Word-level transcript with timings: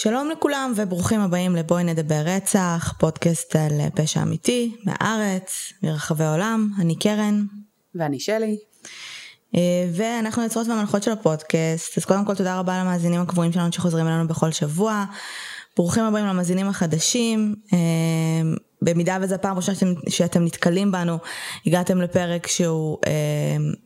שלום 0.00 0.30
לכולם 0.30 0.72
וברוכים 0.76 1.20
הבאים 1.20 1.56
לבואי 1.56 1.84
נדבר 1.84 2.22
רצח, 2.24 2.94
פודקאסט 2.98 3.56
על 3.56 3.80
פשע 3.94 4.22
אמיתי, 4.22 4.76
מהארץ, 4.84 5.72
מרחבי 5.82 6.24
העולם, 6.24 6.70
אני 6.80 6.96
קרן. 6.96 7.44
ואני 7.94 8.20
שלי. 8.20 8.58
אה, 9.54 9.60
ואנחנו 9.92 10.42
יוצרות 10.42 10.68
והמנחות 10.68 11.02
של 11.02 11.10
הפודקאסט, 11.10 11.98
אז 11.98 12.04
קודם 12.04 12.24
כל 12.24 12.34
תודה 12.34 12.58
רבה 12.58 12.80
למאזינים 12.80 13.20
הקבועים 13.20 13.52
שלנו 13.52 13.72
שחוזרים 13.72 14.06
אלינו 14.06 14.28
בכל 14.28 14.50
שבוע. 14.50 15.04
ברוכים 15.76 16.04
הבאים 16.04 16.26
למאזינים 16.26 16.68
החדשים. 16.68 17.54
אה, 17.72 17.78
במידה 18.82 19.18
וזה 19.20 19.34
הפעם 19.34 19.56
ראשונה 19.56 19.76
שאתם, 19.76 19.92
שאתם 20.08 20.44
נתקלים 20.44 20.92
בנו, 20.92 21.18
הגעתם 21.66 22.00
לפרק 22.00 22.46
שהוא 22.46 22.98
אה, 23.06 23.12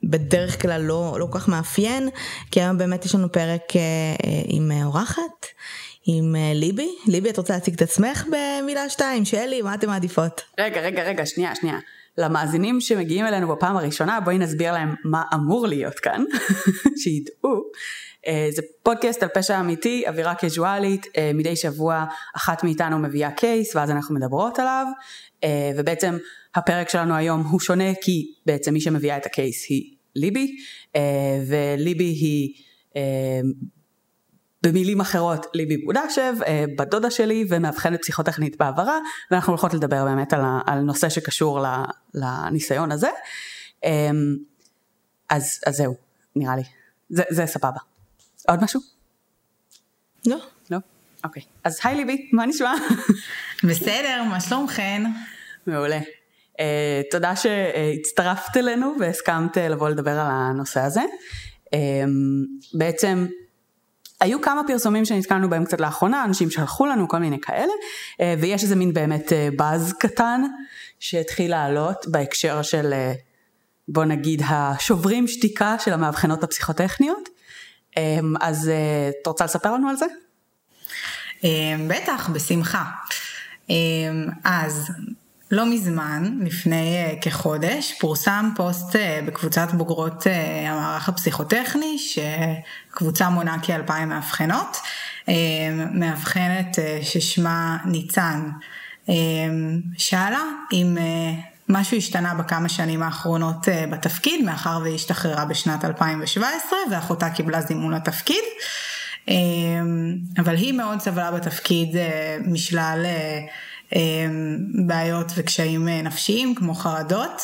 בדרך 0.05 0.63
כלל 0.63 0.81
לא, 0.81 1.17
לא 1.19 1.27
כל 1.31 1.39
כך 1.39 1.49
מאפיין, 1.49 2.09
כי 2.51 2.61
היום 2.61 2.79
באמת 2.79 3.05
יש 3.05 3.15
לנו 3.15 3.33
פרק 3.33 3.63
אה, 3.77 3.81
אה, 4.25 4.43
עם 4.47 4.73
אורחת, 4.85 5.47
עם 6.05 6.37
אה, 6.37 6.53
ליבי. 6.55 6.89
ליבי, 7.07 7.31
את 7.31 7.39
רוצה 7.39 7.55
להציג 7.55 7.75
את 7.75 7.83
עצמך 7.83 8.27
במילה 8.27 8.89
שתיים? 8.89 9.25
שלי, 9.25 9.63
מה 9.63 9.75
אתם 9.75 9.87
מעדיפות? 9.87 10.43
רגע, 10.61 10.81
רגע, 10.81 11.03
רגע, 11.03 11.27
שנייה, 11.27 11.55
שנייה. 11.55 11.79
למאזינים 12.19 12.81
שמגיעים 12.81 13.27
אלינו 13.27 13.49
בפעם 13.49 13.77
הראשונה, 13.77 14.21
בואי 14.21 14.39
נסביר 14.39 14.73
להם 14.73 14.95
מה 15.05 15.23
אמור 15.35 15.67
להיות 15.67 15.99
כאן, 15.99 16.25
שידעו. 17.03 17.63
אה, 18.27 18.49
זה 18.51 18.63
פודקאסט 18.83 19.23
על 19.23 19.29
פשע 19.29 19.61
אמיתי, 19.61 20.05
אווירה 20.09 20.35
קזואלית, 20.35 21.07
אה, 21.17 21.31
מדי 21.35 21.57
שבוע 21.57 22.05
אחת 22.37 22.65
מאיתנו 22.65 22.99
מביאה 22.99 23.31
קייס 23.31 23.77
ואז 23.77 23.91
אנחנו 23.91 24.15
מדברות 24.15 24.59
עליו, 24.59 24.87
ובעצם 25.77 26.17
הפרק 26.55 26.89
שלנו 26.89 27.15
היום 27.15 27.41
הוא 27.41 27.61
שונה 27.61 27.95
כי 28.01 28.33
בעצם 28.47 28.73
מי 28.73 28.81
שמביאה 28.81 29.17
את 29.17 29.27
הקייס 29.27 29.67
היא 29.69 29.95
ליבי, 30.17 30.57
וליבי 31.47 32.05
היא 32.05 32.55
במילים 34.63 35.01
אחרות 35.01 35.47
ליבי 35.55 35.77
בודשב, 35.77 36.35
בת 36.79 36.89
דודה 36.89 37.11
שלי 37.11 37.45
ומאבחנת 37.49 38.01
פסיכוטכנית 38.03 38.57
בעברה, 38.57 38.99
ואנחנו 39.31 39.53
הולכות 39.53 39.75
לדבר 39.75 40.05
באמת 40.05 40.33
על, 40.33 40.41
על 40.67 40.79
נושא 40.79 41.09
שקשור 41.09 41.65
לניסיון 42.15 42.93
הזה. 42.93 43.09
אז, 45.31 45.61
אז 45.67 45.77
זהו, 45.77 45.97
נראה 46.37 46.57
לי. 46.57 46.63
זה, 47.11 47.23
זה 47.31 47.47
סבבה. 47.47 47.79
עוד 48.49 48.65
משהו? 48.65 48.81
לא. 50.27 50.37
לא? 50.71 50.79
אוקיי. 51.25 51.43
אז 51.65 51.81
היי 51.85 51.97
ליבי, 51.97 52.31
מה 52.33 52.47
נשמע? 52.47 52.75
בסדר, 53.69 54.23
מה 54.31 54.41
שלומכן? 54.41 55.03
מעולה. 55.67 56.01
Uh, 56.53 56.63
תודה 57.11 57.37
שהצטרפת 57.37 58.57
אלינו 58.57 58.95
והסכמת 59.01 59.57
לבוא 59.57 59.89
לדבר 59.89 60.11
על 60.11 60.27
הנושא 60.31 60.81
הזה. 60.81 61.01
Uh, 61.67 61.79
בעצם 62.75 63.27
היו 64.23 64.41
כמה 64.41 64.63
פרסומים 64.67 65.05
שנתקלנו 65.05 65.51
בהם 65.51 65.65
קצת 65.65 65.81
לאחרונה, 65.81 66.25
אנשים 66.25 66.51
שלחו 66.51 66.87
לנו 66.87 67.09
כל 67.09 67.19
מיני 67.19 67.41
כאלה, 67.41 67.73
uh, 67.73 68.25
ויש 68.41 68.63
איזה 68.63 68.77
מין 68.77 68.93
באמת 68.93 69.33
באז 69.57 69.95
קטן 69.99 70.43
שהתחיל 71.01 71.51
לעלות 71.51 72.07
בהקשר 72.07 72.63
של 72.63 72.95
בוא 73.89 74.05
נגיד 74.05 74.43
השוברים 74.47 75.29
שתיקה 75.29 75.77
של 75.79 75.93
המאבחנות 75.93 76.45
הפסיכוטכניות. 76.45 77.29
אמ, 77.97 78.35
אז 78.41 78.69
אה, 78.69 79.11
את 79.23 79.27
רוצה 79.27 79.45
לספר 79.45 79.75
לנו 79.75 79.89
על 79.89 79.97
זה? 79.97 80.07
אמ, 81.45 81.89
בטח, 81.89 82.31
בשמחה. 82.33 82.85
אמ, 83.71 84.27
אז 84.45 84.91
לא 85.53 85.67
מזמן, 85.67 86.39
לפני 86.41 86.97
אה, 86.97 87.15
כחודש, 87.21 87.93
פורסם 88.01 88.51
פוסט 88.57 88.97
אה, 88.97 89.21
בקבוצת 89.27 89.69
בוגרות 89.73 90.27
המערך 90.67 91.09
הפסיכוטכני, 91.09 91.97
שקבוצה 91.99 93.31
מונה 93.31 93.57
כאלפיים 93.63 94.09
מאבחנות, 94.09 94.77
מאבחנת 95.93 96.79
ששמה 97.03 97.79
ניצן, 97.85 98.51
שאלה 99.99 100.43
אם 100.73 100.97
משהו 101.73 101.97
השתנה 101.97 102.35
בכמה 102.35 102.69
שנים 102.69 103.03
האחרונות 103.03 103.69
אה, 103.69 103.85
בתפקיד, 103.87 104.45
מאחר 104.45 104.79
והיא 104.83 104.95
השתחררה 104.95 105.45
בשנת 105.45 105.85
2017 105.85 106.79
ואחותה 106.91 107.31
קיבלה 107.31 107.61
זימון 107.61 107.95
לתפקיד. 107.95 108.45
אה, 109.29 109.35
אבל 110.39 110.55
היא 110.55 110.73
מאוד 110.73 111.01
סבלה 111.01 111.31
בתפקיד 111.31 111.97
אה, 111.97 112.37
משלל 112.47 113.07
בעיות 114.87 115.33
וקשיים 115.37 115.89
נפשיים 115.89 116.55
כמו 116.55 116.75
חרדות 116.75 117.43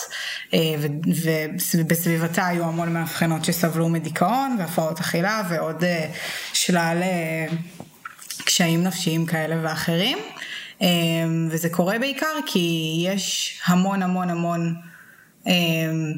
ובסביבתה 1.74 2.46
היו 2.46 2.64
המון 2.64 2.92
מאבחנות 2.92 3.44
שסבלו 3.44 3.88
מדיכאון 3.88 4.56
והפרעות 4.58 5.00
אכילה 5.00 5.42
ועוד 5.48 5.84
שלל 6.52 7.02
קשיים 8.44 8.82
נפשיים 8.82 9.26
כאלה 9.26 9.56
ואחרים. 9.62 10.18
אמ, 10.80 11.48
וזה 11.50 11.68
קורה 11.68 11.98
בעיקר 11.98 12.36
כי 12.46 12.94
יש 13.06 13.58
המון 13.66 14.02
המון 14.02 14.30
המון 14.30 14.74
אמ, 15.46 15.52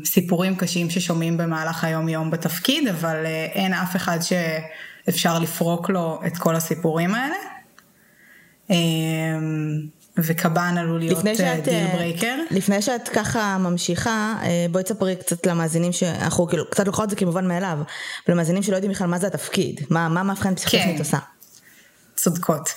סיפורים 0.04 0.56
קשים 0.56 0.91
ששומעים 0.91 1.36
במהלך 1.36 1.84
היום 1.84 2.08
יום 2.08 2.30
בתפקיד, 2.30 2.88
אבל 2.88 3.26
אה, 3.26 3.44
אין 3.52 3.74
אף 3.74 3.97
אחד 3.97 4.18
שאפשר 4.20 5.38
לפרוק 5.38 5.91
לו 5.91 6.20
את 6.26 6.38
כל 6.38 6.56
הסיפורים 6.56 7.14
האלה. 7.14 7.36
וקב"ן 10.25 10.75
עלול 10.78 10.98
להיות 10.98 11.25
deal 11.65 11.87
breaker. 11.93 12.26
אה, 12.26 12.44
לפני 12.56 12.82
שאת 12.82 13.08
ככה 13.08 13.58
ממשיכה, 13.58 14.34
אה, 14.42 14.66
בואי 14.70 14.84
תספרי 14.84 15.16
קצת 15.16 15.47
למאזינים 15.47 15.92
שאנחנו 15.92 16.47
כאילו 16.47 16.70
קצת 16.70 16.86
לוקחות 16.86 17.04
את 17.04 17.10
זה 17.10 17.16
כמובן 17.16 17.48
מאליו, 17.48 17.78
ולמאזינים 18.28 18.62
שלא 18.62 18.76
יודעים 18.76 18.92
בכלל 18.92 19.06
מה 19.06 19.19
זה 19.19 19.26
התפקיד, 19.26 19.80
מה 19.91 20.09
מאבחן 20.09 20.54
פסיכוטכנית 20.54 20.97
כן. 20.97 20.98
עושה. 20.98 21.19
צודקות. 22.16 22.75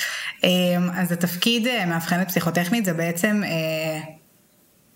אז 0.93 1.11
התפקיד 1.11 1.67
אה, 1.67 1.85
מאבחנת 1.85 2.27
פסיכוטכנית 2.27 2.85
זה 2.85 2.93
בעצם 2.93 3.41
אה, 3.43 3.99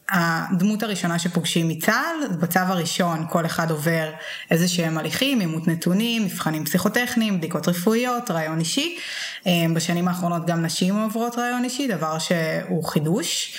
הדמות 0.10 0.84
הראשונה 0.84 1.20
שפוגשים 1.20 1.68
מצה"ל, 1.68 2.36
בצו 2.38 2.60
הראשון 2.60 3.26
כל 3.30 3.46
אחד 3.46 3.72
עובר 3.72 4.10
איזה 4.52 4.68
שהם 4.68 4.98
הליכים, 4.98 5.42
אימות 5.42 5.68
נתונים, 5.68 6.26
מבחנים 6.26 6.66
פסיכוטכניים, 6.66 7.38
בדיקות 7.38 7.68
רפואיות, 7.68 8.32
ריאיון 8.32 8.60
אישי. 8.60 8.98
אמ, 9.46 9.74
בשנים 9.74 10.08
האחרונות 10.08 10.46
גם 10.46 10.66
נשים 10.66 10.96
עוברות 10.96 11.38
רעיון 11.38 11.64
אישי, 11.64 11.88
דבר 11.88 12.18
שהוא 12.20 12.84
חידוש. 12.84 13.58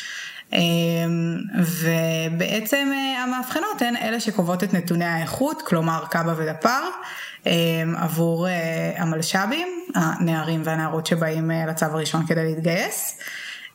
אמ, 0.53 0.59
ובעצם 1.56 2.91
אה, 2.94 3.22
המאבחנות 3.25 3.82
הן 3.82 3.97
אלה 3.97 4.20
שקובעות 4.20 4.65
את 4.65 4.75
נתוני 4.75 5.04
האיכות, 5.04 5.62
כלומר 5.62 6.04
קב"א 6.10 6.34
ודפ"ר. 6.36 6.91
עבור 7.97 8.48
אה, 8.48 8.92
המלש"בים, 8.97 9.69
הנערים 9.94 10.62
והנערות 10.65 11.06
שבאים 11.06 11.50
אה, 11.50 11.66
לצו 11.66 11.86
הראשון 11.86 12.26
כדי 12.26 12.44
להתגייס. 12.44 13.19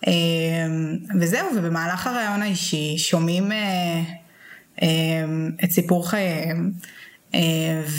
אמ, 0.07 0.97
וזהו, 1.19 1.47
ובמהלך 1.57 2.07
הרעיון 2.07 2.41
האישי 2.41 2.97
שומעים 2.97 3.51
אה, 3.51 4.01
אמ, 4.81 5.51
את 5.63 5.71
סיפור 5.71 6.09
חייהם, 6.09 6.71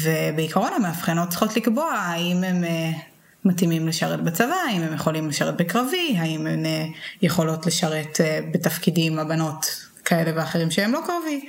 ובעיקרון 0.03 0.71
המאבחנות 0.77 1.29
צריכות 1.29 1.57
לקבוע 1.57 1.93
האם 1.93 2.45
הם 2.45 2.65
מתאימים 3.45 3.89
לשרת 3.89 4.25
בצבא, 4.25 4.57
האם 4.69 4.83
הם 4.83 4.95
יכולים 4.95 5.29
לשרת 5.29 5.57
בקרבי, 5.57 6.17
האם 6.19 6.47
הן 6.47 6.65
יכולות 7.23 7.67
לשרת 7.67 8.21
בתפקידים 8.53 9.19
הבנות 9.19 9.87
כאלה 10.05 10.31
ואחרים 10.35 10.71
שהם 10.71 10.93
לא 10.93 11.01
קרבי. 11.07 11.41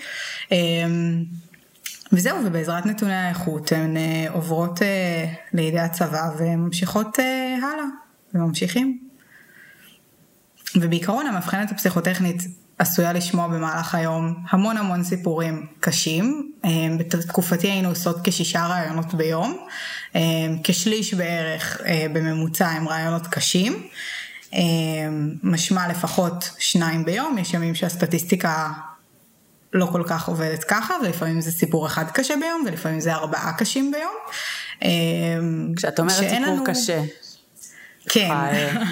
וזהו, 2.12 2.38
ובעזרת 2.46 2.86
נתוני 2.86 3.14
האיכות 3.14 3.72
הן 3.72 3.98
אה, 3.98 4.26
עוברות 4.32 4.82
אה, 4.82 5.26
לידי 5.54 5.80
הצבא 5.80 6.30
וממשיכות 6.38 7.20
אה, 7.20 7.56
הלאה, 7.56 7.86
וממשיכים. 8.34 9.05
ובעיקרון 10.82 11.28
המבחנת 11.28 11.72
הפסיכוטכנית 11.72 12.44
עשויה 12.80 13.14
לשמוע 13.14 13.48
במהלך 13.48 13.96
היום 13.96 14.36
המון 14.50 14.78
המון 14.78 15.04
סיפורים 15.04 15.66
קשים. 15.80 16.52
בתקופתי 16.98 17.68
היינו 17.68 17.90
עושות 17.90 18.18
כשישה 18.24 18.66
רעיונות 18.66 19.14
ביום, 19.14 19.68
כשליש 20.64 21.14
בערך 21.14 21.82
בממוצע 22.14 22.68
הם 22.68 22.88
רעיונות 22.88 23.28
קשים. 23.28 23.88
משמע 25.44 25.88
לפחות 25.88 26.50
שניים 26.60 27.06
ביום, 27.06 27.38
יש 27.38 27.54
ימים 27.54 27.76
שהסטטיסטיקה 27.76 28.72
לא 29.74 29.86
כל 29.86 30.04
כך 30.08 30.28
עובדת 30.28 30.64
ככה, 30.64 30.94
ולפעמים 31.04 31.42
זה 31.42 31.52
סיפור 31.52 31.88
אחד 31.88 32.12
קשה 32.12 32.34
ביום, 32.40 32.64
ולפעמים 32.68 33.00
זה 33.00 33.14
ארבעה 33.14 33.54
קשים 33.58 33.92
ביום. 33.92 34.14
כשאת 35.76 36.00
אומרת 36.00 36.14
סיפור 36.14 36.40
לנו... 36.40 36.64
קשה. 36.66 37.02
כן, 38.10 38.32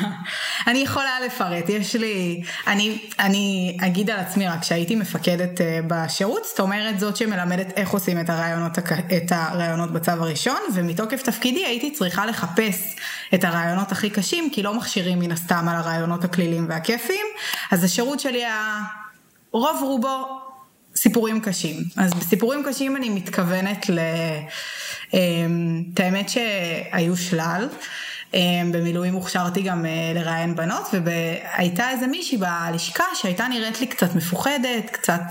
אני 0.68 0.80
יכולה 0.80 1.20
לפרט, 1.26 1.70
יש 1.70 1.96
לי, 1.96 2.44
אני, 2.68 2.98
אני 3.20 3.78
אגיד 3.82 4.10
על 4.10 4.20
עצמי 4.20 4.48
רק 4.48 4.64
שהייתי 4.64 4.96
מפקדת 4.96 5.62
אה, 5.62 5.80
בשירות, 5.88 6.44
זאת 6.46 6.60
אומרת 6.60 7.00
זאת 7.00 7.18
שמלמדת 7.18 7.74
איך 7.76 7.90
עושים 7.90 8.20
את 8.20 8.30
הרעיונות, 8.30 8.80
את 9.18 9.32
הרעיונות 9.32 9.94
בצו 9.94 10.12
הראשון, 10.12 10.60
ומתוקף 10.74 11.22
תפקידי 11.22 11.66
הייתי 11.66 11.92
צריכה 11.92 12.26
לחפש 12.26 12.96
את 13.34 13.44
הרעיונות 13.44 13.92
הכי 13.92 14.10
קשים, 14.10 14.50
כי 14.50 14.64
לא 14.64 14.74
מכשירים 14.74 15.20
מן 15.20 15.32
הסתם 15.32 15.68
על 15.70 15.76
הרעיונות 15.76 16.24
הכלילים 16.24 16.66
והכיפיים, 16.70 17.26
אז 17.72 17.84
השירות 17.84 18.20
שלי 18.20 18.46
היה 18.46 18.80
רוב 19.52 19.80
רובו 19.82 20.40
סיפורים 20.96 21.42
קשים. 21.42 21.76
אז 21.98 22.14
בסיפורים 22.14 22.64
קשים 22.66 22.96
אני 22.96 23.10
מתכוונת 23.10 23.90
ל... 23.90 24.00
אמ, 25.14 25.84
את 25.94 26.00
האמת 26.00 26.30
שהיו 26.30 27.18
שלל. 27.18 27.68
במילואים 28.72 29.14
הוכשרתי 29.14 29.62
גם 29.62 29.86
לראיין 30.16 30.56
בנות, 30.56 30.90
והייתה 31.04 31.90
איזה 31.90 32.08
מישהי 32.08 32.38
בלשכה 32.38 33.04
שהייתה 33.16 33.48
נראית 33.48 33.82
לי 33.82 33.88
קצת 33.88 34.16
מפוחדת, 34.16 34.90
קצת 34.92 35.22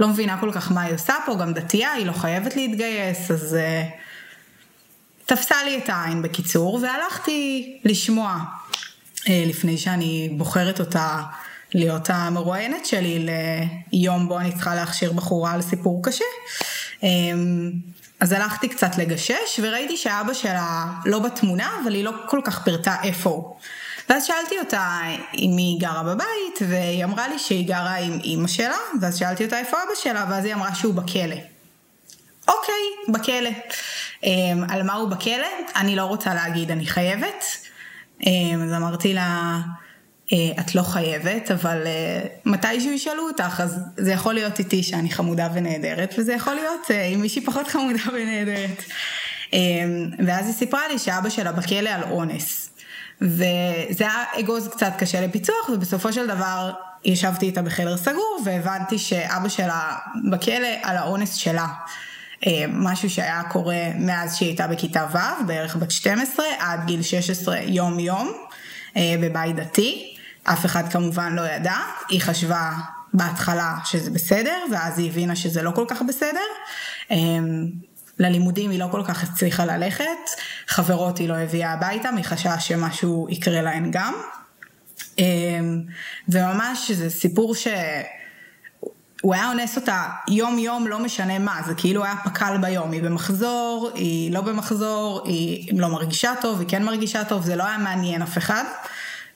לא 0.00 0.08
מבינה 0.08 0.40
כל 0.40 0.52
כך 0.52 0.72
מה 0.72 0.82
היא 0.82 0.94
עושה 0.94 1.14
פה, 1.26 1.34
גם 1.34 1.52
דתייה, 1.52 1.92
היא 1.92 2.06
לא 2.06 2.12
חייבת 2.12 2.56
להתגייס, 2.56 3.30
אז 3.30 3.56
תפסה 5.26 5.64
לי 5.64 5.78
את 5.78 5.88
העין 5.88 6.22
בקיצור, 6.22 6.80
והלכתי 6.82 7.78
לשמוע 7.84 8.38
לפני 9.28 9.78
שאני 9.78 10.28
בוחרת 10.36 10.80
אותה 10.80 11.22
להיות 11.74 12.10
המרואיינת 12.10 12.86
שלי 12.86 13.26
ליום 13.92 14.28
בו 14.28 14.38
אני 14.38 14.52
צריכה 14.52 14.74
להכשיר 14.74 15.12
בחורה 15.12 15.52
על 15.52 15.62
סיפור 15.62 16.02
קשה. 16.04 16.24
אז 18.20 18.32
הלכתי 18.32 18.68
קצת 18.68 18.98
לגשש 18.98 19.60
וראיתי 19.62 19.96
שאבא 19.96 20.34
שלה 20.34 20.84
לא 21.04 21.18
בתמונה 21.18 21.70
אבל 21.82 21.94
היא 21.94 22.04
לא 22.04 22.12
כל 22.26 22.40
כך 22.44 22.64
פירטה 22.64 22.96
איפה 23.02 23.30
הוא. 23.30 23.56
ואז 24.08 24.24
שאלתי 24.24 24.58
אותה 24.58 25.00
אם 25.34 25.56
היא 25.56 25.80
גרה 25.80 26.02
בבית 26.02 26.68
והיא 26.68 27.04
אמרה 27.04 27.28
לי 27.28 27.38
שהיא 27.38 27.68
גרה 27.68 27.94
עם 27.94 28.18
אימא 28.24 28.48
שלה 28.48 28.76
ואז 29.00 29.18
שאלתי 29.18 29.44
אותה 29.44 29.58
איפה 29.58 29.76
אבא 29.76 29.94
שלה 29.94 30.26
ואז 30.30 30.44
היא 30.44 30.54
אמרה 30.54 30.74
שהוא 30.74 30.94
בכלא. 30.94 31.36
אוקיי, 32.48 32.74
בכלא. 33.08 33.50
אמ, 34.24 34.64
על 34.70 34.82
מה 34.82 34.92
הוא 34.92 35.08
בכלא? 35.08 35.46
אני 35.76 35.96
לא 35.96 36.04
רוצה 36.04 36.34
להגיד, 36.34 36.70
אני 36.70 36.86
חייבת. 36.86 37.44
אמ, 38.26 38.62
אז 38.64 38.72
אמרתי 38.72 39.14
לה, 39.14 39.58
את 40.34 40.74
לא 40.74 40.82
חייבת, 40.82 41.50
אבל 41.50 41.82
אה, 41.86 42.20
מתישהו 42.44 42.90
ישאלו 42.90 43.26
אותך, 43.28 43.60
אז 43.64 43.80
זה 43.96 44.12
יכול 44.12 44.34
להיות 44.34 44.58
איתי 44.58 44.82
שאני 44.82 45.10
חמודה 45.10 45.48
ונהדרת, 45.54 46.14
וזה 46.18 46.32
יכול 46.32 46.54
להיות 46.54 46.90
אה, 46.90 47.06
עם 47.06 47.20
מישהי 47.20 47.44
פחות 47.44 47.68
חמודה 47.68 47.98
ונהדרת. 48.14 48.84
ואז 50.26 50.46
היא 50.46 50.54
סיפרה 50.54 50.88
לי 50.88 50.98
שאבא 50.98 51.28
שלה 51.28 51.52
בכלא 51.52 51.90
על 51.90 52.02
אונס. 52.10 52.70
וזה 53.20 54.04
היה 54.04 54.24
אגוז 54.40 54.68
קצת 54.68 54.92
קשה 54.98 55.20
לפיצוח, 55.20 55.68
ובסופו 55.72 56.12
של 56.12 56.26
דבר 56.26 56.70
ישבתי 57.04 57.46
איתה 57.46 57.62
בחדר 57.62 57.96
סגור, 57.96 58.40
והבנתי 58.44 58.98
שאבא 58.98 59.48
שלה 59.48 59.96
בכלא 60.30 60.68
על 60.82 60.96
האונס 60.96 61.34
שלה. 61.34 61.66
משהו 62.68 63.10
שהיה 63.10 63.42
קורה 63.42 63.80
מאז 63.98 64.36
שהיא 64.36 64.48
הייתה 64.48 64.66
בכיתה 64.66 65.06
ו', 65.12 65.46
בערך 65.46 65.76
בת 65.76 65.90
12, 65.90 66.46
עד 66.58 66.80
גיל 66.86 67.02
16 67.02 67.58
יום 67.58 67.98
יום, 67.98 68.32
בבית 68.96 69.56
דתי. 69.56 70.17
אף 70.52 70.66
אחד 70.66 70.92
כמובן 70.92 71.32
לא 71.32 71.42
ידע, 71.42 71.76
היא 72.08 72.20
חשבה 72.20 72.70
בהתחלה 73.14 73.74
שזה 73.84 74.10
בסדר, 74.10 74.56
ואז 74.72 74.98
היא 74.98 75.10
הבינה 75.10 75.36
שזה 75.36 75.62
לא 75.62 75.70
כל 75.70 75.84
כך 75.88 76.02
בסדר. 76.08 76.40
אמ, 77.10 77.70
ללימודים 78.18 78.70
היא 78.70 78.78
לא 78.78 78.88
כל 78.90 79.02
כך 79.06 79.22
הצליחה 79.22 79.64
ללכת, 79.64 80.04
חברות 80.66 81.18
היא 81.18 81.28
לא 81.28 81.34
הביאה 81.34 81.72
הביתה 81.72 82.10
מחשש 82.10 82.68
שמשהו 82.68 83.26
יקרה 83.30 83.62
להן 83.62 83.90
גם. 83.90 84.14
אמ, 85.18 85.82
וממש 86.28 86.90
זה 86.90 87.10
סיפור 87.10 87.54
ש... 87.54 87.68
הוא 89.22 89.34
היה 89.34 89.48
אונס 89.48 89.76
אותה 89.76 90.04
יום 90.28 90.58
יום 90.58 90.86
לא 90.86 90.98
משנה 90.98 91.38
מה, 91.38 91.60
זה 91.66 91.74
כאילו 91.74 92.04
היה 92.04 92.14
פק"ל 92.24 92.56
ביום, 92.60 92.92
היא 92.92 93.02
במחזור, 93.02 93.90
היא 93.94 94.32
לא 94.32 94.40
במחזור, 94.40 95.22
היא 95.24 95.80
לא 95.80 95.88
מרגישה 95.88 96.32
טוב, 96.40 96.60
היא 96.60 96.68
כן 96.68 96.82
מרגישה 96.82 97.24
טוב, 97.24 97.44
זה 97.44 97.56
לא 97.56 97.64
היה 97.64 97.78
מעניין 97.78 98.22
אף 98.22 98.38
אחד. 98.38 98.64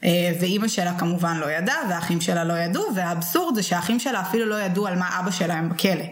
אה, 0.05 0.33
ואימא 0.41 0.69
שלה 0.69 0.99
כמובן 0.99 1.37
לא 1.37 1.51
ידעה, 1.51 1.77
והאחים 1.91 2.21
שלה 2.21 2.45
לא 2.45 2.53
ידעו, 2.53 2.85
והאבסורד 2.95 3.55
זה 3.55 3.63
שהאחים 3.63 4.01
שלה 4.01 4.21
אפילו 4.21 4.47
לא 4.47 4.61
ידעו 4.61 4.87
על 4.87 4.99
מה 4.99 5.21
אבא 5.21 5.31
שלהם 5.31 5.69
בכלא. 5.69 6.05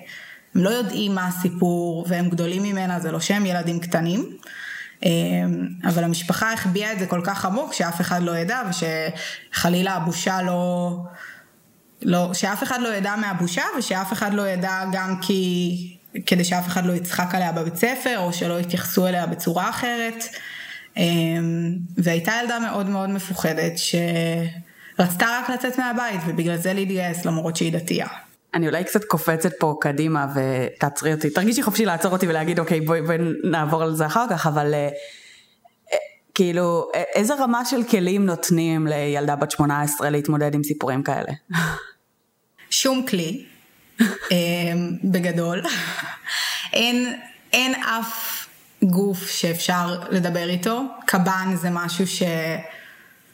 הם 0.54 0.62
לא 0.62 0.70
יודעים 0.70 1.14
מה 1.14 1.26
הסיפור, 1.26 2.06
והם 2.08 2.28
גדולים 2.28 2.62
ממנה, 2.62 3.00
זה 3.00 3.12
לא 3.12 3.20
שהם 3.20 3.46
ילדים 3.46 3.80
קטנים. 3.80 4.36
אה, 5.04 5.10
אבל 5.84 6.04
המשפחה 6.04 6.52
החביאה 6.52 6.92
את 6.92 6.98
זה 6.98 7.06
כל 7.06 7.20
כך 7.24 7.44
עמוק, 7.44 7.72
שאף 7.72 8.00
אחד 8.00 8.22
לא 8.22 8.36
ידע, 8.36 8.62
ושחלילה 8.70 9.92
הבושה 9.92 10.42
לא... 10.42 10.96
לא, 12.02 12.34
שאף 12.34 12.62
אחד 12.62 12.80
לא 12.80 12.88
ידע 12.88 13.16
מהבושה, 13.16 13.62
ושאף 13.78 14.12
אחד 14.12 14.34
לא 14.34 14.48
ידע 14.48 14.84
גם 14.92 15.20
כי... 15.22 15.96
כדי 16.26 16.44
שאף 16.44 16.66
אחד 16.66 16.86
לא 16.86 16.92
יצחק 16.92 17.34
עליה 17.34 17.52
בבית 17.52 17.76
ספר, 17.76 18.18
או 18.18 18.32
שלא 18.32 18.60
יתייחסו 18.60 19.06
אליה 19.06 19.26
בצורה 19.26 19.70
אחרת. 19.70 20.24
אמ, 20.96 21.76
והייתה 21.98 22.32
ילדה 22.42 22.58
מאוד 22.58 22.88
מאוד 22.88 23.10
מפוחדת 23.10 23.72
שרצתה 23.76 25.26
רק 25.40 25.50
לצאת 25.50 25.78
מהבית 25.78 26.20
ובגלל 26.26 26.56
זה 26.56 26.72
להתגייס 26.72 27.24
למרות 27.24 27.56
שהיא 27.56 27.72
דתייה. 27.72 28.06
אני 28.54 28.66
אולי 28.66 28.84
קצת 28.84 29.04
קופצת 29.04 29.52
פה 29.58 29.76
קדימה 29.80 30.26
ותעצרי 30.34 31.14
אותי, 31.14 31.30
תרגישי 31.30 31.62
חופשי 31.62 31.84
לעצור 31.84 32.12
אותי 32.12 32.28
ולהגיד 32.28 32.58
אוקיי 32.58 32.80
בואי 32.80 33.02
בואי 33.02 33.18
נעבור 33.44 33.82
על 33.82 33.94
זה 33.94 34.06
אחר 34.06 34.24
כך, 34.30 34.46
אבל 34.46 34.74
אה, 34.74 34.88
אה, 35.92 35.98
כאילו 36.34 36.88
איזה 37.14 37.34
רמה 37.34 37.64
של 37.64 37.84
כלים 37.84 38.26
נותנים 38.26 38.86
לילדה 38.86 39.36
בת 39.36 39.50
18 39.50 40.10
להתמודד 40.10 40.54
עם 40.54 40.64
סיפורים 40.64 41.02
כאלה? 41.02 41.32
שום 42.70 43.06
כלי, 43.06 43.44
אמ, 44.00 44.96
בגדול, 45.04 45.62
אין, 46.72 47.14
אין 47.52 47.74
אף 47.74 48.39
גוף 48.82 49.30
שאפשר 49.30 50.00
לדבר 50.10 50.48
איתו. 50.48 50.82
קב"ן 51.06 51.54
זה 51.54 51.70
משהו 51.70 52.06
ש... 52.06 52.22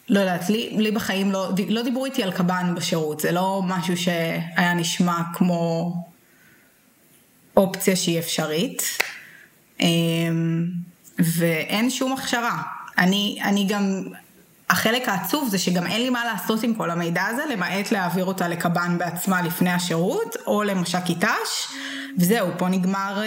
לא 0.08 0.20
יודעת, 0.20 0.50
לי, 0.50 0.76
לי 0.78 0.90
בחיים 0.90 1.32
לא, 1.32 1.50
לא 1.68 1.82
דיברו 1.82 2.04
איתי 2.04 2.22
על 2.22 2.32
קב"ן 2.32 2.74
בשירות, 2.76 3.20
זה 3.20 3.32
לא 3.32 3.62
משהו 3.64 3.96
שהיה 3.96 4.74
נשמע 4.74 5.18
כמו 5.34 5.92
אופציה 7.56 7.96
שהיא 7.96 8.18
אפשרית. 8.18 8.82
אמ, 9.80 10.66
ואין 11.18 11.90
שום 11.90 12.12
הכשרה. 12.12 12.62
אני, 12.98 13.38
אני 13.44 13.66
גם, 13.68 14.02
החלק 14.70 15.08
העצוב 15.08 15.48
זה 15.48 15.58
שגם 15.58 15.86
אין 15.86 16.02
לי 16.02 16.10
מה 16.10 16.24
לעשות 16.24 16.62
עם 16.62 16.74
כל 16.74 16.90
המידע 16.90 17.24
הזה, 17.24 17.42
למעט 17.52 17.92
להעביר 17.92 18.24
אותה 18.24 18.48
לקב"ן 18.48 18.98
בעצמה 18.98 19.42
לפני 19.42 19.70
השירות, 19.70 20.36
או 20.46 20.62
למש"ק 20.62 21.04
אית"ש, 21.08 21.74
וזהו, 22.18 22.48
פה 22.58 22.68
נגמר... 22.68 23.22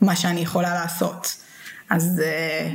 מה 0.00 0.16
שאני 0.16 0.40
יכולה 0.40 0.74
לעשות. 0.74 1.36
אז 1.90 2.22
אה, 2.24 2.70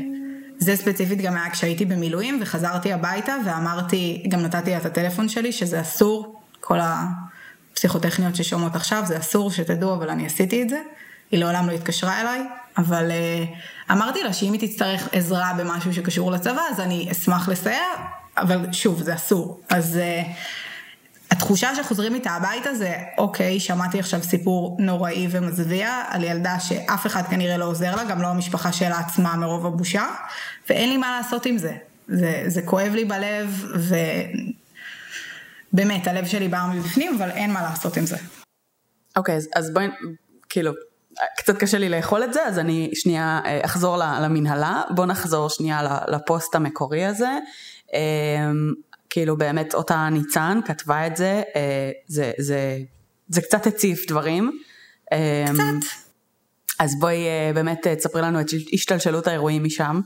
זה 0.57 0.75
ספציפית 0.75 1.21
גם 1.21 1.35
היה 1.35 1.49
כשהייתי 1.49 1.85
במילואים 1.85 2.39
וחזרתי 2.41 2.93
הביתה 2.93 3.35
ואמרתי, 3.45 4.23
גם 4.29 4.41
נתתי 4.41 4.77
את 4.77 4.85
הטלפון 4.85 5.29
שלי 5.29 5.51
שזה 5.51 5.81
אסור, 5.81 6.41
כל 6.59 6.77
הפסיכוטכניות 6.81 8.35
ששומעות 8.35 8.75
עכשיו 8.75 9.03
זה 9.05 9.17
אסור 9.17 9.51
שתדעו 9.51 9.93
אבל 9.93 10.09
אני 10.09 10.25
עשיתי 10.25 10.63
את 10.63 10.69
זה, 10.69 10.81
היא 11.31 11.39
לעולם 11.39 11.67
לא 11.67 11.71
התקשרה 11.71 12.21
אליי, 12.21 12.41
אבל 12.77 13.11
אה, 13.11 13.43
אמרתי 13.91 14.23
לה 14.23 14.33
שאם 14.33 14.53
היא 14.53 14.69
תצטרך 14.69 15.07
עזרה 15.11 15.53
במשהו 15.57 15.93
שקשור 15.93 16.31
לצבא 16.31 16.61
אז 16.71 16.79
אני 16.79 17.11
אשמח 17.11 17.49
לסייע, 17.49 17.85
אבל 18.37 18.73
שוב 18.73 19.01
זה 19.01 19.15
אסור, 19.15 19.61
אז 19.69 19.97
אה, 19.97 20.21
התחושה 21.39 21.75
שחוזרים 21.75 22.15
איתה 22.15 22.31
הביתה 22.31 22.73
זה, 22.73 22.93
אוקיי, 23.17 23.59
שמעתי 23.59 23.99
עכשיו 23.99 24.23
סיפור 24.23 24.77
נוראי 24.79 25.27
ומזוויע 25.31 26.03
על 26.09 26.23
ילדה 26.23 26.59
שאף 26.59 27.05
אחד 27.05 27.21
כנראה 27.29 27.57
לא 27.57 27.65
עוזר 27.65 27.95
לה, 27.95 28.03
גם 28.03 28.21
לא 28.21 28.27
המשפחה 28.27 28.71
שלה 28.71 28.99
עצמה 28.99 29.35
מרוב 29.35 29.65
הבושה, 29.65 30.05
ואין 30.69 30.89
לי 30.89 30.97
מה 30.97 31.17
לעשות 31.17 31.45
עם 31.45 31.57
זה. 31.57 31.73
זה, 32.07 32.43
זה 32.47 32.61
כואב 32.61 32.91
לי 32.93 33.05
בלב, 33.05 33.65
ובאמת, 35.73 36.07
הלב 36.07 36.25
שלי 36.25 36.47
בא 36.47 36.65
מבפנים, 36.73 37.15
אבל 37.17 37.31
אין 37.31 37.51
מה 37.51 37.61
לעשות 37.61 37.97
עם 37.97 38.05
זה. 38.05 38.17
אוקיי, 39.15 39.35
אז, 39.35 39.49
אז 39.55 39.73
בואי, 39.73 39.87
כאילו, 40.49 40.71
קצת 41.37 41.57
קשה 41.57 41.77
לי 41.77 41.89
לאכול 41.89 42.23
את 42.23 42.33
זה, 42.33 42.45
אז 42.45 42.59
אני 42.59 42.91
שנייה 42.93 43.39
אה, 43.45 43.61
אחזור 43.65 43.97
למנהלה. 43.97 44.81
בוא 44.89 45.05
נחזור 45.05 45.49
שנייה 45.49 45.81
לפוסט 46.07 46.55
המקורי 46.55 47.05
הזה. 47.05 47.29
אמ, 49.09 49.13
כאילו 49.13 49.37
באמת 49.37 49.73
אותה 49.73 50.09
ניצן 50.11 50.59
כתבה 50.65 51.07
את 51.07 51.17
זה, 51.17 51.41
אה, 51.55 51.91
זה, 52.07 52.31
זה, 52.37 52.79
זה 53.27 53.41
קצת 53.41 53.67
הציף 53.67 54.07
דברים. 54.07 54.59
אה, 55.13 55.45
קצת. 55.53 55.87
אז 56.79 56.99
בואי 56.99 57.25
אה, 57.27 57.51
באמת 57.53 57.87
תספרי 57.87 58.21
לנו 58.21 58.41
את 58.41 58.47
השתלשלות 58.73 59.27
האירועים 59.27 59.63
משם. 59.63 60.01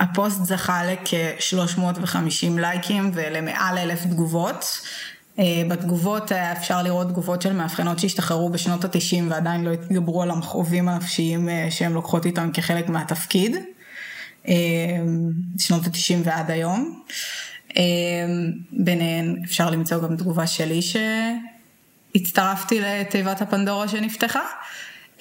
הפוסט 0.00 0.44
זכה 0.44 0.82
לכ-350 0.84 2.60
לייקים 2.60 3.10
ולמעל 3.14 3.78
אלף 3.78 4.04
תגובות. 4.04 4.80
בתגובות 5.68 6.32
אפשר 6.32 6.82
לראות 6.82 7.08
תגובות 7.08 7.42
של 7.42 7.52
מאבחנות 7.52 7.98
שהשתחררו 7.98 8.48
בשנות 8.48 8.84
התשעים 8.84 9.30
ועדיין 9.30 9.64
לא 9.64 9.70
התגברו 9.72 10.22
על 10.22 10.30
המכאובים 10.30 10.88
הנפשיים 10.88 11.48
שהן 11.70 11.92
לוקחות 11.92 12.26
איתם 12.26 12.50
כחלק 12.52 12.88
מהתפקיד. 12.88 13.56
אמ, 14.48 15.30
שנות 15.58 15.86
התשעים 15.86 16.22
ועד 16.24 16.50
היום. 16.50 17.02
אמ, 17.76 17.82
ביניהן 18.72 19.36
אפשר 19.44 19.70
למצוא 19.70 20.02
גם 20.02 20.16
תגובה 20.16 20.46
שלי 20.46 20.80
שהצטרפתי 22.12 22.80
לתיבת 22.80 23.42
הפנדורה 23.42 23.88
שנפתחה. 23.88 24.42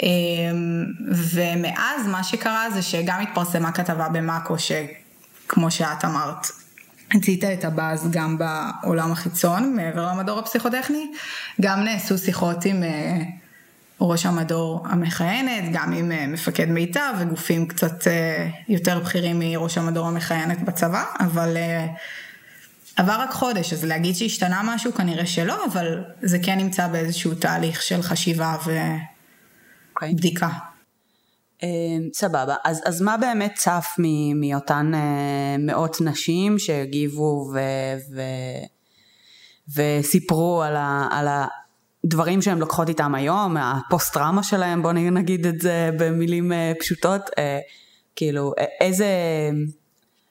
אמ, 0.03 0.85
ומאז 1.09 2.07
מה 2.07 2.23
שקרה 2.23 2.71
זה 2.73 2.81
שגם 2.81 3.21
התפרסמה 3.21 3.71
כתבה 3.71 4.09
במאקו 4.09 4.55
שכמו 4.59 5.71
שאת 5.71 6.05
אמרת, 6.05 6.47
הצית 7.15 7.43
את 7.43 7.65
הבאז 7.65 8.11
גם 8.11 8.37
בעולם 8.37 9.11
החיצון 9.11 9.75
מעבר 9.75 10.07
למדור 10.07 10.39
הפסיכוטכני, 10.39 11.11
גם 11.61 11.79
נעשו 11.79 12.17
שיחות 12.17 12.65
עם 12.65 12.83
אה, 12.83 13.21
ראש 14.01 14.25
המדור 14.25 14.81
המכהנת, 14.85 15.63
גם 15.73 15.93
עם 15.93 16.11
אה, 16.11 16.27
מפקד 16.27 16.65
מיטב 16.65 17.13
וגופים 17.19 17.67
קצת 17.67 18.07
אה, 18.07 18.49
יותר 18.67 18.99
בכירים 18.99 19.39
מראש 19.39 19.77
המדור 19.77 20.07
המכהנת 20.07 20.61
בצבא, 20.61 21.03
אבל 21.19 21.57
אה, 21.57 21.87
עבר 22.95 23.13
רק 23.19 23.31
חודש, 23.31 23.73
אז 23.73 23.85
להגיד 23.85 24.15
שהשתנה 24.15 24.61
משהו 24.65 24.93
כנראה 24.93 25.25
שלא, 25.25 25.65
אבל 25.65 26.03
זה 26.21 26.37
כן 26.43 26.57
נמצא 26.57 26.87
באיזשהו 26.87 27.35
תהליך 27.35 27.81
של 27.81 28.01
חשיבה. 28.01 28.57
ובדיקה. 30.01 30.49
סבבה, 32.13 32.55
אז, 32.63 32.81
אז 32.85 33.01
מה 33.01 33.17
באמת 33.17 33.53
צף 33.55 33.87
מ, 33.99 34.39
מאותן 34.41 34.91
מאות 35.59 36.01
נשים 36.01 36.59
שהגיבו 36.59 37.51
ו, 37.53 37.59
וסיפרו 39.75 40.63
על, 40.63 40.75
ה, 40.75 41.07
על 41.11 41.27
הדברים 42.05 42.41
שהן 42.41 42.57
לוקחות 42.57 42.89
איתם 42.89 43.15
היום, 43.15 43.57
הפוסט 43.57 44.13
טראומה 44.13 44.43
שלהם, 44.43 44.81
בואו 44.81 44.93
נגיד 44.93 45.47
את 45.47 45.61
זה 45.61 45.89
במילים 45.99 46.53
אה, 46.53 46.71
פשוטות, 46.79 47.21
אה, 47.37 47.59
כאילו 48.15 48.53
איזה, 48.81 49.07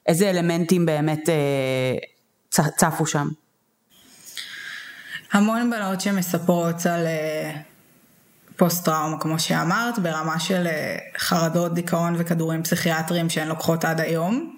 איזה 0.07 0.29
אלמנטים 0.29 0.85
באמת 0.85 1.29
אה, 1.29 1.95
צפו 2.77 3.05
שם? 3.05 3.27
המון 5.31 5.71
בנות 5.71 6.01
שמספרות 6.01 6.85
על 6.85 7.07
פוסט 8.55 8.85
טראומה, 8.85 9.19
כמו 9.19 9.39
שאמרת, 9.39 9.99
ברמה 9.99 10.39
של 10.39 10.67
חרדות, 11.17 11.73
דיכאון 11.73 12.15
וכדורים 12.17 12.63
פסיכיאטריים 12.63 13.29
שהן 13.29 13.47
לוקחות 13.47 13.85
עד 13.85 13.99
היום. 13.99 14.57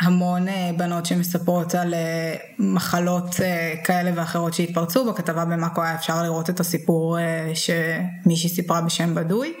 המון 0.00 0.48
אה, 0.48 0.70
בנות 0.76 1.06
שמספרות 1.06 1.74
על 1.74 1.94
אה, 1.94 2.34
מחלות 2.58 3.40
אה, 3.40 3.74
כאלה 3.84 4.10
ואחרות 4.14 4.54
שהתפרצו, 4.54 5.12
בכתבה 5.12 5.44
במאקו 5.44 5.82
היה 5.82 5.94
אפשר 5.94 6.22
לראות 6.22 6.50
את 6.50 6.60
הסיפור 6.60 7.18
שמישהי 7.54 8.48
סיפרה 8.48 8.80
בשם 8.80 9.14
בדוי, 9.14 9.52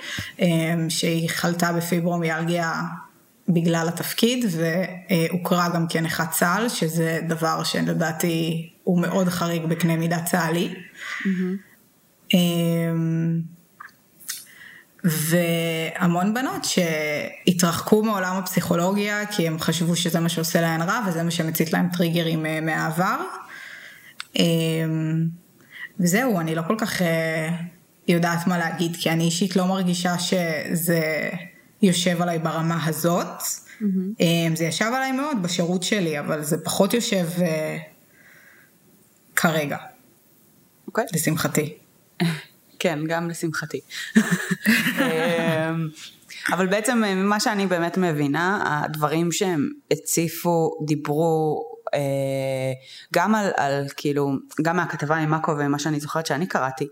שהיא 0.88 1.28
חלתה 1.28 1.72
בפיברומיאלגיה 1.72 2.82
בגלל 3.48 3.88
התפקיד 3.88 4.44
והוכרה 4.50 5.68
גם 5.68 5.86
כנכת 5.88 6.30
צה"ל, 6.30 6.68
שזה 6.68 7.20
דבר 7.28 7.62
שלדעתי 7.62 8.70
הוא 8.84 9.00
מאוד 9.00 9.28
חריג 9.28 9.66
בקנה 9.66 9.96
מידה 9.96 10.22
צה"לי. 10.22 10.74
Mm-hmm. 10.74 12.36
והמון 15.04 16.34
בנות 16.34 16.64
שהתרחקו 16.64 18.02
מעולם 18.02 18.36
הפסיכולוגיה 18.36 19.26
כי 19.26 19.46
הם 19.46 19.58
חשבו 19.58 19.96
שזה 19.96 20.20
מה 20.20 20.28
שעושה 20.28 20.60
להן 20.60 20.82
רע 20.82 21.00
וזה 21.08 21.22
מה 21.22 21.30
שמצית 21.30 21.72
להם 21.72 21.88
טריגרים 21.92 22.46
אה, 22.46 22.60
מהעבר. 22.60 23.20
וזהו, 26.00 26.40
אני 26.40 26.54
לא 26.54 26.62
כל 26.66 26.76
כך 26.78 27.02
אה, 27.02 27.48
יודעת 28.08 28.46
מה 28.46 28.58
להגיד, 28.58 28.96
כי 29.00 29.10
אני 29.10 29.24
אישית 29.24 29.56
לא 29.56 29.66
מרגישה 29.66 30.18
שזה 30.18 31.30
יושב 31.82 32.22
עליי 32.22 32.38
ברמה 32.38 32.86
הזאת. 32.86 33.26
Mm-hmm. 33.26 34.54
זה 34.54 34.64
ישב 34.64 34.90
עליי 34.96 35.12
מאוד 35.12 35.42
בשירות 35.42 35.82
שלי, 35.82 36.18
אבל 36.18 36.42
זה 36.42 36.64
פחות 36.64 36.94
יושב 36.94 37.26
אה, 37.42 37.78
כרגע. 39.36 39.76
אוקיי. 40.86 41.04
Okay. 41.04 41.08
לשמחתי. 41.14 41.74
כן, 42.80 42.98
גם 43.06 43.30
לשמחתי. 43.30 43.80
אמ, 44.16 45.88
אבל 46.52 46.66
בעצם 46.66 47.02
ממה 47.06 47.40
שאני 47.40 47.66
באמת 47.66 47.98
מבינה, 47.98 48.78
הדברים 48.84 49.32
שהם 49.32 49.68
הציפו, 49.90 50.70
דיברו 50.86 51.62
אה, 51.94 52.00
גם 53.14 53.34
על, 53.34 53.50
על 53.56 53.86
כאילו, 53.96 54.32
גם 54.62 54.76
מהכתבה 54.76 55.16
עם 55.16 55.30
מאקו 55.30 55.52
ומה 55.58 55.78
שאני 55.78 56.00
זוכרת 56.00 56.26
שאני 56.26 56.46
קראתי, 56.46 56.86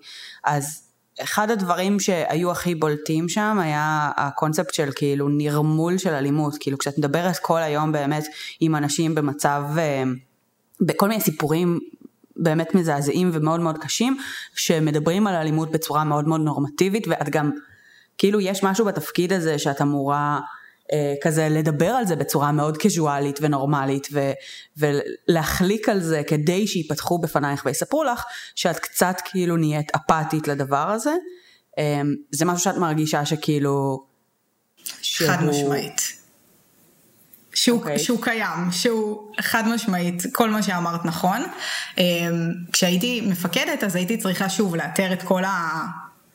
אז 0.45 0.89
אחד 1.21 1.51
הדברים 1.51 2.01
שהיו 2.01 2.51
הכי 2.51 2.75
בולטים 2.75 3.29
שם 3.29 3.59
היה 3.61 4.11
הקונספט 4.17 4.75
של 4.75 4.91
כאילו 4.97 5.29
נרמול 5.29 5.99
של 5.99 6.15
אלימות, 6.15 6.55
כאילו 6.61 6.79
כשאת 6.79 6.99
מדברת 6.99 7.39
כל 7.39 7.63
היום 7.63 7.93
באמת 7.93 8.25
עם 8.61 8.77
אנשים 8.77 9.15
במצב, 9.15 9.65
אה, 9.79 10.03
בכל 10.81 11.09
מיני 11.09 11.21
סיפורים 11.21 11.79
באמת 12.39 12.75
מזעזעים 12.75 13.31
ומאוד 13.33 13.61
מאוד 13.61 13.79
קשים, 13.79 14.17
שמדברים 14.55 15.27
על 15.27 15.35
אלימות 15.35 15.71
בצורה 15.71 16.05
מאוד 16.05 16.29
מאוד 16.29 16.41
נורמטיבית, 16.41 17.09
ואת 17.09 17.29
גם, 17.29 17.51
כאילו 18.19 18.41
יש 18.41 18.65
משהו 18.65 18.85
בתפקיד 18.85 19.33
הזה 19.33 19.59
שאת 19.59 19.83
אמורה 19.83 20.41
אה, 20.93 21.15
כזה 21.23 21.49
לדבר 21.49 21.91
על 21.91 22.07
זה 22.07 22.17
בצורה 22.17 22.53
מאוד 22.53 22.77
קזואלית 22.77 23.39
ונורמלית, 23.43 24.09
ו, 24.13 24.33
ולהחליק 24.77 25.89
על 25.89 26.01
זה 26.01 26.23
כדי 26.27 26.67
שיפתחו 26.67 27.19
בפנייך 27.19 27.63
ויספרו 27.67 28.05
לך, 28.05 28.25
שאת 28.55 28.79
קצת 28.79 29.17
כאילו 29.25 29.57
נהיית 29.57 29.93
אפתית 29.97 30.49
לדבר 30.49 30.91
הזה. 30.91 31.13
אה, 31.79 32.01
זה 32.31 32.45
משהו 32.45 32.65
שאת 32.65 32.77
מרגישה 32.77 33.25
שכאילו... 33.25 34.07
חד 35.27 35.37
שהוא... 35.41 35.51
משמעית. 35.51 36.18
שהוא, 37.59 37.79
okay. 37.79 37.83
אוקיי. 37.83 37.99
שהוא 37.99 38.23
קיים, 38.23 38.73
שהוא 38.73 39.33
חד 39.41 39.69
משמעית, 39.69 40.23
כל 40.33 40.51
מה 40.51 40.63
שאמרת 40.63 41.05
נכון. 41.05 41.43
אמ, 41.99 42.05
כשהייתי 42.73 43.21
מפקדת 43.21 43.85
אז 43.85 43.97
הייתי 43.97 44.17
צריכה 44.17 44.49
שוב 44.49 44.77
לאתר 44.77 45.13
את 45.13 45.23
כל 45.23 45.43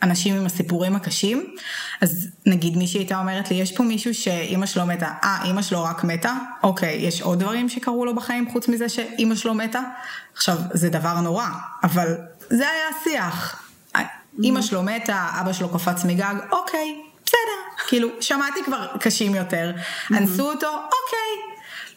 האנשים 0.01 0.35
עם 0.35 0.45
הסיפורים 0.45 0.95
הקשים, 0.95 1.55
אז 2.01 2.27
נגיד 2.45 2.77
מישהי 2.77 2.99
הייתה 2.99 3.19
אומרת 3.19 3.51
לי, 3.51 3.57
יש 3.57 3.71
פה 3.71 3.83
מישהו 3.83 4.13
שאימא 4.13 4.65
שלו 4.65 4.85
מתה, 4.85 5.11
אה, 5.23 5.43
אימא 5.45 5.61
שלו 5.61 5.83
רק 5.83 6.03
מתה? 6.03 6.33
אוקיי, 6.63 6.95
יש 6.95 7.21
עוד 7.21 7.39
דברים 7.39 7.69
שקרו 7.69 8.05
לו 8.05 8.15
בחיים 8.15 8.51
חוץ 8.51 8.67
מזה 8.67 8.89
שאימא 8.89 9.35
שלו 9.35 9.53
מתה? 9.53 9.81
עכשיו, 10.33 10.57
זה 10.73 10.89
דבר 10.89 11.19
נורא, 11.19 11.47
אבל 11.83 12.15
זה 12.49 12.63
היה 12.69 12.85
השיח. 13.01 13.59
אימא 14.43 14.59
mm-hmm. 14.59 14.61
שלו 14.61 14.83
מתה, 14.83 15.27
אבא 15.41 15.53
שלו 15.53 15.69
קפץ 15.69 16.05
מגג, 16.05 16.35
אוקיי, 16.51 17.01
בסדר, 17.33 17.87
כאילו, 17.87 18.09
שמעתי 18.21 18.63
כבר 18.65 18.87
קשים 18.99 19.35
יותר, 19.35 19.71
אנסו 20.11 20.51
אותו, 20.51 20.67
אוקיי. 20.67 21.55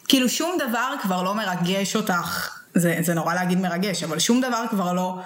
כאילו, 0.09 0.28
שום 0.28 0.59
דבר 0.69 0.95
כבר 1.02 1.23
לא 1.23 1.35
מרגש 1.35 1.97
אותך, 1.97 2.59
זה, 2.75 2.97
זה 3.00 3.14
נורא 3.14 3.35
להגיד 3.35 3.61
מרגש, 3.61 4.02
אבל 4.02 4.19
שום 4.19 4.40
דבר 4.40 4.64
כבר 4.71 4.93
לא 4.93 5.19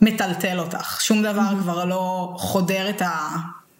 מטלטל 0.00 0.60
אותך, 0.60 1.00
שום 1.00 1.22
דבר 1.22 1.48
כבר 1.62 1.84
לא 1.84 2.34
חודר 2.38 2.90
את 2.90 3.02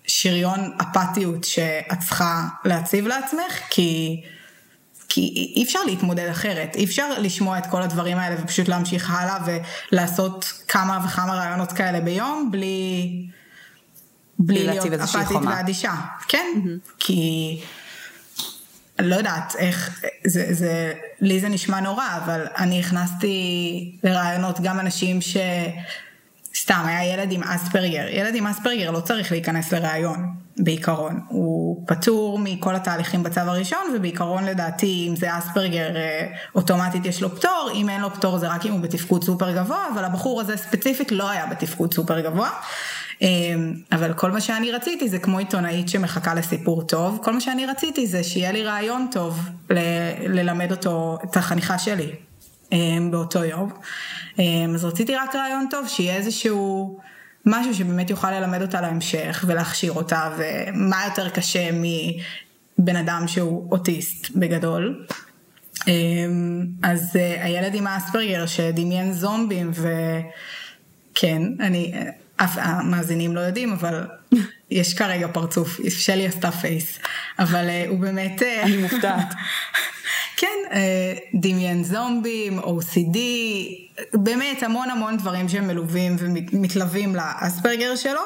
השריון 0.06 0.72
אפתיות 0.82 1.44
שאת 1.44 1.98
צריכה 2.06 2.42
להציב 2.64 3.06
לעצמך, 3.06 3.60
כי... 3.70 4.22
כי 5.08 5.52
אי 5.56 5.64
אפשר 5.64 5.78
להתמודד 5.86 6.28
אחרת, 6.28 6.76
אי 6.76 6.84
אפשר 6.84 7.18
לשמוע 7.18 7.58
את 7.58 7.66
כל 7.66 7.82
הדברים 7.82 8.18
האלה 8.18 8.36
ופשוט 8.42 8.68
להמשיך 8.68 9.10
הלאה 9.10 9.38
ולעשות 9.92 10.52
כמה 10.68 10.98
וכמה 11.06 11.34
רעיונות 11.34 11.72
כאלה 11.72 12.00
ביום 12.00 12.48
בלי, 12.50 13.26
בלי 14.38 14.66
להיות 14.66 14.86
אפתית 14.86 15.36
ואדישה. 15.46 15.94
כן, 16.28 16.46
mm-hmm. 16.56 16.90
כי 16.98 17.60
לא 18.98 19.14
יודעת 19.14 19.56
איך, 19.58 20.02
זה, 20.26 20.46
זה, 20.54 20.92
לי 21.20 21.40
זה 21.40 21.48
נשמע 21.48 21.80
נורא, 21.80 22.04
אבל 22.24 22.46
אני 22.58 22.80
הכנסתי 22.80 23.98
לרעיונות 24.04 24.60
גם 24.60 24.80
אנשים 24.80 25.20
ש... 25.20 25.36
סתם, 26.56 26.82
היה 26.86 27.14
ילד 27.14 27.32
עם 27.32 27.42
אספרגר. 27.42 28.06
ילד 28.10 28.34
עם 28.34 28.46
אספרגר 28.46 28.90
לא 28.90 29.00
צריך 29.00 29.32
להיכנס 29.32 29.72
לראיון, 29.72 30.34
בעיקרון. 30.56 31.20
הוא 31.28 31.84
פטור 31.86 32.38
מכל 32.38 32.74
התהליכים 32.74 33.22
בצו 33.22 33.40
הראשון, 33.40 33.80
ובעיקרון 33.96 34.44
לדעתי, 34.44 35.06
אם 35.10 35.16
זה 35.16 35.38
אספרגר, 35.38 35.96
אה, 35.96 36.26
אוטומטית 36.54 37.06
יש 37.06 37.22
לו 37.22 37.36
פטור, 37.36 37.70
אם 37.74 37.88
אין 37.88 38.00
לו 38.00 38.14
פטור 38.14 38.38
זה 38.38 38.48
רק 38.48 38.66
אם 38.66 38.72
הוא 38.72 38.80
בתפקוד 38.80 39.24
סופר 39.24 39.52
גבוה, 39.56 39.86
אבל 39.94 40.04
הבחור 40.04 40.40
הזה 40.40 40.56
ספציפית 40.56 41.12
לא 41.12 41.30
היה 41.30 41.46
בתפקוד 41.46 41.94
סופר 41.94 42.20
גבוה. 42.20 42.50
אמ, 43.22 43.74
אבל 43.92 44.12
כל 44.12 44.30
מה 44.30 44.40
שאני 44.40 44.72
רציתי 44.72 45.08
זה 45.08 45.18
כמו 45.18 45.38
עיתונאית 45.38 45.88
שמחכה 45.88 46.34
לסיפור 46.34 46.82
טוב, 46.82 47.18
כל 47.22 47.32
מה 47.32 47.40
שאני 47.40 47.66
רציתי 47.66 48.06
זה 48.06 48.24
שיהיה 48.24 48.52
לי 48.52 48.64
רעיון 48.64 49.08
טוב 49.12 49.40
ל- 49.70 50.38
ללמד 50.40 50.70
אותו, 50.70 51.18
את 51.24 51.36
החניכה 51.36 51.78
שלי 51.78 52.10
אמ, 52.72 53.10
באותו 53.10 53.44
יום. 53.44 53.70
אמ, 54.38 54.74
אז 54.74 54.84
רציתי 54.84 55.14
רק 55.14 55.34
רעיון 55.34 55.66
טוב, 55.70 55.88
שיהיה 55.88 56.16
איזשהו 56.16 56.98
משהו 57.46 57.74
שבאמת 57.74 58.10
יוכל 58.10 58.30
ללמד 58.30 58.62
אותה 58.62 58.80
להמשך 58.80 59.44
ולהכשיר 59.48 59.92
אותה, 59.92 60.30
ומה 60.38 61.02
יותר 61.04 61.28
קשה 61.28 61.70
מבן 61.72 62.96
אדם 62.96 63.24
שהוא 63.28 63.70
אוטיסט 63.70 64.30
בגדול. 64.36 65.06
אז 66.82 67.16
אה, 67.16 67.44
הילד 67.44 67.74
עם 67.74 67.86
האספרגר 67.86 68.46
שדמיין 68.46 69.12
זומבים 69.12 69.70
וכן, 69.72 71.42
אני, 71.60 71.94
אוף 72.36 72.56
המאזינים 72.56 73.36
לא 73.36 73.40
יודעים, 73.40 73.72
אבל 73.72 74.06
יש 74.70 74.94
כרגע 74.94 75.28
פרצוף, 75.32 75.80
שלי 75.88 76.26
עשתה 76.26 76.50
face, 76.50 76.98
אבל 77.38 77.68
אה, 77.68 77.88
הוא 77.88 77.98
באמת... 77.98 78.42
אה, 78.42 78.44
אני 78.62 78.76
מופתעת. 78.76 79.34
כן, 80.36 80.56
אה, 80.70 80.74
דמיין 81.40 81.84
זומבים, 81.84 82.60
OCD, 82.60 83.18
באמת 84.14 84.62
המון 84.62 84.90
המון 84.90 85.16
דברים 85.16 85.48
שהם 85.48 85.66
מלווים 85.66 86.16
ומתלווים 86.18 87.16
לאספרגר 87.16 87.96
שלו, 87.96 88.20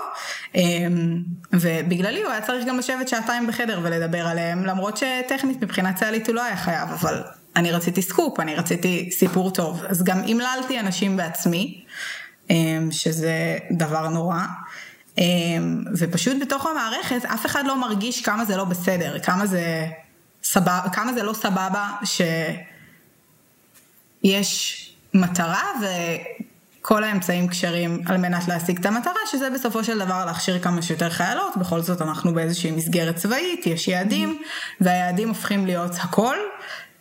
ובגללו 1.52 2.22
הוא 2.22 2.30
היה 2.30 2.40
צריך 2.40 2.66
גם 2.66 2.78
לשבת 2.78 3.08
שעתיים 3.08 3.46
בחדר 3.46 3.80
ולדבר 3.82 4.26
עליהם, 4.26 4.64
למרות 4.64 4.96
שטכנית 4.96 5.62
מבחינת 5.62 5.96
צה"לית 5.96 6.26
הוא 6.26 6.34
לא 6.34 6.44
היה 6.44 6.56
חייב, 6.56 6.88
אבל 6.88 7.22
אני 7.56 7.72
רציתי 7.72 8.02
סקופ, 8.02 8.40
אני 8.40 8.54
רציתי 8.54 9.10
סיפור 9.12 9.50
טוב, 9.50 9.84
אז 9.88 10.04
גם 10.04 10.18
המללתי 10.18 10.80
אנשים 10.80 11.16
בעצמי. 11.16 11.84
שזה 12.90 13.58
דבר 13.70 14.08
נורא. 14.08 14.40
ופשוט 15.98 16.36
בתוך 16.40 16.66
המערכת 16.66 17.24
אף 17.24 17.46
אחד 17.46 17.64
לא 17.66 17.80
מרגיש 17.80 18.22
כמה 18.22 18.44
זה 18.44 18.56
לא 18.56 18.64
בסדר, 18.64 19.18
כמה 19.18 19.46
זה, 19.46 19.86
סבב, 20.42 20.80
כמה 20.92 21.12
זה 21.12 21.22
לא 21.22 21.32
סבבה 21.32 21.90
שיש 24.24 24.84
מטרה 25.14 25.62
כל 26.88 27.04
האמצעים 27.04 27.48
כשרים 27.48 28.02
על 28.06 28.16
מנת 28.16 28.48
להשיג 28.48 28.78
את 28.78 28.86
המטרה, 28.86 29.20
שזה 29.30 29.50
בסופו 29.50 29.84
של 29.84 29.98
דבר 29.98 30.24
להכשיר 30.24 30.58
כמה 30.58 30.82
שיותר 30.82 31.10
חיילות, 31.10 31.56
בכל 31.56 31.80
זאת 31.80 32.02
אנחנו 32.02 32.34
באיזושהי 32.34 32.70
מסגרת 32.70 33.16
צבאית, 33.16 33.66
יש 33.66 33.88
יעדים, 33.88 34.42
והיעדים 34.80 35.28
הופכים 35.28 35.66
להיות 35.66 35.90
הכל, 35.94 36.36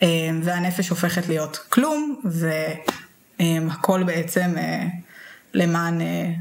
אה, 0.01 0.07
והנפש 0.43 0.89
הופכת 0.89 1.27
להיות 1.27 1.57
כלום, 1.69 2.21
והכל 3.39 4.03
בעצם 4.03 4.53
אה, 4.57 4.83
למען 5.53 6.01
אה, 6.01 6.31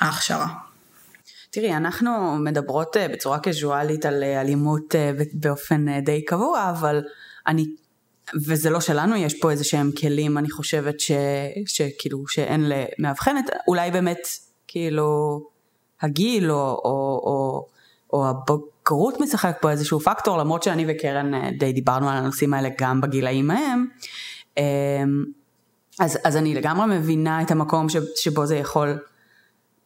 ההכשרה. 0.00 0.48
תראי, 1.50 1.74
אנחנו 1.76 2.36
מדברות 2.38 2.96
בצורה 3.12 3.38
קזואלית 3.38 4.06
על 4.06 4.24
אלימות 4.24 4.94
באופן 5.32 6.00
די 6.00 6.24
קבוע, 6.24 6.70
אבל 6.70 7.02
אני 7.46 7.66
וזה 8.46 8.70
לא 8.70 8.80
שלנו, 8.80 9.16
יש 9.16 9.40
פה 9.40 9.50
איזה 9.50 9.64
שהם 9.64 9.90
כלים, 10.00 10.38
אני 10.38 10.50
חושבת 10.50 11.00
ש, 11.00 11.10
שכאילו 11.66 12.28
שאין 12.28 12.64
למאבחנת, 12.68 13.50
אולי 13.68 13.90
באמת 13.90 14.28
כאילו 14.68 15.40
הגיל 16.02 16.50
או, 16.50 16.56
או, 16.56 17.20
או, 17.24 17.66
או 18.12 18.28
הבגרות 18.28 19.20
משחק 19.20 19.58
פה 19.60 19.70
איזשהו 19.70 20.00
פקטור, 20.00 20.38
למרות 20.38 20.62
שאני 20.62 20.84
וקרן 20.88 21.34
אה, 21.34 21.50
די 21.58 21.72
דיברנו 21.72 22.10
על 22.10 22.16
הנושאים 22.16 22.54
האלה 22.54 22.68
גם 22.78 23.00
בגילאים 23.00 23.50
ההם. 23.50 23.86
אז, 26.00 26.18
אז 26.24 26.36
אני 26.36 26.54
לגמרי 26.54 26.98
מבינה 26.98 27.42
את 27.42 27.50
המקום 27.50 27.88
ש, 27.88 27.96
שבו 28.16 28.46
זה 28.46 28.56
יכול 28.56 28.98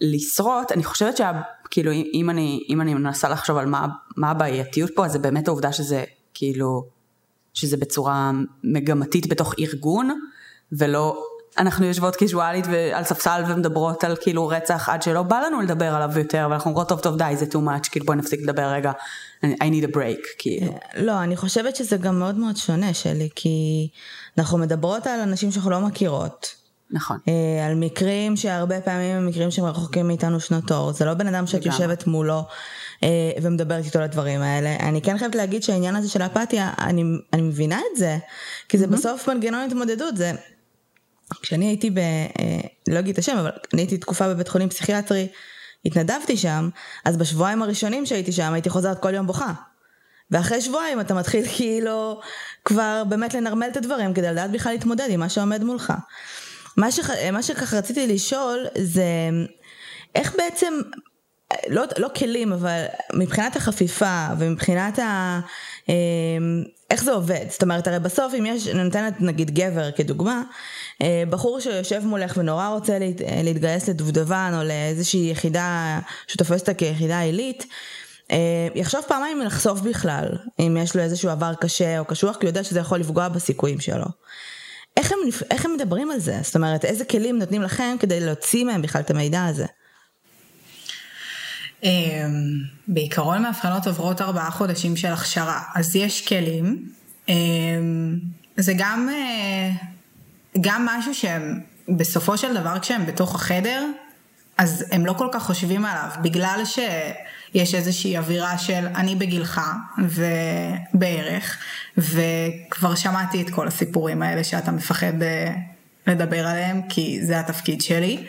לשרוט, 0.00 0.72
אני 0.72 0.84
חושבת 0.84 1.16
שכאילו 1.16 1.92
אם 1.92 2.30
אני, 2.30 2.66
אם 2.68 2.80
אני 2.80 2.94
מנסה 2.94 3.28
לחשוב 3.28 3.56
על 3.56 3.66
מה, 3.66 3.86
מה 4.16 4.30
הבעייתיות 4.30 4.90
פה, 4.94 5.06
אז 5.06 5.12
זה 5.12 5.18
באמת 5.18 5.48
העובדה 5.48 5.72
שזה 5.72 6.04
כאילו 6.34 6.84
שזה 7.54 7.76
בצורה 7.76 8.30
מגמתית 8.64 9.26
בתוך 9.26 9.54
ארגון, 9.58 10.20
ולא 10.72 11.24
אנחנו 11.58 11.86
יושבות 11.86 12.16
קיזואלית 12.16 12.64
על 12.92 13.04
ספסל 13.04 13.42
ומדברות 13.48 14.04
על 14.04 14.16
כאילו 14.20 14.48
רצח 14.48 14.88
עד 14.88 15.02
שלא 15.02 15.22
בא 15.22 15.40
לנו 15.40 15.60
לדבר 15.60 15.94
עליו 15.94 16.18
יותר 16.18 16.46
ואנחנו 16.50 16.70
אומרות 16.70 16.88
טוב 16.88 17.00
טוב 17.00 17.16
די 17.16 17.36
זה 17.36 17.46
too 17.52 17.58
much 17.58 17.88
כאילו 17.90 18.06
בואי 18.06 18.18
נפסיק 18.18 18.40
לדבר 18.42 18.66
רגע 18.66 18.92
I 19.44 19.46
need 19.46 19.84
a 19.90 19.94
break 19.94 20.26
כאילו. 20.38 20.78
לא 20.96 21.22
אני 21.22 21.36
חושבת 21.36 21.76
שזה 21.76 21.96
גם 21.96 22.18
מאוד 22.18 22.34
מאוד 22.34 22.56
שונה 22.56 22.94
שלי 22.94 23.28
כי 23.34 23.88
אנחנו 24.38 24.58
מדברות 24.58 25.06
על 25.06 25.20
אנשים 25.20 25.50
שאנחנו 25.50 25.70
לא 25.70 25.80
מכירות. 25.80 26.54
נכון. 26.90 27.18
אה, 27.28 27.66
על 27.66 27.74
מקרים 27.74 28.36
שהרבה 28.36 28.80
פעמים 28.80 29.16
הם 29.16 29.26
מקרים 29.26 29.50
שהם 29.50 29.64
רחוקים 29.64 30.06
מאיתנו 30.06 30.40
שנות 30.40 30.72
אור 30.72 30.92
זה 30.92 31.04
לא 31.04 31.14
בן 31.14 31.26
אדם 31.26 31.46
שאת 31.46 31.66
יושבת 31.66 32.06
מולו 32.06 32.42
אה, 33.02 33.08
ומדברת 33.42 33.84
איתו 33.84 33.98
על 33.98 34.04
הדברים 34.04 34.40
האלה. 34.40 34.76
אני 34.80 35.02
כן 35.02 35.18
חייבת 35.18 35.34
להגיד 35.34 35.62
שהעניין 35.62 35.96
הזה 35.96 36.08
של 36.08 36.22
אפתיה, 36.22 36.72
אני, 36.78 37.02
אני 37.32 37.42
מבינה 37.42 37.80
את 37.92 37.98
זה, 37.98 38.18
כי 38.68 38.78
זה 38.78 38.84
mm-hmm. 38.84 38.88
בסוף 38.88 39.28
מנגנון 39.28 39.66
התמודדות, 39.66 40.16
זה... 40.16 40.32
כשאני 41.42 41.66
הייתי 41.66 41.90
ב... 41.90 41.98
אה, 41.98 42.60
לא 42.88 42.98
אגיד 42.98 43.12
את 43.12 43.18
השם, 43.18 43.36
אבל 43.36 43.50
אני 43.74 43.82
הייתי 43.82 43.98
תקופה 43.98 44.28
בבית 44.28 44.48
חולים 44.48 44.68
פסיכיאטרי, 44.68 45.28
התנדבתי 45.84 46.36
שם, 46.36 46.68
אז 47.04 47.16
בשבועיים 47.16 47.62
הראשונים 47.62 48.06
שהייתי 48.06 48.32
שם 48.32 48.52
הייתי 48.52 48.70
חוזרת 48.70 48.98
כל 49.02 49.14
יום 49.14 49.26
בוכה. 49.26 49.52
ואחרי 50.30 50.60
שבועיים 50.60 51.00
אתה 51.00 51.14
מתחיל 51.14 51.46
כאילו 51.56 52.20
כבר 52.64 53.02
באמת 53.08 53.34
לנרמל 53.34 53.68
את 53.72 53.76
הדברים 53.76 54.14
כדי 54.14 54.26
לדעת 54.26 54.50
בכלל 54.50 54.72
להתמודד 54.72 55.06
עם 55.10 55.20
מה 55.20 55.28
שעומד 55.28 55.64
מולך. 55.64 55.92
מה, 56.76 56.92
שח... 56.92 57.10
מה 57.32 57.42
שככה 57.42 57.78
רציתי 57.78 58.06
לשאול 58.06 58.66
זה 58.78 59.04
איך 60.14 60.34
בעצם 60.38 60.74
לא, 61.68 61.82
לא 61.98 62.08
כלים, 62.16 62.52
אבל 62.52 62.84
מבחינת 63.14 63.56
החפיפה 63.56 64.26
ומבחינת 64.38 64.98
ה... 64.98 65.40
אמ, 65.88 65.94
איך 66.90 67.04
זה 67.04 67.12
עובד? 67.12 67.44
זאת 67.50 67.62
אומרת, 67.62 67.86
הרי 67.86 67.98
בסוף 67.98 68.34
אם 68.38 68.46
יש, 68.46 68.68
נותנת 68.68 69.20
נגיד 69.20 69.50
גבר 69.54 69.90
כדוגמה, 69.90 70.42
אה, 71.02 71.22
בחור 71.30 71.60
שיושב 71.60 72.06
מולך 72.06 72.36
ונורא 72.36 72.68
רוצה 72.68 72.98
להת, 72.98 73.20
להתגייס 73.44 73.88
לדובדבן 73.88 74.52
או 74.54 74.64
לאיזושהי 74.64 75.30
יחידה 75.30 75.98
שתופסת 76.26 76.78
כיחידה 76.78 77.20
עילית, 77.20 77.66
אה, 78.30 78.68
יחשוב 78.74 79.00
פעמיים 79.08 79.40
לחשוף 79.40 79.80
בכלל, 79.80 80.28
אם 80.60 80.76
יש 80.80 80.96
לו 80.96 81.02
איזשהו 81.02 81.30
עבר 81.30 81.54
קשה 81.60 81.98
או 81.98 82.04
קשוח, 82.04 82.36
כי 82.36 82.46
הוא 82.46 82.50
יודע 82.50 82.64
שזה 82.64 82.80
יכול 82.80 82.98
לפגוע 82.98 83.28
בסיכויים 83.28 83.80
שלו. 83.80 84.06
איך 84.96 85.12
הם, 85.12 85.18
איך 85.50 85.64
הם 85.64 85.74
מדברים 85.74 86.10
על 86.10 86.20
זה? 86.20 86.38
זאת 86.42 86.56
אומרת, 86.56 86.84
איזה 86.84 87.04
כלים 87.04 87.38
נותנים 87.38 87.62
לכם 87.62 87.96
כדי 88.00 88.20
להוציא 88.20 88.64
מהם 88.64 88.82
בכלל 88.82 89.00
את 89.00 89.10
המידע 89.10 89.44
הזה? 89.44 89.66
אמ, 91.82 91.90
בעיקרון 92.88 93.42
מאבחנות 93.42 93.86
עוברות 93.86 94.20
ארבעה 94.20 94.50
חודשים 94.50 94.96
של 94.96 95.08
הכשרה, 95.08 95.62
אז 95.74 95.96
יש 95.96 96.26
כלים. 96.26 96.88
אמ, 97.28 98.18
זה 98.56 98.72
גם, 98.76 99.08
אה, 99.12 99.70
גם 100.60 100.86
משהו 100.86 101.14
שהם 101.14 101.60
בסופו 101.88 102.38
של 102.38 102.54
דבר 102.54 102.78
כשהם 102.78 103.06
בתוך 103.06 103.34
החדר, 103.34 103.86
אז 104.58 104.84
הם 104.90 105.06
לא 105.06 105.12
כל 105.12 105.28
כך 105.32 105.42
חושבים 105.42 105.84
עליו, 105.84 106.10
בגלל 106.22 106.62
שיש 106.64 107.74
איזושהי 107.74 108.18
אווירה 108.18 108.58
של 108.58 108.86
אני 108.86 109.14
בגילך 109.14 109.60
ובערך, 109.98 111.58
וכבר 111.98 112.94
שמעתי 112.94 113.42
את 113.42 113.50
כל 113.50 113.68
הסיפורים 113.68 114.22
האלה 114.22 114.44
שאתה 114.44 114.70
מפחד 114.70 115.22
אה, 115.22 115.54
לדבר 116.06 116.46
עליהם, 116.46 116.82
כי 116.88 117.18
זה 117.22 117.40
התפקיד 117.40 117.80
שלי. 117.80 118.24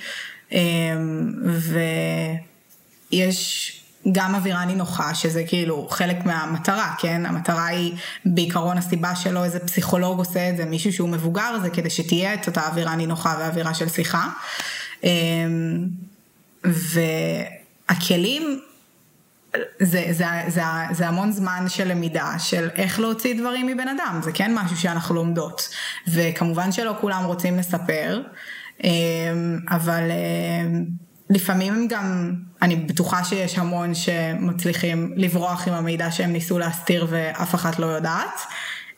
אמ, 0.52 1.34
ו... 1.46 1.80
יש 3.12 3.76
גם 4.12 4.36
אווירה 4.36 4.66
נינוחה, 4.66 5.16
שזה 5.16 5.44
כאילו 5.48 5.88
חלק 5.90 6.26
מהמטרה, 6.26 6.94
כן? 7.00 7.26
המטרה 7.26 7.66
היא 7.66 7.94
בעיקרון 8.26 8.78
הסיבה 8.78 9.16
שלא 9.16 9.44
איזה 9.44 9.60
פסיכולוג 9.60 10.20
עושה 10.20 10.50
את 10.50 10.58
זה, 10.58 10.66
מישהו 10.66 10.94
שהוא 10.94 11.10
מבוגר, 11.10 11.60
זה 11.62 11.70
כדי 11.70 11.90
שתהיה 11.90 12.34
את 12.34 12.48
אותה 12.48 12.68
אווירה 12.68 12.96
נינוחה 12.96 13.36
ואווירה 13.40 13.74
של 13.74 13.90
שיחה. 13.90 14.30
אמ, 15.04 15.88
והכלים, 16.64 18.60
זה, 19.80 20.06
זה, 20.12 20.26
זה, 20.48 20.62
זה 20.92 21.08
המון 21.08 21.32
זמן 21.32 21.66
של 21.68 21.88
למידה, 21.88 22.34
של 22.40 22.70
איך 22.76 23.00
להוציא 23.00 23.40
דברים 23.40 23.68
מבן 23.68 23.88
אדם, 23.88 24.20
זה 24.24 24.32
כן 24.32 24.56
משהו 24.56 24.78
שאנחנו 24.78 25.16
לומדות. 25.16 25.70
וכמובן 26.08 26.72
שלא 26.72 26.94
כולם 27.02 27.26
רוצים 27.26 27.58
לספר, 27.58 28.22
אמ, 28.84 28.90
אבל... 29.70 30.02
לפעמים 31.30 31.74
הם 31.74 31.88
גם, 31.88 32.34
אני 32.62 32.76
בטוחה 32.76 33.24
שיש 33.24 33.58
המון 33.58 33.96
שמצליחים 33.96 35.14
לברוח 35.16 35.68
עם 35.68 35.74
המידע 35.74 36.12
שהם 36.12 36.34
ניסו 36.34 36.60
להסתיר 36.60 37.08
ואף 37.10 37.56
אחת 37.56 37.80
לא 37.80 37.86
יודעת. 37.86 38.42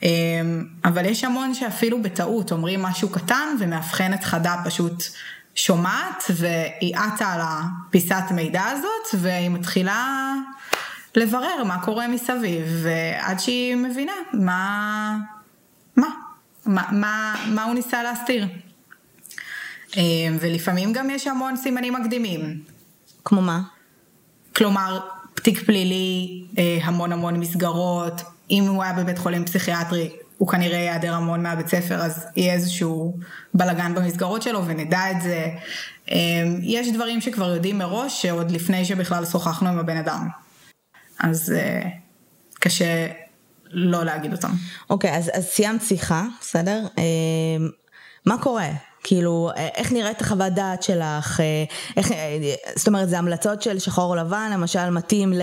אמ, 0.04 0.66
אבל 0.86 1.06
יש 1.06 1.24
המון 1.24 1.54
שאפילו 1.54 2.02
בטעות 2.02 2.52
אומרים 2.52 2.82
משהו 2.82 3.10
קטן 3.10 3.56
ומאבחנת 3.60 4.24
חדה 4.24 4.56
פשוט 4.66 5.04
שומעת 5.56 6.24
והיא 6.30 6.96
עטה 6.98 7.28
על 7.28 7.42
הפיסת 7.44 8.24
מידע 8.32 8.64
הזאת 8.64 9.22
והיא 9.22 9.50
מתחילה 9.50 10.34
לברר 11.16 11.64
מה 11.64 11.82
קורה 11.82 12.08
מסביב 12.08 12.64
ועד 12.84 13.40
שהיא 13.40 13.76
מבינה 13.76 14.14
מה, 14.34 15.18
מה, 15.96 16.08
מה, 16.66 16.84
מה, 16.92 17.36
מה 17.48 17.64
הוא 17.64 17.74
ניסה 17.74 18.04
להסתיר. 18.04 18.48
אמ, 19.98 20.38
ולפעמים 20.40 20.94
גם 20.94 21.10
יש 21.10 21.28
המון 21.28 21.56
סימנים 21.56 21.94
מקדימים. 21.94 22.62
כמו 23.26 23.42
מה? 23.42 23.62
כלומר, 24.56 25.00
תיק 25.36 25.64
פלילי, 25.66 26.44
אה, 26.58 26.78
המון 26.84 27.12
המון 27.12 27.40
מסגרות, 27.40 28.22
אם 28.52 28.64
הוא 28.64 28.84
היה 28.84 28.94
בבית 28.94 29.18
חולים 29.18 29.46
פסיכיאטרי, 29.46 30.10
הוא 30.38 30.48
כנראה 30.48 30.78
ייעדר 30.78 31.14
המון 31.14 31.44
מהבית 31.44 31.68
ספר, 31.68 31.96
אז 31.96 32.26
יהיה 32.36 32.54
איזשהו 32.54 33.18
בלאגן 33.54 33.96
במסגרות 33.96 34.42
שלו 34.42 34.66
ונדע 34.66 35.12
את 35.12 35.22
זה. 35.22 35.48
אמ, 36.12 36.60
יש 36.62 36.92
דברים 36.92 37.22
שכבר 37.22 37.54
יודעים 37.54 37.78
מראש, 37.78 38.22
שעוד 38.22 38.52
לפני 38.52 38.86
שבכלל 38.86 39.26
שוחחנו 39.26 39.70
עם 39.70 39.80
הבן 39.80 39.98
אדם. 39.98 40.28
אז 41.20 41.54
אה, 41.58 41.82
קשה 42.60 43.08
לא 43.66 44.04
להגיד 44.04 44.32
אותם. 44.32 44.52
אוקיי, 44.90 45.12
okay, 45.12 45.18
אז, 45.18 45.32
אז 45.34 45.46
סיימת 45.46 45.82
שיחה, 45.82 46.26
בסדר? 46.42 46.88
אמ, 46.98 47.70
מה 48.26 48.38
קורה? 48.38 48.70
כאילו, 49.04 49.52
אה, 49.58 49.68
איך 49.76 49.92
נראית 49.92 50.22
החוות 50.22 50.54
דעת 50.54 50.84
שלך, 50.84 51.40
אה, 51.40 51.64
איך, 51.98 52.12
אה, 52.12 52.38
זאת 52.76 52.88
אומרת, 52.88 53.10
זה 53.10 53.20
המלצות 53.20 53.62
של 53.62 53.80
שחור 53.80 54.12
או 54.12 54.16
לבן, 54.16 54.52
למשל 54.54 54.90
מתאים 54.90 55.34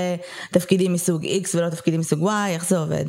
לתפקידים 0.51 0.92
מסוג 0.92 1.25
X 1.25 1.49
ולא 1.55 1.68
תפקידים 1.71 2.01
מסוג 2.01 2.29
Y, 2.29 2.49
איך 2.49 2.68
זה 2.68 2.79
עובד? 2.79 3.05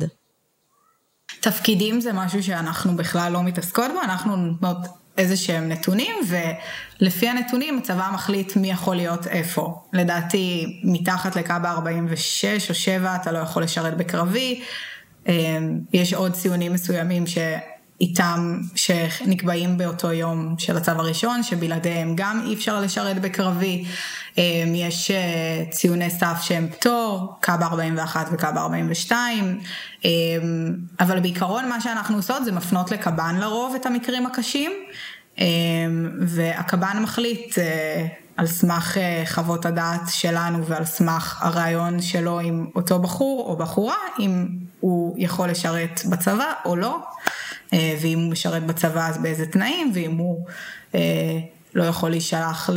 תפקידים 1.40 2.00
זה 2.00 2.12
משהו 2.12 2.42
שאנחנו 2.42 2.96
בכלל 2.96 3.32
לא 3.32 3.42
מתעסקות 3.42 3.90
בו, 3.94 4.00
אנחנו 4.02 4.36
נותנות 4.36 4.76
איזה 5.18 5.36
שהם 5.36 5.68
נתונים, 5.68 6.14
ולפי 6.28 7.28
הנתונים 7.28 7.78
הצבא 7.78 8.10
מחליט 8.14 8.56
מי 8.56 8.70
יכול 8.70 8.96
להיות 8.96 9.26
איפה. 9.26 9.82
לדעתי, 9.92 10.80
מתחת 10.84 11.36
לקו 11.36 11.54
46 11.64 12.70
או 12.70 12.74
7 12.74 13.16
אתה 13.16 13.32
לא 13.32 13.38
יכול 13.38 13.62
לשרת 13.62 13.96
בקרבי, 13.96 14.62
יש 15.92 16.14
עוד 16.14 16.32
ציונים 16.32 16.72
מסוימים 16.72 17.26
ש... 17.26 17.38
איתם 18.00 18.60
שנקבעים 18.74 19.78
באותו 19.78 20.12
יום 20.12 20.54
של 20.58 20.76
הצו 20.76 20.90
הראשון, 20.90 21.42
שבלעדיהם 21.42 22.12
גם 22.16 22.42
אי 22.46 22.54
אפשר 22.54 22.80
לשרת 22.80 23.20
בקרבי. 23.20 23.84
יש 24.74 25.10
ציוני 25.70 26.10
סף 26.10 26.38
שהם 26.42 26.68
פטור, 26.68 27.34
קו 27.44 27.52
41 27.62 28.28
וקו 28.32 28.46
42, 28.56 29.60
אבל 31.00 31.20
בעיקרון 31.20 31.68
מה 31.68 31.80
שאנחנו 31.80 32.16
עושות 32.16 32.44
זה 32.44 32.52
מפנות 32.52 32.90
לקב"ן 32.90 33.36
לרוב 33.40 33.74
את 33.74 33.86
המקרים 33.86 34.26
הקשים, 34.26 34.72
והקב"ן 36.26 36.98
מחליט 37.02 37.58
על 38.36 38.46
סמך 38.46 38.96
חוות 39.26 39.66
הדעת 39.66 40.00
שלנו 40.08 40.66
ועל 40.66 40.84
סמך 40.84 41.38
הרעיון 41.40 42.02
שלו 42.02 42.40
עם 42.40 42.66
אותו 42.76 42.98
בחור 42.98 43.46
או 43.48 43.56
בחורה, 43.56 43.96
אם 44.18 44.48
הוא 44.80 45.14
יכול 45.18 45.48
לשרת 45.48 46.00
בצבא 46.10 46.52
או 46.64 46.76
לא, 46.76 46.98
ואם 47.72 48.18
הוא 48.18 48.30
משרת 48.30 48.66
בצבא 48.66 49.08
אז 49.08 49.18
באיזה 49.18 49.46
תנאים, 49.46 49.92
ואם 49.94 50.16
הוא 50.16 50.46
לא 51.74 51.84
יכול 51.84 52.10
להישלח 52.10 52.70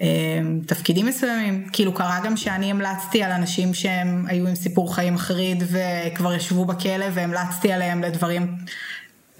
לתפקידים 0.00 1.06
מסוימים. 1.06 1.68
כאילו 1.72 1.94
קרה 1.94 2.20
גם 2.24 2.36
שאני 2.36 2.70
המלצתי 2.70 3.22
על 3.22 3.30
אנשים 3.32 3.74
שהם 3.74 4.24
היו 4.28 4.48
עם 4.48 4.54
סיפור 4.54 4.94
חיים 4.94 5.14
מחריד 5.14 5.62
וכבר 5.62 6.34
ישבו 6.34 6.64
בכלא 6.64 7.06
והמלצתי 7.14 7.72
עליהם 7.72 8.02
לדברים 8.02 8.56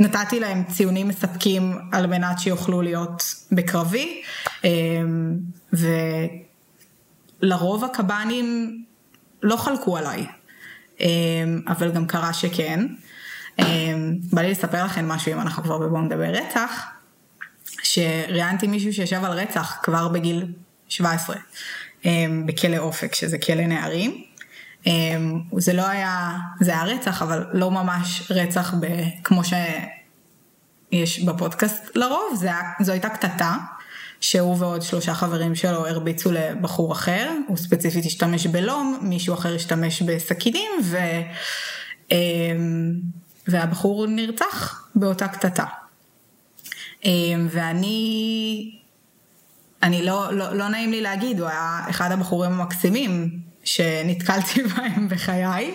נתתי 0.01 0.41
להם 0.41 0.65
ציונים 0.65 1.09
מספקים 1.09 1.79
על 1.93 2.07
מנת 2.07 2.39
שיוכלו 2.39 2.83
להיות 2.83 3.23
בקרבי, 3.53 4.23
ולרוב 7.43 7.85
הקב"נים 7.85 8.79
לא 9.43 9.57
חלקו 9.57 9.97
עליי, 9.97 10.27
אבל 11.69 11.93
גם 11.93 12.07
קרה 12.07 12.33
שכן. 12.33 12.87
בא 14.33 14.43
לי 14.43 14.51
לספר 14.51 14.85
לכם 14.85 15.09
משהו 15.09 15.33
אם 15.33 15.41
אנחנו 15.41 15.63
כבר 15.63 15.79
בבואו 15.79 16.01
נדבר. 16.01 16.25
רצח, 16.25 16.85
שראיינתי 17.83 18.67
מישהו 18.67 18.93
שישב 18.93 19.25
על 19.25 19.33
רצח 19.33 19.77
כבר 19.83 20.09
בגיל 20.09 20.47
17, 20.89 21.37
בכלא 22.47 22.77
אופק, 22.79 23.15
שזה 23.15 23.39
כלא 23.39 23.67
נערים. 23.67 24.25
זה 25.59 25.73
לא 25.73 25.89
היה, 25.89 26.37
זה 26.61 26.71
היה 26.71 26.85
רצח, 26.85 27.23
אבל 27.23 27.47
לא 27.53 27.71
ממש 27.71 28.31
רצח 28.31 28.75
ב, 28.81 28.87
כמו 29.25 29.43
שיש 29.45 31.21
בפודקאסט. 31.21 31.91
לרוב, 31.95 32.35
זה, 32.35 32.51
זו 32.81 32.93
הייתה 32.93 33.09
קטטה, 33.09 33.57
שהוא 34.21 34.57
ועוד 34.59 34.83
שלושה 34.83 35.15
חברים 35.15 35.55
שלו 35.55 35.87
הרביצו 35.87 36.33
לבחור 36.33 36.93
אחר, 36.93 37.31
הוא 37.49 37.57
ספציפית 37.57 38.07
השתמש 38.07 38.47
בלום, 38.47 38.99
מישהו 39.03 39.35
אחר 39.35 39.55
השתמש 39.55 40.03
בסכינים, 40.03 40.71
ו, 40.85 40.99
והבחור 43.49 44.07
נרצח 44.07 44.89
באותה 44.95 45.29
קטטה. 45.29 45.65
ואני, 47.51 48.79
אני 49.83 50.03
לא, 50.03 50.33
לא, 50.33 50.55
לא 50.55 50.69
נעים 50.69 50.91
לי 50.91 51.01
להגיד, 51.01 51.41
הוא 51.41 51.49
היה 51.49 51.81
אחד 51.91 52.13
הבחורים 52.13 52.53
המקסימים 52.53 53.39
שנתקלתי 53.65 54.63
בהם 54.77 55.09
בחיי. 55.09 55.75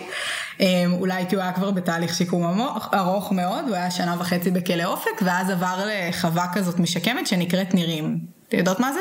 אולי 0.86 1.24
כי 1.28 1.34
הוא 1.34 1.42
היה 1.42 1.52
כבר 1.52 1.70
בתהליך 1.70 2.14
שיקום 2.14 2.60
ארוך 2.94 3.32
מאוד, 3.32 3.64
הוא 3.64 3.74
היה 3.74 3.90
שנה 3.90 4.16
וחצי 4.18 4.50
בכלא 4.50 4.84
אופק, 4.84 5.22
ואז 5.22 5.50
עבר 5.50 5.86
לחווה 5.86 6.46
כזאת 6.54 6.78
משקמת 6.78 7.26
שנקראת 7.26 7.74
נירים. 7.74 8.20
אתם 8.48 8.58
יודעות 8.58 8.80
מה 8.80 8.92
זה? 8.92 9.00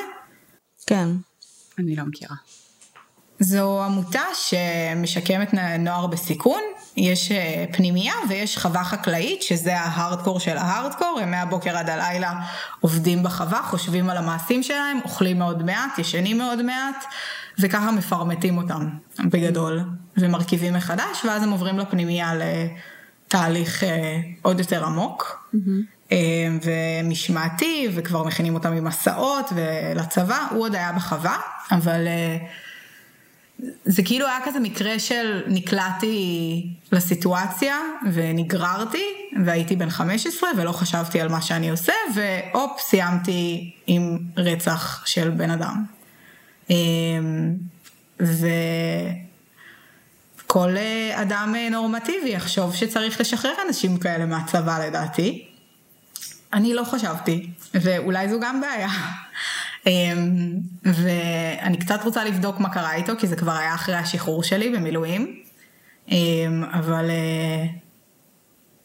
כן. 0.88 1.08
אני 1.80 1.96
לא 1.96 2.04
מכירה. 2.06 2.36
זו 3.40 3.84
עמותה 3.84 4.24
שמשקמת 4.34 5.54
נוער 5.80 6.08
בסיכון, 6.08 6.62
יש 6.98 7.32
פנימייה 7.72 8.14
ויש 8.30 8.58
חווה 8.58 8.84
חקלאית, 8.84 9.42
שזה 9.42 9.80
ההארדקור 9.80 10.40
של 10.40 10.58
ההארדקור, 10.58 11.20
הם 11.22 11.32
מהבוקר 11.32 11.78
עד 11.78 11.90
הלילה 11.90 12.34
עובדים 12.80 13.24
בחווה, 13.24 13.62
חושבים 13.64 14.10
על 14.10 14.18
המעשים 14.18 14.64
שלהם, 14.64 15.00
אוכלים 15.04 15.40
מאוד 15.40 15.64
מעט, 15.64 16.00
ישנים 16.00 16.38
מאוד 16.38 16.62
מעט, 16.62 17.06
וככה 17.60 17.92
מפרמטים 17.92 18.58
אותם 18.58 18.90
בגדול, 19.20 19.84
ומרכיבים 20.18 20.74
מחדש, 20.74 21.26
ואז 21.26 21.44
הם 21.44 21.52
עוברים 21.52 21.80
לפנימייה 21.80 22.32
לתהליך 22.36 23.84
עוד 24.42 24.60
יותר 24.60 24.86
עמוק. 24.86 25.50
Mm-hmm. 25.54 25.98
ומשמעתי, 26.64 27.88
וכבר 27.96 28.24
מכינים 28.24 28.54
אותם 28.54 28.74
עם 28.74 28.84
מסעות 28.84 29.54
ולצבא, 29.56 30.48
הוא 30.52 30.62
עוד 30.62 30.76
היה 30.76 30.92
בחווה, 30.92 31.38
אבל 31.72 32.08
זה 33.86 34.04
כאילו 34.04 34.28
היה 34.28 34.40
כזה 34.46 34.60
מקרה 34.60 35.00
של 35.00 35.42
נקלעתי 35.48 36.68
לסיטואציה 36.92 37.76
ונגררתי 38.14 39.04
והייתי 39.46 39.76
בן 39.76 39.90
15 39.90 40.50
ולא 40.58 40.72
חשבתי 40.72 41.22
על 41.22 41.28
מה 41.28 41.42
שאני 41.42 41.70
עושה 41.70 41.94
והופ 42.16 42.80
סיימתי 42.80 43.72
עם 43.88 44.18
רצח 44.38 45.04
של 45.06 45.30
בן 45.30 45.50
אדם. 45.50 45.86
וכל 50.44 50.76
אדם 51.14 51.56
נורמטיבי 51.72 52.30
יחשוב 52.30 52.76
שצריך 52.76 53.22
לשחרר 53.22 53.54
אנשים 53.68 53.98
כאלה 53.98 54.26
מהצבא 54.26 54.86
לדעתי. 54.86 55.48
אני 56.54 56.74
לא 56.74 56.84
חשבתי 56.84 57.50
ואולי 57.74 58.30
זו 58.30 58.40
גם 58.40 58.62
בעיה. 58.62 58.90
אמ, 59.88 60.60
ואני 60.84 61.78
קצת 61.78 62.00
רוצה 62.04 62.24
לבדוק 62.24 62.60
מה 62.60 62.70
קרה 62.70 62.94
איתו, 62.96 63.14
כי 63.20 63.28
זה 63.28 63.36
כבר 63.36 63.52
היה 63.52 63.76
אחרי 63.76 63.96
השחרור 63.96 64.44
שלי 64.44 64.70
במילואים, 64.70 65.40
אמ, 66.12 66.64
אבל 66.64 67.10
אה, 67.10 67.66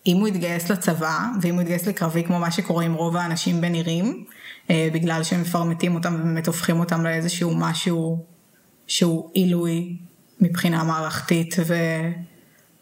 אם 0.06 0.16
הוא 0.16 0.28
יתגייס 0.28 0.70
לצבא, 0.70 1.18
ואם 1.40 1.54
הוא 1.54 1.62
יתגייס 1.62 1.86
לקרבי 1.86 2.24
כמו 2.24 2.38
מה 2.38 2.50
שקורה 2.50 2.84
עם 2.84 2.94
רוב 2.94 3.16
האנשים 3.16 3.60
בנירים, 3.60 4.24
אה, 4.70 4.88
בגלל 4.92 5.22
שהם 5.22 5.40
מפרמטים 5.40 5.94
אותם 5.94 6.14
ובאמת 6.14 6.46
הופכים 6.46 6.80
אותם 6.80 7.04
לאיזשהו 7.04 7.54
משהו 7.54 8.24
שהוא 8.86 9.30
עילוי 9.34 9.96
מבחינה 10.40 10.84
מערכתית 10.84 11.56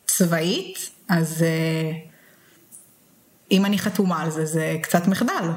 וצבאית, 0.05 0.91
אז 1.09 1.43
אה, 1.43 1.93
אם 3.51 3.65
אני 3.65 3.79
חתומה 3.79 4.23
על 4.23 4.31
זה, 4.31 4.47
זה 4.47 4.77
קצת 4.83 5.07
מחדל. 5.09 5.51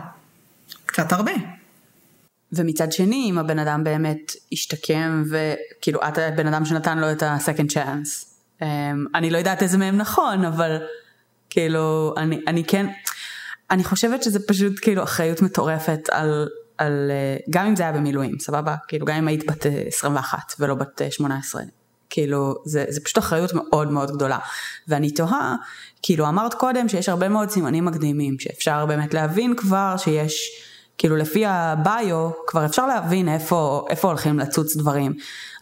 קצת 0.86 1.12
הרבה. 1.12 1.62
ומצד 2.56 2.92
שני, 2.92 3.28
אם 3.30 3.38
הבן 3.38 3.60
אדם 3.60 3.84
באמת 3.84 4.32
השתקם, 4.52 5.24
וכאילו 5.30 6.00
את 6.08 6.18
הבן 6.18 6.48
אדם 6.48 6.66
שנתן 6.66 6.98
לו 6.98 7.12
את 7.12 7.24
ה-second 7.24 7.72
chance. 7.74 8.26
Um, 8.60 8.66
אני 9.16 9.30
לא 9.30 9.38
יודעת 9.38 9.63
איזה 9.63 9.78
מהם 9.78 9.98
נכון, 9.98 10.46
אבל 10.46 10.78
כאילו, 11.50 12.13
אני, 12.18 12.39
אני 12.48 12.63
כן, 12.63 12.88
אני 13.72 13.84
חושבת 13.84 14.24
שזה 14.24 14.48
פשוט 14.48 14.74
כאילו 14.82 15.04
אחריות 15.04 15.42
מטורפת 15.42 16.00
על, 16.12 16.48
על, 16.78 17.12
אה, 17.12 17.38
גם 17.50 17.66
אם 17.66 17.76
זה 17.76 17.84
היה 17.84 17.92
במילואים, 17.92 18.39
סבבה? 18.39 18.76
כאילו, 18.88 19.06
גם 19.06 19.16
אם 19.16 19.28
היית 19.28 19.52
בת 19.52 19.66
21 19.88 20.38
אה, 20.38 20.56
ולא 20.60 20.76
בת 20.76 21.02
18. 21.10 21.62
אה, 21.62 21.68
כאילו, 22.10 22.56
זה, 22.66 22.86
זה 22.89 23.02
פשוט 23.04 23.18
אחריות 23.18 23.52
מאוד 23.54 23.92
מאוד 23.92 24.12
גדולה. 24.12 24.38
ואני 24.88 25.12
תוהה, 25.12 25.56
כאילו 26.02 26.30
אמרת 26.30 26.54
קודם 26.54 26.89
שיש 26.89 27.10
הרבה 27.10 27.30
מאוד 27.30 27.50
סימנים 27.50 27.86
מקדימים, 27.86 28.39
שאפשר 28.39 28.86
באמת 28.86 29.13
להבין 29.13 29.56
כבר 29.56 29.96
שיש... 29.98 30.63
כאילו 30.97 31.15
לפי 31.15 31.45
הביו 31.45 32.29
כבר 32.47 32.65
אפשר 32.65 32.88
להבין 32.88 33.29
איפה, 33.29 33.86
איפה 33.89 34.08
הולכים 34.08 34.39
לצוץ 34.39 34.75
דברים. 34.75 35.13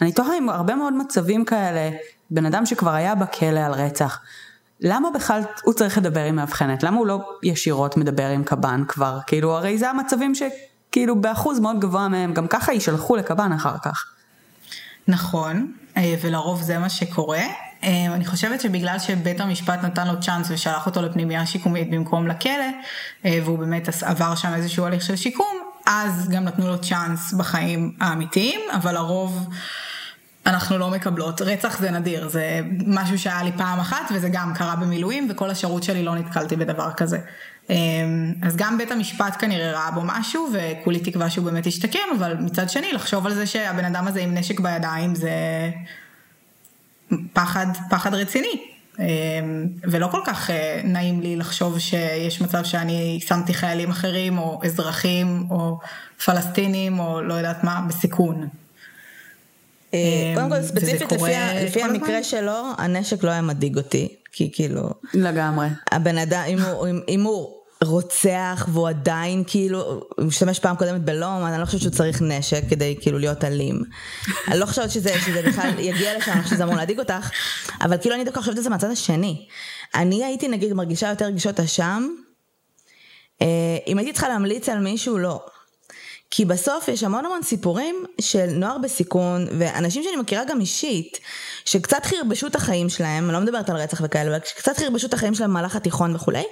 אני 0.02 0.12
תוהה 0.12 0.38
עם 0.38 0.50
הרבה 0.50 0.76
מאוד 0.76 0.94
מצבים 0.94 1.46
כאלה, 1.46 1.90
בן 2.32 2.46
אדם 2.46 2.66
שכבר 2.66 2.92
היה 2.92 3.16
בכלא 3.16 3.60
על 3.60 3.72
רצח, 3.72 4.20
למה 4.82 5.10
בכלל 5.12 5.42
הוא 5.64 5.74
צריך 5.74 5.98
לדבר 5.98 6.24
עם 6.24 6.36
מאבחנת? 6.36 6.84
למה 6.84 6.98
הוא 6.98 7.08
לא 7.08 7.20
ישירות 7.44 7.98
מדבר 7.98 8.28
עם 8.28 8.44
קב"ן 8.44 8.84
כבר? 8.88 9.20
כאילו 9.28 9.58
הרי 9.58 9.78
זה 9.78 9.90
המצבים 9.90 10.34
שכאילו 10.36 11.22
באחוז 11.22 11.60
מאוד 11.60 11.80
גבוה 11.80 12.08
מהם 12.08 12.34
גם 12.34 12.48
ככה 12.48 12.74
יישלחו 12.74 13.16
לקב"ן 13.16 13.52
אחר 13.52 13.78
כך. 13.84 14.06
נכון, 15.08 15.74
אה, 15.98 16.16
ולרוב 16.22 16.62
זה 16.62 16.78
מה 16.78 16.90
שקורה. 16.90 17.42
אה, 17.84 18.06
אני 18.06 18.26
חושבת 18.26 18.62
שבגלל 18.62 19.00
שבית 19.00 19.40
המשפט 19.40 19.84
נתן 19.84 20.08
לו 20.08 20.22
צ'אנס 20.22 20.48
ושלח 20.52 20.86
אותו 20.86 21.02
לפנימייה 21.02 21.46
שיקומית 21.46 21.90
במקום 21.92 22.28
לכלא, 22.28 22.52
אה, 23.26 23.40
והוא 23.44 23.60
באמת 23.60 23.90
עבר 24.02 24.36
שם 24.36 24.54
איזשהו 24.54 24.86
הליך 24.86 25.02
של 25.02 25.16
שיקום, 25.16 25.58
אז 25.86 26.30
גם 26.30 26.44
נתנו 26.44 26.68
לו 26.68 26.82
צ'אנס 26.82 27.34
בחיים 27.34 27.96
האמיתיים, 28.00 28.60
אבל 28.74 28.98
הרוב 28.98 29.48
אנחנו 30.46 30.78
לא 30.78 30.90
מקבלות. 30.90 31.42
רצח 31.42 31.80
זה 31.80 31.92
נדיר, 31.92 32.30
זה 32.30 32.62
משהו 32.88 33.20
שהיה 33.20 33.44
לי 33.44 33.52
פעם 33.58 33.80
אחת 33.80 34.12
וזה 34.16 34.30
גם 34.30 34.54
קרה 34.56 34.76
במילואים 34.76 35.28
וכל 35.32 35.50
השירות 35.50 35.84
שלי 35.84 36.04
לא 36.04 36.16
נתקלתי 36.16 36.56
בדבר 36.56 36.92
כזה. 36.98 37.18
אה, 37.70 37.76
אז 38.42 38.56
גם 38.56 38.78
בית 38.78 38.92
המשפט 38.92 39.36
כנראה 39.40 39.72
ראה 39.72 39.92
בו 39.92 40.02
משהו 40.04 40.50
וכולי 40.54 41.00
תקווה 41.00 41.30
שהוא 41.30 41.46
באמת 41.46 41.66
ישתקם, 41.66 42.00
אבל 42.18 42.36
מצד 42.40 42.70
שני 42.70 42.94
לחשוב 42.94 43.26
על 43.26 43.34
זה 43.34 43.46
שהבן 43.46 43.86
אדם 43.86 44.08
הזה 44.08 44.20
עם 44.20 44.34
נשק 44.34 44.60
בידיים 44.60 45.16
זה... 45.16 45.32
פחד, 47.34 47.66
פחד 47.90 48.14
רציני. 48.14 48.62
אמ, 49.00 49.68
ולא 49.84 50.08
כל 50.12 50.22
כך 50.26 50.50
אה, 50.50 50.82
נעים 50.84 51.22
לי 51.22 51.36
לחשוב 51.36 51.80
שיש 51.80 52.42
מצב 52.42 52.64
שאני 52.64 53.20
שמתי 53.26 53.54
חיילים 53.54 53.90
אחרים 53.90 54.38
או 54.38 54.60
אזרחים 54.64 55.48
או 55.50 55.80
פלסטינים 56.26 57.00
או 57.00 57.22
לא 57.22 57.34
יודעת 57.34 57.64
מה 57.64 57.82
בסיכון. 57.88 58.48
אה, 59.94 60.00
אמ, 60.00 60.36
קודם 60.36 60.50
כל 60.50 60.62
ספציפית 60.62 61.12
לפי, 61.12 61.32
לפי 61.66 61.84
המקרה 61.84 62.24
שלו 62.24 62.64
הנשק 62.78 63.24
לא 63.24 63.32
היה 63.32 63.42
מדאיג 63.42 63.78
אותי 63.78 64.16
כי 64.32 64.50
כאילו... 64.54 64.90
לגמרי. 65.14 65.68
הבן 65.92 66.18
אדם, 66.18 66.44
אם 66.48 66.60
הוא, 66.60 66.88
אם, 66.88 67.00
אם 67.08 67.24
הוא 67.24 67.61
רוצח 67.84 68.68
והוא 68.72 68.90
עדיין 68.90 69.44
כאילו, 69.48 70.02
הוא 70.18 70.26
משתמש 70.26 70.60
פעם 70.60 70.76
קודמת 70.76 71.02
בלום, 71.02 71.46
אני 71.46 71.60
לא 71.60 71.66
חושבת 71.66 71.82
שהוא 71.82 71.92
צריך 71.92 72.22
נשק 72.22 72.64
כדי 72.70 72.96
כאילו 73.02 73.20
להיות 73.20 73.44
אלים. 73.44 73.82
אני 74.48 74.60
לא 74.60 74.66
חושבת 74.66 74.92
שזה, 74.92 75.14
שזה 75.26 75.42
בכלל 75.42 75.70
יגיע 75.80 76.18
לשם, 76.18 76.32
אני 76.32 76.44
חושבת 76.44 76.56
שזה 76.56 76.64
אמור 76.64 76.76
להדאיג 76.76 77.00
אותך, 77.00 77.30
אבל 77.82 77.98
כאילו 77.98 78.16
אני 78.16 78.24
דווקא 78.24 78.40
חושבת 78.40 78.58
את 78.58 78.64
זה 78.64 78.70
מהצד 78.70 78.92
השני. 78.92 79.48
אני 79.96 80.26
הייתי 80.26 80.48
נגיד 80.48 80.74
מרגישה 80.74 81.10
יותר 81.10 81.26
רגישות 81.26 81.60
אשם, 81.60 82.08
אה, 83.42 83.78
אם 83.88 83.98
הייתי 83.98 84.14
צריכה 84.14 84.30
להמליץ 84.30 84.70
על 84.70 84.80
מישהו, 84.80 85.18
לא. 85.18 85.46
כי 86.32 86.46
בסוף 86.46 86.88
יש 86.88 87.04
המון 87.04 87.26
המון 87.26 87.44
סיפורים 87.44 88.06
של 88.22 88.46
נוער 88.46 88.78
בסיכון, 88.78 89.48
ואנשים 89.60 90.04
שאני 90.04 90.16
מכירה 90.16 90.44
גם 90.46 90.62
אישית, 90.62 91.20
שקצת 91.66 92.06
חרבשו 92.06 92.48
את 92.48 92.56
החיים 92.56 92.90
שלהם, 92.90 93.26
אני 93.26 93.34
לא 93.34 93.40
מדברת 93.40 93.70
על 93.70 93.76
רצח 93.76 94.02
וכאלה, 94.04 94.30
אבל 94.30 94.46
שקצת 94.46 94.78
חרבשו 94.78 95.08
את 95.08 95.14
החיים 95.14 95.34
שלהם 95.34 95.50
במהלך 95.50 95.76
התיכון 95.76 96.16
וכולי, 96.16 96.44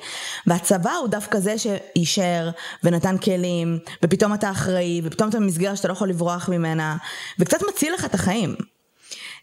והצבא 0.48 0.92
הוא 0.92 1.08
דווקא 1.08 1.40
זה 1.40 1.58
שאישר 1.58 2.50
ונתן 2.84 3.18
כלים, 3.18 3.80
ופתאום 4.04 4.34
אתה 4.34 4.52
אחראי, 4.52 5.02
ופתאום 5.04 5.30
אתה 5.30 5.40
במסגרת 5.40 5.78
שאתה 5.78 5.88
לא 5.88 5.94
יכול 5.94 6.10
לברוח 6.10 6.50
ממנה, 6.50 6.98
וקצת 7.40 7.60
מציל 7.70 7.94
לך 7.94 8.06
את 8.06 8.14
החיים. 8.14 8.56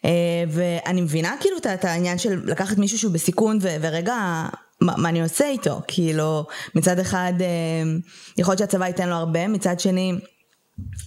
אה, 0.04 0.10
ואני 0.48 1.00
מבינה 1.00 1.34
כאילו 1.40 1.56
את 1.56 1.84
העניין 1.84 2.18
של 2.18 2.40
לקחת 2.44 2.78
מישהו 2.78 2.98
שהוא 2.98 3.12
בסיכון 3.12 3.58
ורגע 3.62 4.46
מה, 4.80 4.94
מה 4.96 5.08
אני 5.08 5.22
עושה 5.22 5.48
איתו? 5.48 5.80
כאילו, 5.88 6.46
מצד 6.74 6.98
אחד, 6.98 7.32
אה, 7.40 7.98
יכול 8.38 8.52
להיות 8.52 8.58
שהצבא 8.58 8.86
ייתן 8.86 9.08
לו 9.08 9.14
הרבה, 9.14 9.48
מצד 9.48 9.80
שני, 9.80 10.12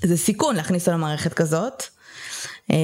זה 0.01 0.17
סיכון 0.17 0.55
להכניס 0.55 0.87
אותו 0.87 0.97
למערכת 0.97 1.33
כזאת. 1.33 1.83
אה, 2.71 2.77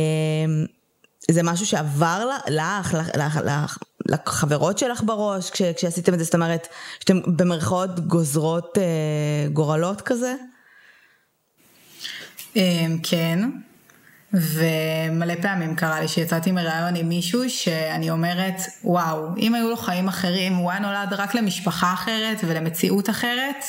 זה 1.31 1.43
משהו 1.43 1.65
שעבר 1.65 2.29
לך, 2.47 2.93
לך, 2.93 3.09
לך, 3.15 3.39
לך, 3.45 3.77
לחברות 4.05 4.77
שלך 4.77 5.03
בראש 5.05 5.49
כש, 5.49 5.61
כשעשיתם 5.61 6.13
את 6.13 6.19
זה, 6.19 6.25
זאת 6.25 6.35
אומרת, 6.35 6.67
שאתם 6.99 7.21
במרכאות 7.37 7.99
גוזרות 7.99 8.77
אה, 8.77 9.47
גורלות 9.53 10.01
כזה? 10.01 10.35
כן, 13.03 13.49
ומלא 14.35 15.33
פעמים 15.41 15.75
קרה 15.75 15.99
לי 15.99 16.07
שיצאתי 16.07 16.51
מראיון 16.51 16.95
עם 16.95 17.09
מישהו 17.09 17.49
שאני 17.49 18.09
אומרת, 18.09 18.61
וואו, 18.83 19.27
אם 19.37 19.55
היו 19.55 19.69
לו 19.69 19.77
חיים 19.77 20.07
אחרים, 20.07 20.55
הוא 20.55 20.71
היה 20.71 20.79
נולד 20.79 21.13
רק 21.13 21.35
למשפחה 21.35 21.93
אחרת 21.93 22.37
ולמציאות 22.43 23.09
אחרת, 23.09 23.65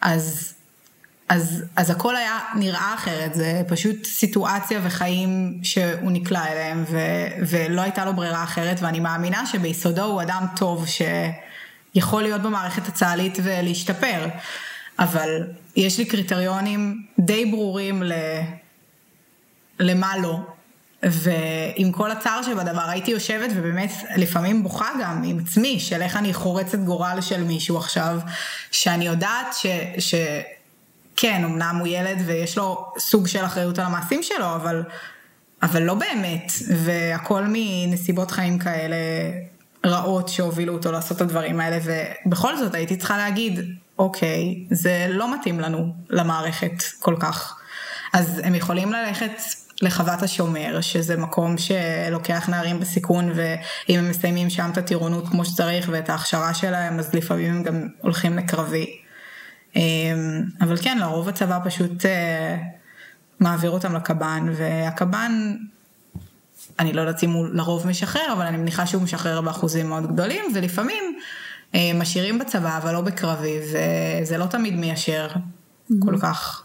אז, 0.00 0.54
אז, 1.28 1.64
אז 1.76 1.90
הכל 1.90 2.16
היה 2.16 2.38
נראה 2.54 2.94
אחרת, 2.94 3.34
זה 3.34 3.62
פשוט 3.68 4.04
סיטואציה 4.04 4.80
וחיים 4.82 5.60
שהוא 5.62 6.10
נקלע 6.10 6.52
אליהם, 6.52 6.84
ו, 6.90 6.98
ולא 7.48 7.82
הייתה 7.82 8.04
לו 8.04 8.14
ברירה 8.14 8.44
אחרת, 8.44 8.82
ואני 8.82 9.00
מאמינה 9.00 9.46
שביסודו 9.46 10.04
הוא 10.04 10.22
אדם 10.22 10.46
טוב 10.56 10.86
שיכול 11.94 12.22
להיות 12.22 12.42
במערכת 12.42 12.88
הצה"לית 12.88 13.38
ולהשתפר, 13.42 14.26
אבל 14.98 15.46
יש 15.76 15.98
לי 15.98 16.04
קריטריונים 16.04 17.06
די 17.18 17.46
ברורים. 17.46 18.02
למה 19.80 20.16
לא. 20.16 20.38
ועם 21.02 21.92
כל 21.92 22.10
הצער 22.10 22.42
שבדבר 22.42 22.88
הייתי 22.88 23.10
יושבת 23.10 23.50
ובאמת 23.56 23.90
לפעמים 24.16 24.62
בוכה 24.62 24.88
גם 25.02 25.22
עם 25.24 25.38
עצמי 25.38 25.80
של 25.80 26.02
איך 26.02 26.16
אני 26.16 26.34
חורצת 26.34 26.78
גורל 26.78 27.18
של 27.20 27.44
מישהו 27.44 27.78
עכשיו, 27.78 28.18
שאני 28.70 29.06
יודעת 29.06 29.46
ש... 29.54 29.66
ש... 29.98 30.14
כן, 31.16 31.44
אמנם 31.44 31.76
הוא 31.80 31.88
ילד 31.88 32.22
ויש 32.26 32.58
לו 32.58 32.92
סוג 32.98 33.26
של 33.26 33.44
אחריות 33.44 33.78
על 33.78 33.84
המעשים 33.84 34.22
שלו, 34.22 34.54
אבל, 34.54 34.82
אבל 35.62 35.82
לא 35.82 35.94
באמת, 35.94 36.52
והכל 36.84 37.44
מנסיבות 37.48 38.30
חיים 38.30 38.58
כאלה 38.58 38.96
רעות 39.86 40.28
שהובילו 40.28 40.72
אותו 40.74 40.92
לעשות 40.92 41.16
את 41.16 41.22
הדברים 41.22 41.60
האלה, 41.60 41.78
ובכל 42.26 42.56
זאת 42.56 42.74
הייתי 42.74 42.96
צריכה 42.96 43.16
להגיד, 43.16 43.60
אוקיי, 43.98 44.64
זה 44.70 45.06
לא 45.10 45.34
מתאים 45.34 45.60
לנו 45.60 45.94
למערכת 46.10 46.82
כל 46.98 47.16
כך. 47.20 47.60
אז 48.12 48.40
הם 48.44 48.54
יכולים 48.54 48.92
ללכת 48.92 49.32
לחוות 49.82 50.22
השומר, 50.22 50.80
שזה 50.80 51.16
מקום 51.16 51.54
שלוקח 51.58 52.48
נערים 52.48 52.80
בסיכון, 52.80 53.32
ואם 53.34 53.98
הם 53.98 54.10
מסיימים 54.10 54.50
שם 54.50 54.70
את 54.72 54.78
הטירונות 54.78 55.28
כמו 55.28 55.44
שצריך 55.44 55.88
ואת 55.92 56.10
ההכשרה 56.10 56.54
שלהם, 56.54 56.98
אז 56.98 57.14
לפעמים 57.14 57.54
הם 57.54 57.62
גם 57.62 57.88
הולכים 58.00 58.36
לקרבי. 58.36 59.00
אמ, 59.76 60.42
אבל 60.60 60.76
כן, 60.76 60.98
לרוב 60.98 61.28
הצבא 61.28 61.58
פשוט 61.64 62.06
אה, 62.06 62.56
מעביר 63.40 63.70
אותם 63.70 63.96
לקב"ן, 63.96 64.52
והקב"ן, 64.56 65.56
אני 66.78 66.92
לא 66.92 67.00
יודעת 67.00 67.22
אם 67.24 67.30
הוא 67.30 67.46
לרוב 67.52 67.86
משחרר, 67.86 68.32
אבל 68.32 68.46
אני 68.46 68.56
מניחה 68.56 68.86
שהוא 68.86 69.02
משחרר 69.02 69.40
באחוזים 69.40 69.88
מאוד 69.88 70.12
גדולים, 70.12 70.44
ולפעמים 70.54 71.18
אה, 71.74 71.90
משאירים 71.94 72.38
בצבא, 72.38 72.76
אבל 72.76 72.92
לא 72.92 73.00
בקרבי, 73.00 73.58
וזה 73.62 74.38
לא 74.38 74.46
תמיד 74.46 74.74
מיישר 74.74 75.28
mm-hmm. 75.28 75.94
כל 76.04 76.18
כך. 76.22 76.64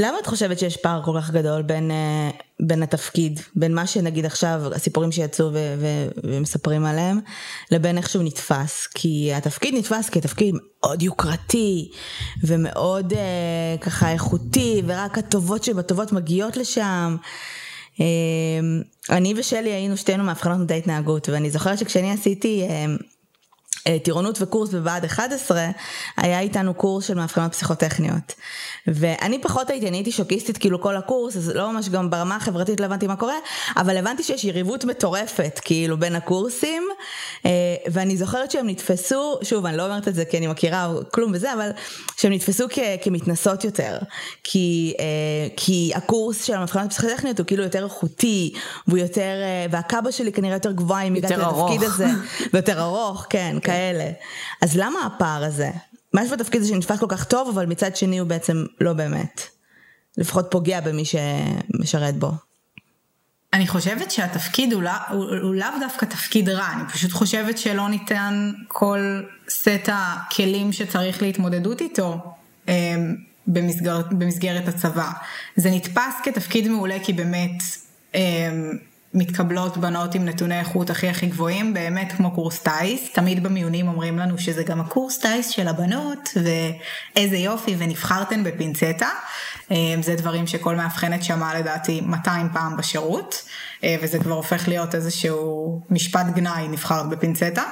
למה 0.00 0.18
את 0.18 0.26
חושבת 0.26 0.58
שיש 0.58 0.76
פער 0.76 1.02
כל 1.02 1.12
כך 1.20 1.30
גדול 1.30 1.62
בין, 1.62 1.90
אה, 1.90 2.30
בין 2.60 2.82
התפקיד, 2.82 3.40
בין 3.56 3.74
מה 3.74 3.86
שנגיד 3.86 4.26
עכשיו, 4.26 4.62
הסיפורים 4.74 5.12
שיצאו 5.12 5.46
ו- 5.52 5.74
ו- 5.78 6.08
ומספרים 6.24 6.84
עליהם, 6.84 7.20
לבין 7.70 7.98
איך 7.98 8.10
שהוא 8.10 8.24
נתפס? 8.24 8.86
כי 8.94 9.30
התפקיד 9.34 9.74
נתפס 9.74 10.08
כתפקיד 10.08 10.54
מאוד 10.54 11.02
יוקרתי, 11.02 11.90
ומאוד 12.44 13.12
אה, 13.12 13.76
ככה 13.80 14.12
איכותי, 14.12 14.82
ורק 14.86 15.18
הטובות 15.18 15.64
שבטובות 15.64 16.12
מגיעות 16.12 16.56
לשם. 16.56 17.16
אה, 18.00 18.06
אני 19.16 19.34
ושלי 19.36 19.70
היינו 19.70 19.96
שתינו 19.96 20.24
מאבחנות 20.24 20.58
מדעי 20.58 20.78
התנהגות, 20.78 21.28
ואני 21.28 21.50
זוכרת 21.50 21.78
שכשאני 21.78 22.12
עשיתי... 22.12 22.66
אה, 22.68 22.86
טירונות 24.02 24.42
וקורס 24.42 24.70
בבה"ד 24.70 25.04
11, 25.04 25.66
היה 26.16 26.40
איתנו 26.40 26.74
קורס 26.74 27.06
של 27.06 27.14
מאבחנות 27.14 27.52
פסיכוטכניות. 27.52 28.34
ואני 28.86 29.40
פחות 29.40 29.70
הייתי, 29.70 29.88
אני 29.88 29.96
הייתי 29.96 30.12
שוקיסטית 30.12 30.58
כאילו 30.58 30.80
כל 30.80 30.96
הקורס, 30.96 31.36
אז 31.36 31.48
לא 31.48 31.72
ממש 31.72 31.88
גם 31.88 32.10
ברמה 32.10 32.36
החברתית 32.36 32.80
לא 32.80 32.86
הבנתי 32.86 33.06
מה 33.06 33.16
קורה, 33.16 33.34
אבל 33.76 33.96
הבנתי 33.96 34.22
שיש 34.22 34.44
יריבות 34.44 34.84
מטורפת 34.84 35.60
כאילו 35.64 35.96
בין 35.96 36.16
הקורסים, 36.16 36.82
אה, 37.46 37.50
ואני 37.90 38.16
זוכרת 38.16 38.50
שהם 38.50 38.68
נתפסו, 38.68 39.38
שוב 39.42 39.66
אני 39.66 39.76
לא 39.76 39.86
אומרת 39.86 40.08
את 40.08 40.14
זה 40.14 40.24
כי 40.24 40.38
אני 40.38 40.46
מכירה 40.46 40.92
כלום 41.10 41.32
וזה, 41.34 41.52
אבל 41.54 41.70
שהם 42.16 42.32
נתפסו 42.32 42.66
כ- 42.70 42.78
כמתנסות 43.02 43.64
יותר, 43.64 43.98
כי, 44.44 44.94
אה, 45.00 45.04
כי 45.56 45.92
הקורס 45.94 46.44
של 46.44 46.54
המאבחנות 46.54 46.90
פסיכוטכניות 46.90 47.38
הוא 47.38 47.46
כאילו 47.46 47.62
יותר 47.62 47.84
איכותי, 47.84 48.52
והוא 48.86 48.98
יותר, 48.98 49.32
והקאבה 49.70 50.12
שלי 50.12 50.32
כנראה 50.32 50.56
יותר 50.56 50.72
גבוהה 50.72 51.02
אם 51.02 51.14
הגעתי 51.14 51.34
לתפקיד 51.36 51.82
הזה, 51.82 52.06
ויותר 52.52 52.80
ארוך, 52.80 53.26
כן, 53.30 53.56
כן. 53.62 53.72
כאלה. 53.78 54.10
אז 54.62 54.76
למה 54.76 54.98
הפער 55.06 55.44
הזה? 55.44 55.70
מה 56.12 56.24
יש 56.24 56.30
בתפקיד 56.32 56.60
הזה 56.60 56.70
שנתפס 56.70 56.98
כל 56.98 57.06
כך 57.08 57.24
טוב, 57.24 57.48
אבל 57.48 57.66
מצד 57.66 57.96
שני 57.96 58.18
הוא 58.18 58.28
בעצם 58.28 58.64
לא 58.80 58.92
באמת. 58.92 59.42
לפחות 60.16 60.46
פוגע 60.50 60.80
במי 60.80 61.04
שמשרת 61.04 62.16
בו. 62.16 62.32
אני 63.52 63.66
חושבת 63.66 64.10
שהתפקיד 64.10 64.72
הוא, 64.72 64.82
לא, 64.82 64.90
הוא, 65.10 65.24
הוא 65.42 65.54
לאו 65.54 65.68
דווקא 65.80 66.06
תפקיד 66.06 66.48
רע, 66.48 66.68
אני 66.72 66.88
פשוט 66.92 67.12
חושבת 67.12 67.58
שלא 67.58 67.88
ניתן 67.88 68.52
כל 68.68 69.22
סט 69.48 69.88
הכלים 69.92 70.72
שצריך 70.72 71.22
להתמודדות 71.22 71.80
איתו 71.80 72.18
אמ, 72.68 73.16
במסגרת, 73.46 74.12
במסגרת 74.12 74.68
הצבא. 74.68 75.10
זה 75.56 75.70
נתפס 75.70 76.14
כתפקיד 76.24 76.68
מעולה 76.68 76.96
כי 77.04 77.12
באמת 77.12 77.62
אמ, 78.14 78.78
מתקבלות 79.18 79.76
בנות 79.76 80.14
עם 80.14 80.24
נתוני 80.24 80.58
איכות 80.58 80.90
הכי 80.90 81.08
הכי 81.08 81.26
גבוהים, 81.26 81.74
באמת 81.74 82.12
כמו 82.12 82.30
קורס 82.30 82.58
טיס, 82.58 83.12
תמיד 83.12 83.42
במיונים 83.42 83.88
אומרים 83.88 84.18
לנו 84.18 84.38
שזה 84.38 84.62
גם 84.62 84.80
הקורס 84.80 85.18
טיס 85.18 85.48
של 85.48 85.68
הבנות, 85.68 86.28
ואיזה 86.36 87.36
יופי, 87.36 87.74
ונבחרתן 87.78 88.44
בפינצטה. 88.44 89.08
אה, 89.70 89.76
זה 90.02 90.14
דברים 90.14 90.46
שכל 90.46 90.76
מאבחנת 90.76 91.24
שמעה 91.24 91.58
לדעתי 91.58 92.00
200 92.00 92.48
פעם 92.52 92.76
בשירות, 92.76 93.44
אה, 93.84 93.96
וזה 94.02 94.18
כבר 94.18 94.34
הופך 94.34 94.68
להיות 94.68 94.94
איזשהו 94.94 95.80
משפט 95.90 96.26
גנאי 96.34 96.68
נבחרת 96.68 97.08
בפינצטה. 97.08 97.62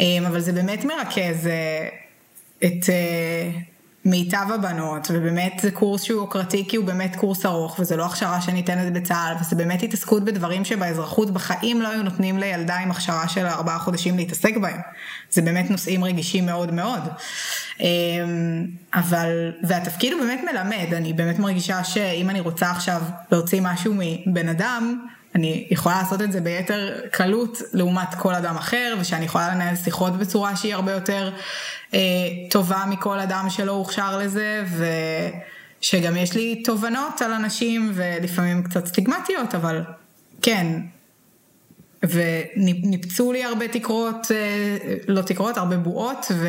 אה, 0.00 0.06
אבל 0.28 0.40
זה 0.40 0.52
באמת 0.52 0.84
מרכז 0.84 1.48
את 2.64 2.84
מיטב 4.04 4.46
הבנות, 4.54 5.08
ובאמת 5.10 5.52
זה 5.62 5.70
קורס 5.70 6.02
שהוא 6.02 6.20
יוקרתי 6.20 6.64
כי 6.68 6.76
הוא 6.76 6.86
באמת 6.86 7.16
קורס 7.16 7.46
ארוך, 7.46 7.78
וזה 7.78 7.96
לא 7.96 8.06
הכשרה 8.06 8.40
שניתנת 8.40 8.92
בצה"ל, 8.92 9.34
וזה 9.40 9.56
באמת 9.56 9.82
התעסקות 9.82 10.24
בדברים 10.24 10.64
שבאזרחות 10.64 11.30
בחיים 11.30 11.82
לא 11.82 11.88
היו 11.88 12.02
נותנים 12.02 12.38
לילדה 12.38 12.76
עם 12.76 12.90
הכשרה 12.90 13.28
של 13.28 13.46
ארבעה 13.46 13.78
חודשים 13.78 14.16
להתעסק 14.16 14.56
בהם. 14.56 14.80
זה 15.30 15.42
באמת 15.42 15.70
נושאים 15.70 16.04
רגישים 16.04 16.46
מאוד 16.46 16.74
מאוד. 16.74 17.00
אמ, 17.80 17.86
אבל, 18.94 19.52
והתפקיד 19.62 20.12
הוא 20.12 20.20
באמת 20.20 20.40
מלמד, 20.52 20.94
אני 20.94 21.12
באמת 21.12 21.38
מרגישה 21.38 21.84
שאם 21.84 22.30
אני 22.30 22.40
רוצה 22.40 22.70
עכשיו 22.70 23.02
להוציא 23.32 23.60
משהו 23.62 23.94
מבן 24.26 24.48
אדם, 24.48 25.06
אני 25.34 25.66
יכולה 25.70 26.02
לעשות 26.02 26.22
את 26.22 26.32
זה 26.32 26.40
ביתר 26.40 27.00
קלות 27.12 27.62
לעומת 27.72 28.14
כל 28.18 28.34
אדם 28.34 28.56
אחר, 28.56 28.96
ושאני 29.00 29.24
יכולה 29.24 29.54
לנהל 29.54 29.76
שיחות 29.76 30.18
בצורה 30.18 30.56
שהיא 30.56 30.74
הרבה 30.74 30.92
יותר 30.92 31.32
אה, 31.94 31.98
טובה 32.50 32.84
מכל 32.88 33.18
אדם 33.18 33.46
שלא 33.50 33.72
הוכשר 33.72 34.18
לזה, 34.18 34.64
ושגם 35.80 36.16
יש 36.16 36.34
לי 36.34 36.62
תובנות 36.62 37.22
על 37.22 37.32
אנשים, 37.32 37.92
ולפעמים 37.94 38.62
קצת 38.62 38.86
סטיגמטיות, 38.86 39.54
אבל 39.54 39.82
כן, 40.42 40.66
וניפצו 42.02 43.32
לי 43.32 43.44
הרבה 43.44 43.68
תקרות, 43.68 44.26
לא 45.08 45.22
תקרות, 45.22 45.56
הרבה 45.56 45.76
בועות, 45.76 46.26
ו... 46.34 46.48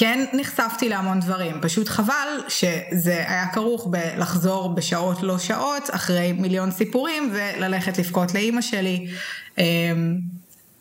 כן 0.00 0.24
נחשפתי 0.32 0.88
להמון 0.88 1.20
דברים, 1.20 1.60
פשוט 1.60 1.88
חבל 1.88 2.28
שזה 2.48 3.24
היה 3.28 3.46
כרוך 3.52 3.86
בלחזור 3.90 4.74
בשעות 4.74 5.22
לא 5.22 5.38
שעות 5.38 5.90
אחרי 5.94 6.32
מיליון 6.32 6.70
סיפורים 6.70 7.32
וללכת 7.32 7.98
לבכות 7.98 8.34
לאימא 8.34 8.60
שלי. 8.60 9.08
אמ, 9.58 10.18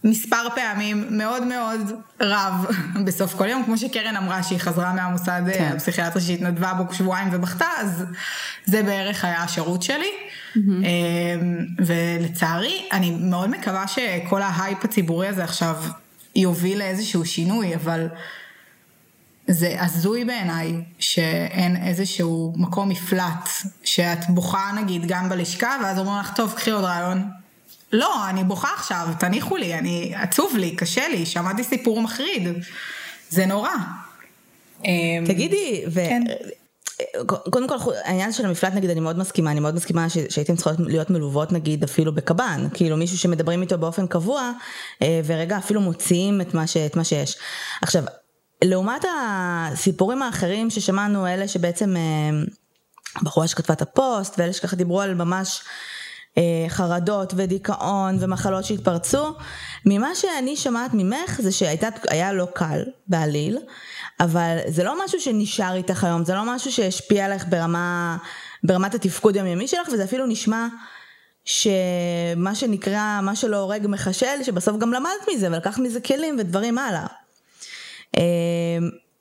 מספר 0.04 0.48
פעמים 0.56 1.06
מאוד 1.10 1.44
מאוד 1.44 1.92
רב 2.22 2.66
בסוף 3.06 3.34
כל 3.34 3.48
יום, 3.48 3.64
כמו 3.64 3.78
שקרן 3.78 4.16
אמרה 4.16 4.44
שהיא 4.44 4.60
חזרה 4.60 4.94
מהמוסד 4.94 5.42
אה, 5.48 5.54
כן. 5.54 5.72
הפסיכיאטרי 5.76 6.22
שהתנדבה 6.22 6.74
בו 6.74 6.94
שבועיים 6.94 7.30
ובכתה, 7.32 7.68
אז 7.78 8.04
זה 8.66 8.84
בערך 8.84 9.26
היה 9.26 9.44
השירות 9.44 9.84
שלי. 9.84 10.12
Mm-hmm. 10.56 10.60
ולצערי, 11.86 12.90
אני 12.92 13.18
מאוד 13.20 13.50
מקווה 13.50 13.88
שכל 13.88 14.42
ההייפ 14.42 14.86
הציבורי 14.86 15.28
הזה 15.28 15.44
עכשיו 15.44 15.76
יוביל 16.36 16.78
לאיזשהו 16.78 17.26
שינוי, 17.26 17.76
אבל 17.76 18.08
זה 19.48 19.76
הזוי 19.80 20.26
בעיניי 20.26 20.74
שאין 21.00 21.76
איזשהו 21.88 22.54
מקום 22.58 22.90
מפלט, 22.90 23.50
שאת 23.84 24.30
בוכה 24.30 24.72
נגיד 24.82 25.08
גם 25.08 25.30
בלשכה, 25.30 25.78
ואז 25.84 26.00
אומרים 26.00 26.20
לך, 26.20 26.32
טוב, 26.36 26.54
קחי 26.56 26.72
עוד 26.72 26.84
רעיון. 26.84 27.30
לא, 27.94 28.30
אני 28.30 28.44
בוכה 28.44 28.70
עכשיו, 28.78 29.08
תניחו 29.20 29.58
לי, 29.58 29.74
אני, 29.74 30.14
עצוב 30.16 30.56
לי, 30.58 30.76
קשה 30.76 31.08
לי, 31.08 31.26
שמעתי 31.26 31.64
סיפור 31.64 32.02
מחריד. 32.02 32.48
זה 33.30 33.46
נורא. 33.46 33.70
אמ, 34.86 35.24
תגידי, 35.28 35.84
ו... 35.88 35.94
כן. 35.94 36.24
קודם 37.26 37.68
כל 37.68 37.76
העניין 38.04 38.32
של 38.32 38.46
המפלט 38.46 38.74
נגיד 38.74 38.90
אני 38.90 39.00
מאוד 39.00 39.18
מסכימה 39.18 39.52
אני 39.52 39.60
מאוד 39.60 39.76
מסכימה 39.76 40.08
שהייתם 40.30 40.56
צריכות 40.56 40.76
להיות 40.80 41.10
מלוות 41.10 41.52
נגיד 41.52 41.84
אפילו 41.84 42.16
בקב"ן 42.16 42.68
כאילו 42.74 42.98
מישהו 42.98 43.18
שמדברים 43.18 43.62
איתו 43.62 43.78
באופן 43.78 44.08
קבוע 44.08 44.52
אה, 45.02 45.22
ורגע 45.26 45.58
אפילו 45.58 45.82
מוציאים 45.82 46.42
את 46.42 46.54
מה, 46.54 46.68
ש, 46.68 46.78
את 46.78 46.96
מה 46.96 47.04
שיש. 47.04 47.38
עכשיו 47.82 48.04
לעומת 48.64 49.06
הסיפורים 49.72 50.22
האחרים 50.22 50.70
ששמענו, 50.70 51.28
אלה 51.28 51.48
שבעצם, 51.48 51.98
אה, 51.98 52.30
בחורה 53.24 53.48
שכתבה 53.48 53.74
את 53.74 53.82
הפוסט, 53.82 54.36
ואלה 54.38 54.54
שככה 54.54 54.76
דיברו 54.76 55.02
על 55.02 55.14
ממש 55.14 55.62
אה, 56.38 56.70
חרדות 56.70 57.34
ודיכאון 57.36 58.18
ומחלות 58.20 58.66
שהתפרצו, 58.66 59.34
ממה 59.86 60.16
שאני 60.16 60.56
שומעת 60.56 60.92
ממך 60.94 61.42
זה 61.42 61.52
שהיה 61.52 62.34
לא 62.34 62.48
קל 62.54 62.84
בעליל, 63.08 63.58
אבל 64.20 64.58
זה 64.68 64.84
לא 64.84 65.06
משהו 65.06 65.20
שנשאר 65.20 65.76
איתך 65.76 66.04
היום, 66.04 66.26
זה 66.26 66.34
לא 66.34 66.56
משהו 66.56 66.72
שהשפיע 66.72 67.26
עליך 67.26 67.46
ברמה, 67.50 68.18
ברמת 68.64 68.96
התפקוד 68.96 69.36
היומיומי 69.36 69.68
שלך, 69.68 69.88
וזה 69.94 70.04
אפילו 70.04 70.26
נשמע 70.26 70.68
שמה 71.46 72.56
שנקרא, 72.56 73.20
מה 73.22 73.36
שלא 73.36 73.58
הורג 73.58 73.86
מחשל, 73.88 74.44
שבסוף 74.44 74.78
גם 74.78 74.94
למדת 74.94 75.28
מזה 75.34 75.48
ולקחת 75.48 75.80
מזה 75.80 76.02
כלים 76.02 76.36
ודברים 76.40 76.78
הלאה. 76.78 77.06
אמ, 78.18 78.22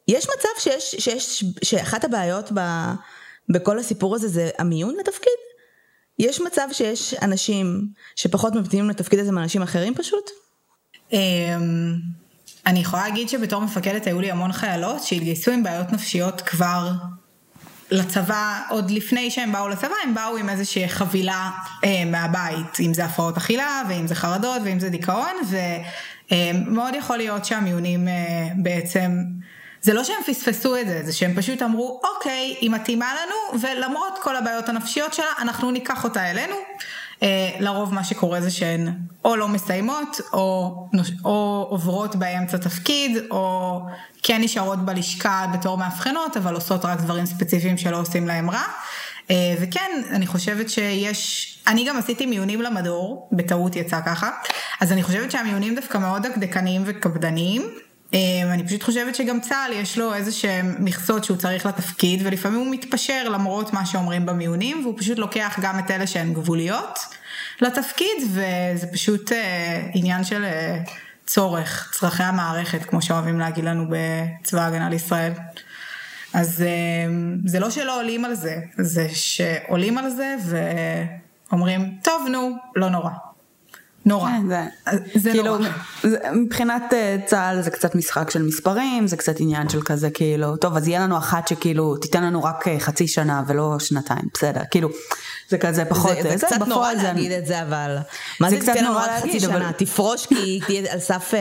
יש 0.09 0.27
מצב 0.27 0.49
שיש, 0.59 0.94
שיש, 0.99 1.44
שאחת 1.64 2.05
הבעיות 2.05 2.53
ב, 2.55 2.61
בכל 3.49 3.79
הסיפור 3.79 4.14
הזה 4.14 4.29
זה 4.29 4.51
המיון 4.59 4.96
לתפקיד? 5.01 5.33
יש 6.18 6.40
מצב 6.40 6.68
שיש 6.72 7.14
אנשים 7.14 7.88
שפחות 8.16 8.55
מתאימים 8.55 8.90
לתפקיד 8.90 9.18
הזה 9.18 9.33
מאנשים 9.33 9.62
אחרים 9.62 9.94
פשוט? 9.94 10.31
אמ, 11.12 11.94
אני 12.66 12.79
יכולה 12.81 13.09
להגיד 13.09 13.29
שבתור 13.29 13.61
מפקדת 13.61 14.07
היו 14.07 14.20
לי 14.20 14.31
המון 14.31 14.53
חיילות 14.53 15.03
שהתגייסו 15.03 15.51
עם 15.51 15.62
בעיות 15.62 15.92
נפשיות 15.92 16.40
כבר 16.40 16.92
לצבא, 17.90 18.61
עוד 18.70 18.90
לפני 18.90 19.31
שהם 19.31 19.53
באו 19.53 19.68
לצבא, 19.68 19.94
הם 20.05 20.14
באו 20.14 20.37
עם 20.37 20.49
איזושהי 20.49 20.88
חבילה 20.88 21.51
אה, 21.85 22.05
מהבית, 22.05 22.81
אם 22.81 22.94
זה 22.94 23.05
הפרעות 23.05 23.37
אכילה, 23.37 23.83
ואם 23.88 24.07
זה 24.07 24.14
חרדות, 24.14 24.62
ואם 24.64 24.81
זה 24.81 24.88
דיכאון, 24.88 25.35
ומאוד 25.49 25.57
אה, 26.32 26.50
יכול 26.96 27.16
להיות 27.16 27.44
שהמיונים 27.44 28.08
אה, 28.08 28.48
בעצם, 28.56 29.24
זה 29.82 29.94
לא 29.94 30.04
שהם 30.04 30.16
פספסו 30.26 30.76
את 30.76 30.88
זה, 30.88 31.02
זה 31.04 31.12
שהם 31.12 31.34
פשוט 31.36 31.62
אמרו, 31.62 32.00
אוקיי, 32.14 32.56
היא 32.60 32.70
מתאימה 32.70 33.12
לנו, 33.14 33.60
ולמרות 33.62 34.18
כל 34.22 34.36
הבעיות 34.36 34.68
הנפשיות 34.68 35.14
שלה, 35.14 35.32
אנחנו 35.38 35.70
ניקח 35.70 36.04
אותה 36.04 36.30
אלינו. 36.30 36.54
אה, 37.22 37.50
לרוב 37.60 37.94
מה 37.94 38.04
שקורה 38.04 38.40
זה 38.40 38.50
שהן 38.50 38.98
או 39.24 39.36
לא 39.36 39.48
מסיימות, 39.48 40.20
או, 40.32 40.74
או 41.24 41.66
עוברות 41.70 42.16
באמצע 42.16 42.56
תפקיד, 42.56 43.18
או 43.30 43.80
כן 44.22 44.42
נשארות 44.42 44.78
בלשכה 44.78 45.46
בתור 45.54 45.78
מאבחנות, 45.78 46.36
אבל 46.36 46.54
עושות 46.54 46.84
רק 46.84 47.00
דברים 47.00 47.26
ספציפיים 47.26 47.78
שלא 47.78 48.00
עושים 48.00 48.26
להם 48.26 48.50
רע. 48.50 48.62
וכן, 49.60 50.02
אני 50.10 50.26
חושבת 50.26 50.70
שיש, 50.70 51.56
אני 51.66 51.85
גם 51.85 51.96
עשיתי 51.96 52.26
מיונים 52.26 52.62
למדור, 52.62 53.29
בטעות 53.33 53.76
יצא 53.76 54.00
ככה, 54.07 54.31
אז 54.81 54.92
אני 54.92 55.02
חושבת 55.02 55.31
שהמיונים 55.31 55.74
דווקא 55.74 55.98
מאוד 55.98 56.26
דקדקניים 56.26 56.83
וקפדניים. 56.87 57.62
אה, 58.14 58.18
אני 58.55 58.66
פשוט 58.66 58.83
חושבת 58.83 59.14
שגם 59.14 59.40
צה"ל 59.40 59.72
יש 59.72 59.98
לו 59.98 60.14
איזה 60.14 60.33
שהם 60.33 60.74
מכסות 60.79 61.24
שהוא 61.24 61.37
צריך 61.37 61.66
לתפקיד 61.66 62.20
ולפעמים 62.24 62.59
הוא 62.59 62.70
מתפשר 62.70 63.29
למרות 63.29 63.72
מה 63.72 63.87
שאומרים 63.87 64.26
במיונים 64.26 64.81
והוא 64.83 64.94
פשוט 64.98 65.18
לוקח 65.18 65.59
גם 65.62 65.79
את 65.79 65.90
אלה 65.90 66.07
שהן 66.07 66.33
גבוליות 66.33 66.98
לתפקיד 67.61 68.22
וזה 68.31 68.87
פשוט 68.92 69.33
אה, 69.33 69.88
עניין 69.94 70.24
של 70.24 70.44
אה, 70.44 70.79
צורך, 71.26 71.92
צרכי 71.98 72.22
המערכת 72.22 72.83
כמו 72.85 73.02
שאוהבים 73.02 73.38
להגיד 73.38 73.64
לנו 73.64 73.85
בצבא 73.88 74.61
ההגנה 74.61 74.88
לישראל. 74.88 75.33
אז 76.35 76.62
אה, 76.62 76.66
זה 77.44 77.61
לא 77.61 77.70
שלא 77.70 78.00
עולים 78.00 78.24
על 78.24 78.35
זה, 78.35 78.57
זה 78.79 79.09
שעולים 79.12 79.98
על 79.98 80.11
זה 80.11 80.37
ואומרים 81.50 81.98
טוב 82.02 82.22
נו, 82.28 82.50
לא 82.76 82.88
נורא. 82.88 83.11
נורא. 84.06 84.30
כן, 84.30 84.48
זה, 84.48 84.64
זה 85.14 85.30
כאילו, 85.30 85.59
נורא. 85.59 85.68
זה, 86.02 86.18
מבחינת 86.32 86.82
uh, 86.90 87.26
צה"ל 87.26 87.62
זה 87.62 87.70
קצת 87.70 87.94
משחק 87.94 88.30
של 88.30 88.42
מספרים, 88.42 89.06
זה 89.06 89.16
קצת 89.16 89.35
עניין 89.38 89.68
של 89.68 89.82
כזה 89.82 90.11
כאילו, 90.11 90.56
טוב 90.56 90.76
אז 90.76 90.88
יהיה 90.88 91.00
לנו 91.00 91.18
אחת 91.18 91.48
שכאילו 91.48 91.96
תיתן 91.96 92.22
לנו 92.22 92.44
רק 92.44 92.68
uh, 92.68 92.70
חצי 92.78 93.09
שנה 93.09 93.42
ולא 93.46 93.78
שנתיים, 93.78 94.28
בסדר, 94.35 94.61
כאילו, 94.70 94.88
זה 95.48 95.59
כזה 95.59 95.85
פחות, 95.85 96.16
זה, 96.22 96.22
זה, 96.22 96.37
זה 96.37 96.46
קצת 96.46 96.68
נורא 96.68 96.94
זה... 96.94 97.02
להגיד 97.02 97.32
את 97.32 97.46
זה 97.46 97.62
אבל, 97.62 97.96
מה 98.40 98.50
זה, 98.50 98.61
זה 98.61 98.62
קצת 98.62 98.82
נורא 98.82 99.06
להגיד, 99.06 99.44
אבל... 99.44 99.54
שנה, 99.54 99.72
תפרוש 99.72 100.26
כי 100.26 100.61
תהיה 100.66 100.92
על 100.92 101.00
סף... 101.00 101.35
uh, 101.35 101.37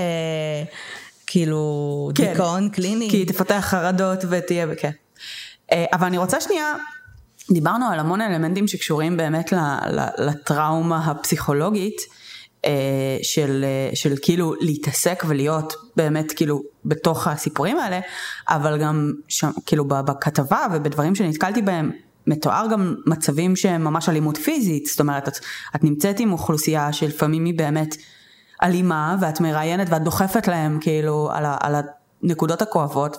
כאילו 1.27 2.09
כן, 2.15 2.31
דיכאון 2.31 2.69
קליני. 2.69 3.09
כי 3.09 3.25
תפתח 3.25 3.65
חרדות 3.69 4.19
ותהיה, 4.29 4.65
כן. 4.75 4.91
אבל 5.71 6.07
אני 6.07 6.17
רוצה 6.17 6.41
שנייה, 6.41 6.73
דיברנו 7.51 7.85
על 7.85 7.99
המון 7.99 8.21
אלמנטים 8.21 8.67
שקשורים 8.67 9.17
באמת 9.17 9.53
לטראומה 10.17 11.05
הפסיכולוגית. 11.05 12.01
אה, 12.65 13.17
של, 13.21 13.65
אה, 13.65 13.95
של 13.95 14.13
כאילו 14.21 14.53
להתעסק 14.59 15.23
ולהיות 15.27 15.73
באמת 15.95 16.31
כאילו 16.31 16.61
בתוך 16.85 17.27
הסיפורים 17.27 17.77
האלה, 17.77 17.99
אבל 18.49 18.77
גם 18.81 19.13
שם, 19.27 19.51
כאילו 19.65 19.85
בכתבה 19.85 20.67
ובדברים 20.73 21.15
שנתקלתי 21.15 21.61
בהם, 21.61 21.91
מתואר 22.27 22.67
גם 22.71 22.95
מצבים 23.05 23.55
שהם 23.55 23.83
ממש 23.83 24.09
אלימות 24.09 24.37
פיזית, 24.37 24.85
זאת 24.85 24.99
אומרת 24.99 25.27
את, 25.27 25.37
את 25.75 25.83
נמצאת 25.83 26.19
עם 26.19 26.31
אוכלוסייה 26.31 26.93
שלפעמים 26.93 27.45
היא 27.45 27.57
באמת 27.57 27.95
אלימה 28.63 29.15
ואת 29.21 29.41
מראיינת 29.41 29.87
ואת 29.89 30.01
דוחפת 30.01 30.47
להם 30.47 30.77
כאילו 30.81 31.29
על, 31.33 31.45
ה, 31.45 31.57
על 31.59 31.75
הנקודות 32.23 32.61
הכואבות 32.61 33.17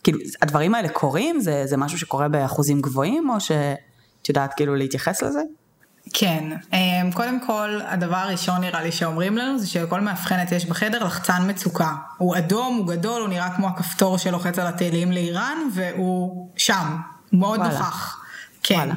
וכאילו 0.00 0.18
הדברים 0.42 0.74
האלה 0.74 0.88
קורים? 0.88 1.40
זה, 1.40 1.66
זה 1.66 1.76
משהו 1.76 1.98
שקורה 1.98 2.28
באחוזים 2.28 2.80
גבוהים 2.80 3.30
או 3.30 3.40
שאת 3.40 4.28
יודעת 4.28 4.54
כאילו 4.54 4.74
להתייחס 4.74 5.22
לזה? 5.22 5.40
כן, 6.12 6.44
אמ, 6.72 7.12
קודם 7.12 7.40
כל 7.46 7.80
הדבר 7.84 8.16
הראשון 8.16 8.60
נראה 8.60 8.82
לי 8.82 8.92
שאומרים 8.92 9.38
לנו 9.38 9.58
זה 9.58 9.66
שלכל 9.66 10.00
מאבחנת 10.00 10.52
יש 10.52 10.66
בחדר 10.66 11.04
לחצן 11.04 11.50
מצוקה. 11.50 11.94
הוא 12.18 12.36
אדום, 12.36 12.76
הוא 12.76 12.86
גדול, 12.86 13.20
הוא 13.20 13.28
נראה 13.28 13.50
כמו 13.56 13.68
הכפתור 13.68 14.18
שלוחץ 14.18 14.58
על 14.58 14.66
הטילים 14.66 15.12
לאיראן 15.12 15.58
והוא 15.74 16.48
שם, 16.56 16.96
מאוד 17.32 17.60
נוכח. 17.60 18.20
כן. 18.62 18.74
וואלה. 18.74 18.94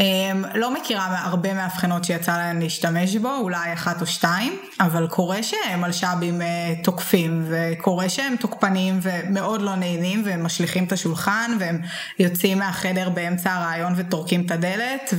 אמ, 0.00 0.44
לא 0.54 0.74
מכירה 0.74 1.18
הרבה 1.22 1.54
מאבחנות 1.54 2.04
שיצא 2.04 2.36
להן 2.36 2.62
להשתמש 2.62 3.16
בו, 3.16 3.36
אולי 3.36 3.72
אחת 3.72 4.00
או 4.00 4.06
שתיים, 4.06 4.58
אבל 4.80 5.06
קורה 5.06 5.42
שהם 5.42 5.80
מלש"בים 5.80 6.42
אה, 6.42 6.74
תוקפים, 6.82 7.44
וקורה 7.48 8.08
שהם 8.08 8.36
תוקפנים 8.36 9.00
ומאוד 9.02 9.62
לא 9.62 9.74
נהנים, 9.74 10.22
והם 10.26 10.44
משליכים 10.44 10.84
את 10.84 10.92
השולחן, 10.92 11.50
והם 11.60 11.80
יוצאים 12.18 12.58
מהחדר 12.58 13.08
באמצע 13.08 13.54
הרעיון 13.54 13.92
וטורקים 13.96 14.46
את 14.46 14.50
הדלת, 14.50 15.14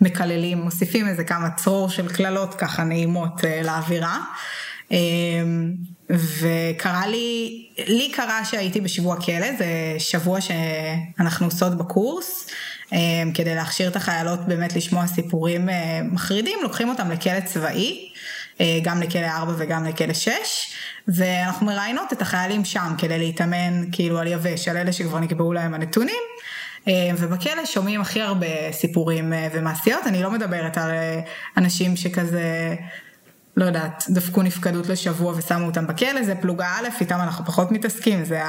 ומקללים, 0.00 0.58
מוסיפים 0.58 1.08
איזה 1.08 1.24
כמה 1.24 1.50
צרור 1.50 1.88
של 1.88 2.08
קללות 2.08 2.54
ככה 2.54 2.84
נעימות 2.84 3.44
אה, 3.44 3.62
לאווירה. 3.64 4.18
אמ, 4.90 5.74
וקרה 6.10 7.06
לי, 7.06 7.66
לי 7.86 8.12
קרה 8.12 8.44
שהייתי 8.44 8.80
בשבוע 8.80 9.20
כלא, 9.20 9.56
זה 9.58 9.66
שבוע 9.98 10.38
שאנחנו 10.40 11.46
עושות 11.46 11.78
בקורס. 11.78 12.50
אמ, 12.92 13.32
כדי 13.34 13.54
להכשיר 13.54 13.88
את 13.88 13.96
החיילות 13.96 14.40
באמת 14.48 14.76
לשמוע 14.76 15.06
סיפורים 15.06 15.68
אה, 15.68 16.00
מחרידים, 16.12 16.58
לוקחים 16.62 16.88
אותם 16.88 17.10
לכלא 17.10 17.40
צבאי, 17.40 18.10
אה, 18.60 18.78
גם 18.82 19.02
לכלא 19.02 19.26
4 19.26 19.52
וגם 19.58 19.84
לכלא 19.84 20.14
6, 20.14 20.30
ואנחנו 21.08 21.66
מראיינות 21.66 22.12
את 22.12 22.22
החיילים 22.22 22.64
שם 22.64 22.94
כדי 22.98 23.18
להתאמן 23.18 23.90
כאילו 23.92 24.18
על 24.18 24.26
יבש, 24.26 24.68
על 24.68 24.76
אלה 24.76 24.92
שכבר 24.92 25.18
נקבעו 25.18 25.52
להם 25.52 25.74
הנתונים. 25.74 26.22
ובכלא 27.18 27.66
שומעים 27.66 28.00
הכי 28.00 28.20
הרבה 28.20 28.46
סיפורים 28.72 29.32
ומעשיות, 29.52 30.06
אני 30.06 30.22
לא 30.22 30.30
מדברת 30.30 30.78
על 30.78 30.90
אנשים 31.56 31.96
שכזה, 31.96 32.74
לא 33.56 33.64
יודעת, 33.64 34.04
דפקו 34.08 34.42
נפקדות 34.42 34.88
לשבוע 34.88 35.34
ושמו 35.36 35.66
אותם 35.66 35.86
בכלא, 35.86 36.22
זה 36.22 36.34
פלוגה 36.34 36.66
א', 36.66 36.88
איתם 37.00 37.20
אנחנו 37.20 37.44
פחות 37.44 37.72
מתעסקים, 37.72 38.24
זה 38.24 38.40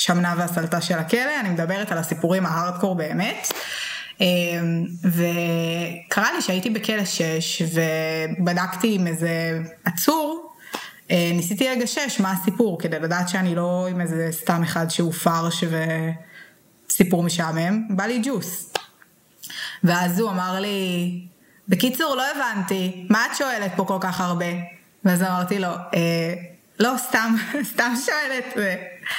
השמנה 0.00 0.34
והסלטה 0.38 0.80
של 0.80 0.98
הכלא, 0.98 1.40
אני 1.40 1.48
מדברת 1.48 1.92
על 1.92 1.98
הסיפורים 1.98 2.46
ההארדקור 2.46 2.94
באמת. 2.94 3.48
וקרה 5.04 6.32
לי 6.32 6.42
שהייתי 6.42 6.70
בכלא 6.70 7.04
6 7.04 7.62
ובדקתי 7.62 8.94
עם 8.94 9.06
איזה 9.06 9.60
עצור, 9.84 10.52
ניסיתי 11.10 11.68
לגשש 11.68 12.20
מה 12.20 12.32
הסיפור 12.32 12.80
כדי 12.80 12.98
לדעת 12.98 13.28
שאני 13.28 13.54
לא 13.54 13.86
עם 13.90 14.00
איזה 14.00 14.28
סתם 14.30 14.62
אחד 14.62 14.90
שהוא 14.90 15.12
פרש 15.12 15.64
וסיפור 16.88 17.22
משעמם, 17.22 17.82
בא 17.90 18.04
לי 18.04 18.20
ג'וס. 18.24 18.72
ואז 19.84 20.20
הוא 20.20 20.30
אמר 20.30 20.60
לי, 20.60 21.20
בקיצור 21.68 22.14
לא 22.14 22.22
הבנתי, 22.30 23.06
מה 23.10 23.26
את 23.26 23.36
שואלת 23.36 23.72
פה 23.76 23.84
כל 23.84 23.98
כך 24.00 24.20
הרבה? 24.20 24.46
ואז 25.04 25.22
אמרתי 25.22 25.58
לו, 25.58 25.68
אה, 25.68 26.34
לא, 26.80 26.94
סתם, 26.98 27.34
סתם 27.72 27.92
שואלת, 28.06 28.44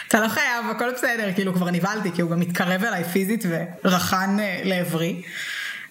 אתה 0.08 0.20
לא 0.20 0.28
חייב, 0.28 0.66
הכל 0.72 0.92
בסדר, 0.92 1.34
כאילו 1.36 1.54
כבר 1.54 1.72
נבהלתי, 1.72 2.12
כי 2.12 2.22
הוא 2.22 2.32
גם 2.32 2.40
מתקרב 2.40 2.84
אליי 2.84 3.04
פיזית 3.04 3.44
ורחן 3.84 4.38
אה, 4.40 4.62
לעברי. 4.64 5.22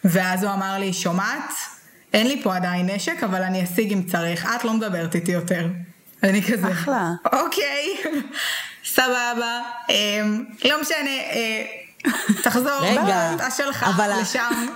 ואז 0.04 0.44
הוא 0.44 0.52
אמר 0.52 0.78
לי, 0.78 0.92
שומעת? 0.92 1.52
אין 2.12 2.26
לי 2.26 2.42
פה 2.42 2.56
עדיין 2.56 2.90
נשק, 2.90 3.22
אבל 3.24 3.42
אני 3.42 3.64
אשיג 3.64 3.92
אם 3.92 4.02
צריך, 4.02 4.48
את 4.56 4.64
לא 4.64 4.72
מדברת 4.72 5.14
איתי 5.14 5.32
יותר. 5.32 5.66
אני 6.22 6.42
כזה, 6.42 6.72
אחלה. 6.72 7.10
אוקיי, 7.32 7.96
סבבה, 8.84 9.60
אמ, 9.90 10.44
לא 10.64 10.80
משנה, 10.80 11.10
אה, 11.10 11.64
תחזור 12.42 12.80
רגע, 12.82 13.02
בעבודה 13.02 13.50
שלך 13.50 13.82
אבל 13.82 14.10
לשם. 14.20 14.66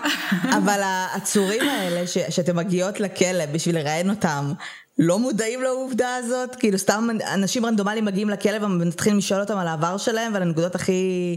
אבל 0.58 0.80
העצורים 0.82 1.68
האלה 1.68 2.06
שאתם 2.06 2.56
מגיעות 2.56 3.00
לכלא 3.00 3.46
בשביל 3.46 3.78
לראיין 3.78 4.10
אותם, 4.10 4.52
לא 4.98 5.18
מודעים 5.18 5.62
לעובדה 5.62 6.16
הזאת? 6.16 6.56
כאילו 6.56 6.78
סתם 6.78 7.08
אנשים 7.34 7.66
רנדומליים 7.66 8.04
מגיעים 8.04 8.30
לכלא 8.30 8.66
ומתחילים 8.66 9.18
לשאול 9.18 9.40
אותם 9.40 9.58
על 9.58 9.68
העבר 9.68 9.96
שלהם 9.96 10.32
ועל 10.32 10.42
הנקודות 10.42 10.74
הכי 10.74 11.36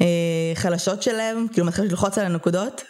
אה, 0.00 0.06
חלשות 0.54 1.02
שלהם, 1.02 1.46
כאילו 1.52 1.66
מתחילים 1.66 1.90
ללחוץ 1.90 2.18
על 2.18 2.26
הנקודות? 2.26 2.84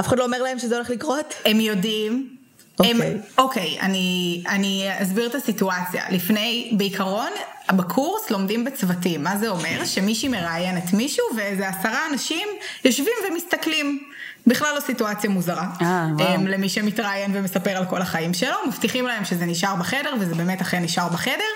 אף 0.00 0.08
אחד 0.08 0.18
לא 0.18 0.24
אומר 0.24 0.42
להם 0.42 0.58
שזה 0.58 0.74
הולך 0.76 0.90
לקרות? 0.90 1.34
הם 1.44 1.60
יודעים. 1.60 2.39
אוקיי. 2.80 3.10
הם, 3.10 3.20
אוקיי, 3.38 3.80
אני, 3.80 4.42
אני 4.48 4.88
אסביר 4.98 5.26
את 5.26 5.34
הסיטואציה. 5.34 6.04
לפני, 6.10 6.72
בעיקרון, 6.76 7.30
בקורס 7.72 8.30
לומדים 8.30 8.64
בצוותים. 8.64 9.24
מה 9.24 9.36
זה 9.36 9.48
אומר? 9.48 9.84
שמישהי 9.84 10.28
מראיינת 10.28 10.92
מישהו 10.92 11.24
ואיזה 11.36 11.68
עשרה 11.68 12.06
אנשים 12.12 12.48
יושבים 12.84 13.12
ומסתכלים. 13.30 14.02
בכלל 14.46 14.74
לא 14.74 14.80
סיטואציה 14.80 15.30
מוזרה. 15.30 15.66
אה, 15.82 16.06
וואו. 16.18 16.46
למי 16.46 16.68
שמתראיין 16.68 17.30
ומספר 17.34 17.70
על 17.70 17.84
כל 17.84 18.02
החיים 18.02 18.34
שלו, 18.34 18.56
מבטיחים 18.68 19.06
להם 19.06 19.24
שזה 19.24 19.46
נשאר 19.46 19.76
בחדר, 19.76 20.14
וזה 20.20 20.34
באמת 20.34 20.60
אכן 20.60 20.82
נשאר 20.82 21.08
בחדר. 21.08 21.50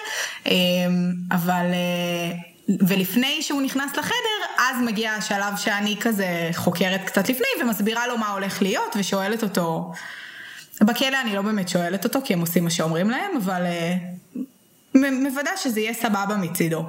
אמ, 0.46 0.52
אבל... 1.30 1.66
אה, 1.72 2.54
ולפני 2.88 3.42
שהוא 3.42 3.62
נכנס 3.62 3.96
לחדר, 3.96 4.40
אז 4.58 4.76
מגיע 4.86 5.12
השלב 5.12 5.56
שאני 5.56 5.96
כזה 6.00 6.50
חוקרת 6.54 7.00
קצת 7.04 7.28
לפני 7.28 7.46
ומסבירה 7.62 8.06
לו 8.06 8.18
מה 8.18 8.28
הולך 8.28 8.62
להיות 8.62 8.96
ושואלת 8.98 9.42
אותו. 9.42 9.92
בכלא 10.82 11.20
אני 11.20 11.34
לא 11.34 11.42
באמת 11.42 11.68
שואלת 11.68 12.04
אותו 12.04 12.20
כי 12.24 12.32
הם 12.32 12.40
עושים 12.40 12.64
מה 12.64 12.70
שאומרים 12.70 13.10
להם, 13.10 13.30
אבל 13.44 13.62
uh, 14.94 14.98
מוודא 14.98 15.50
שזה 15.56 15.80
יהיה 15.80 15.94
סבבה 15.94 16.36
מצידו. 16.36 16.84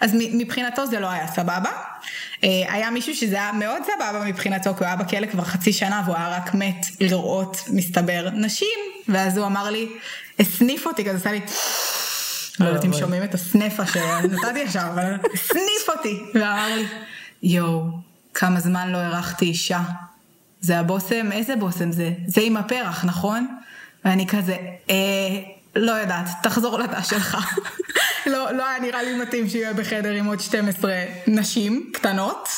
אז 0.00 0.10
מבחינתו 0.14 0.86
זה 0.86 1.00
לא 1.00 1.10
היה 1.10 1.28
סבבה. 1.28 1.70
Uh, 1.70 2.46
היה 2.68 2.90
מישהו 2.90 3.14
שזה 3.14 3.36
היה 3.36 3.52
מאוד 3.52 3.82
סבבה 3.82 4.24
מבחינתו, 4.24 4.74
כי 4.74 4.78
הוא 4.78 4.86
היה 4.86 4.96
בכלא 4.96 5.26
כבר 5.26 5.44
חצי 5.44 5.72
שנה 5.72 6.02
והוא 6.04 6.16
היה 6.16 6.36
רק 6.36 6.54
מת 6.54 6.86
לראות, 7.00 7.56
מסתבר, 7.68 8.28
נשים, 8.32 8.78
ואז 9.08 9.36
הוא 9.36 9.46
אמר 9.46 9.70
לי, 9.70 9.88
הסניף 10.38 10.86
אותי, 10.86 11.04
כזה 11.04 11.16
עשה 11.16 11.32
לי... 11.32 11.40
לא 12.60 12.66
יודעת 12.66 12.84
אם 12.84 12.92
שומעים 12.92 13.22
את 13.22 13.34
הסנפה 13.34 13.86
שנתתי 13.86 14.62
עכשיו, 14.62 14.82
אבל 14.94 15.14
הסניף 15.34 15.88
אותי, 15.88 16.20
ואמר 16.34 16.74
לי, 16.76 16.86
יואו, 17.42 17.84
כמה 18.34 18.60
זמן 18.60 18.88
לא 18.92 18.98
הרחתי 18.98 19.44
אישה. 19.44 19.80
זה 20.60 20.78
הבושם, 20.78 21.32
איזה 21.32 21.56
בושם 21.56 21.92
זה? 21.92 22.10
זה 22.26 22.40
עם 22.40 22.56
הפרח, 22.56 23.04
נכון? 23.04 23.46
ואני 24.04 24.26
כזה, 24.26 24.56
אה, 24.90 24.96
לא 25.76 25.92
יודעת, 25.92 26.26
תחזור 26.42 26.78
לתא 26.78 27.02
שלך. 27.02 27.36
לא, 28.32 28.52
לא 28.52 28.66
היה 28.68 28.80
נראה 28.80 29.02
לי 29.02 29.18
מתאים 29.18 29.48
שיהיה 29.48 29.72
בחדר 29.72 30.12
עם 30.12 30.26
עוד 30.26 30.40
12 30.40 30.92
נשים 31.26 31.90
קטנות. 31.94 32.48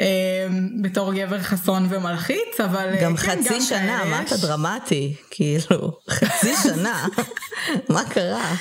אה, 0.00 0.46
בתור 0.82 1.14
גבר 1.14 1.40
חסון 1.40 1.86
ומלחיץ, 1.88 2.60
אבל 2.64 2.88
אה, 2.94 3.02
גם 3.02 3.16
כן, 3.16 3.42
חצי 3.42 3.60
שנה, 3.60 3.98
כאלה 3.98 4.04
מה. 4.04 4.22
אתה 4.22 4.36
דרמטי? 4.36 5.14
כאילו, 5.30 5.98
חצי 6.10 6.54
שנה, 6.62 7.06
מה 7.88 8.02
קרה? 8.04 8.54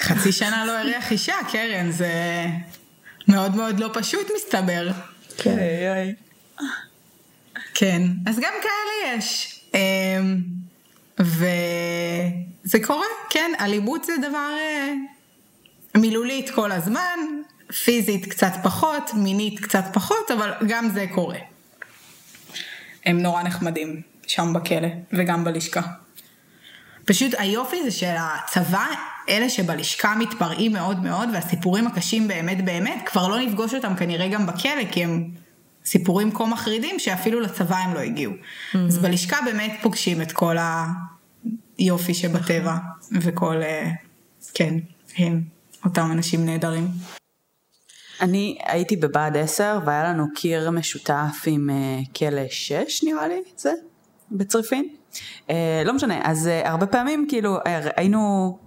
חצי 0.00 0.32
שנה 0.32 0.64
לא 0.64 0.72
הריח 0.72 1.12
אישה, 1.12 1.34
קרן, 1.52 1.90
זה 1.90 2.12
מאוד 3.28 3.56
מאוד 3.56 3.80
לא 3.80 3.90
פשוט 3.92 4.26
מסתבר. 4.36 4.88
כן. 5.36 5.56
כן, 7.80 8.02
אז 8.26 8.36
גם 8.36 8.52
כאלה 8.62 9.16
יש. 9.16 9.60
אמ, 9.74 10.40
וזה 11.18 12.78
קורה, 12.82 13.06
כן, 13.30 13.50
אלימות 13.60 14.04
זה 14.04 14.12
דבר 14.28 14.56
אה, 14.60 14.92
מילולית 15.96 16.50
כל 16.50 16.72
הזמן, 16.72 17.18
פיזית 17.84 18.26
קצת 18.26 18.52
פחות, 18.62 19.10
מינית 19.14 19.60
קצת 19.60 19.84
פחות, 19.92 20.30
אבל 20.30 20.52
גם 20.68 20.88
זה 20.88 21.06
קורה. 21.14 21.38
הם 23.06 23.22
נורא 23.22 23.42
נחמדים 23.42 24.02
שם 24.26 24.52
בכלא 24.52 24.88
וגם 25.12 25.44
בלשכה. 25.44 25.82
פשוט 27.04 27.34
היופי 27.38 27.82
זה 27.82 27.90
שהצבא, 27.90 28.86
אלה 29.28 29.48
שבלשכה 29.48 30.14
מתפרעים 30.14 30.72
מאוד 30.72 31.02
מאוד, 31.02 31.28
והסיפורים 31.32 31.86
הקשים 31.86 32.28
באמת 32.28 32.64
באמת, 32.64 33.02
כבר 33.06 33.28
לא 33.28 33.38
נפגוש 33.38 33.74
אותם 33.74 33.96
כנראה 33.96 34.28
גם 34.28 34.46
בכלא, 34.46 34.84
כי 34.92 35.04
הם 35.04 35.30
סיפורים 35.88 36.32
כה 36.32 36.46
מחרידים 36.46 36.98
שאפילו 36.98 37.40
לצבא 37.40 37.76
הם 37.76 37.94
לא 37.94 38.00
הגיעו. 38.00 38.32
אז 38.74 38.98
בלשכה 38.98 39.36
באמת 39.44 39.72
פוגשים 39.82 40.22
את 40.22 40.32
כל 40.32 40.56
היופי 41.78 42.14
שבטבע, 42.14 42.76
וכל, 43.12 43.62
אה, 43.62 43.90
כן, 44.54 44.74
הם, 45.16 45.42
אותם 45.84 46.08
אנשים 46.12 46.44
נהדרים. 46.46 46.88
אני 48.20 48.58
הייתי 48.64 48.96
בבה"ד 48.96 49.36
10 49.36 49.78
והיה 49.86 50.04
לנו 50.04 50.24
קיר 50.34 50.70
משותף 50.70 51.42
עם 51.46 51.70
אה, 51.70 52.00
כלא 52.16 52.48
6 52.48 53.04
נראה 53.04 53.28
לי 53.28 53.42
זה 53.56 53.72
בצריפין. 54.30 54.88
אה, 55.50 55.82
לא 55.84 55.94
משנה 55.94 56.20
אז 56.24 56.50
הרבה 56.64 56.86
פעמים 56.86 57.26
כאילו 57.28 57.58
היינו 57.96 58.58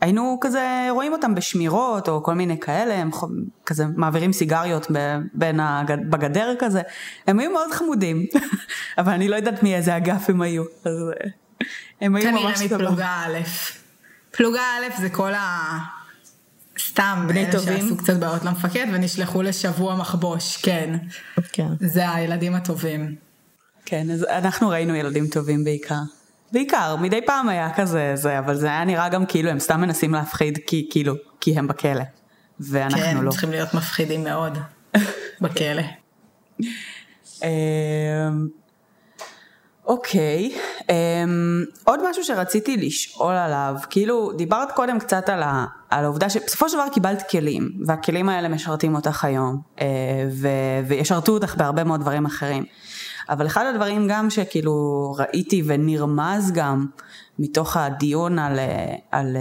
היינו 0.00 0.38
כזה 0.40 0.88
רואים 0.90 1.12
אותם 1.12 1.34
בשמירות 1.34 2.08
או 2.08 2.22
כל 2.22 2.34
מיני 2.34 2.60
כאלה 2.60 2.94
הם 2.94 3.10
כזה 3.66 3.84
מעבירים 3.96 4.32
סיגריות 4.32 4.86
בין 5.34 5.60
הגד, 5.60 6.10
בגדר 6.10 6.54
כזה 6.58 6.82
הם 7.26 7.38
היו 7.38 7.50
מאוד 7.50 7.72
חמודים 7.72 8.26
אבל 8.98 9.12
אני 9.12 9.28
לא 9.28 9.36
יודעת 9.36 9.62
מאיזה 9.62 9.96
אגף 9.96 10.30
הם 10.30 10.42
היו 10.42 10.64
אז 10.84 10.92
הם 12.00 12.16
היו 12.16 12.24
כנראה 12.24 12.44
ממש 12.44 12.58
סבבה. 12.58 12.76
מפלוגה 12.76 13.24
א'. 13.26 13.38
פלוגה 14.30 14.60
א' 14.60 15.00
זה 15.00 15.10
כל 15.10 15.34
ה... 15.34 15.78
סתם, 16.78 17.24
בני 17.28 17.44
אלה 17.44 17.52
טובים? 17.52 17.80
שעשו 17.80 17.96
קצת 17.96 18.16
בעיות 18.16 18.44
למפקד 18.44 18.86
ונשלחו 18.92 19.42
לשבוע 19.42 19.96
מחבוש, 19.96 20.56
כן. 20.56 20.96
כן. 21.52 21.68
זה 21.80 22.10
הילדים 22.10 22.54
הטובים. 22.54 23.14
כן, 23.84 24.10
אז 24.10 24.24
אנחנו 24.24 24.68
ראינו 24.68 24.94
ילדים 24.94 25.26
טובים 25.26 25.64
בעיקר. 25.64 25.94
בעיקר, 26.52 26.96
מדי 26.96 27.20
פעם 27.26 27.48
היה 27.48 27.74
כזה 27.76 28.12
זה, 28.14 28.38
אבל 28.38 28.54
זה 28.54 28.66
היה 28.66 28.84
נראה 28.84 29.08
גם 29.08 29.26
כאילו 29.26 29.50
הם 29.50 29.58
סתם 29.58 29.80
מנסים 29.80 30.14
להפחיד 30.14 30.58
כי 30.66 30.88
כאילו, 30.90 31.14
כי 31.40 31.58
הם 31.58 31.68
בכלא. 31.68 32.04
ואנחנו 32.60 33.00
כן, 33.00 33.16
לא. 33.22 33.30
צריכים 33.30 33.50
להיות 33.50 33.74
מפחידים 33.74 34.24
מאוד 34.24 34.58
בכלא. 35.42 35.82
אמ, 37.42 37.48
אוקיי, 39.86 40.52
אמ, 40.90 41.64
עוד 41.84 42.10
משהו 42.10 42.24
שרציתי 42.24 42.76
לשאול 42.76 43.34
עליו, 43.34 43.74
כאילו 43.90 44.32
דיברת 44.32 44.72
קודם 44.72 44.98
קצת 44.98 45.28
על, 45.28 45.42
ה, 45.42 45.66
על 45.90 46.04
העובדה 46.04 46.30
שבסופו 46.30 46.68
של 46.68 46.76
דבר 46.76 46.88
קיבלת 46.94 47.30
כלים, 47.30 47.70
והכלים 47.86 48.28
האלה 48.28 48.48
משרתים 48.48 48.94
אותך 48.94 49.24
היום, 49.24 49.60
אה, 49.80 49.86
ו, 50.32 50.48
וישרתו 50.86 51.32
אותך 51.32 51.54
בהרבה 51.54 51.84
מאוד 51.84 52.00
דברים 52.00 52.26
אחרים. 52.26 52.64
אבל 53.28 53.46
אחד 53.46 53.66
הדברים 53.66 54.08
גם 54.08 54.30
שכאילו 54.30 55.14
ראיתי 55.18 55.62
ונרמז 55.66 56.52
גם 56.52 56.86
מתוך 57.38 57.76
הדיון 57.76 58.38
על, 58.38 58.58
על, 59.10 59.36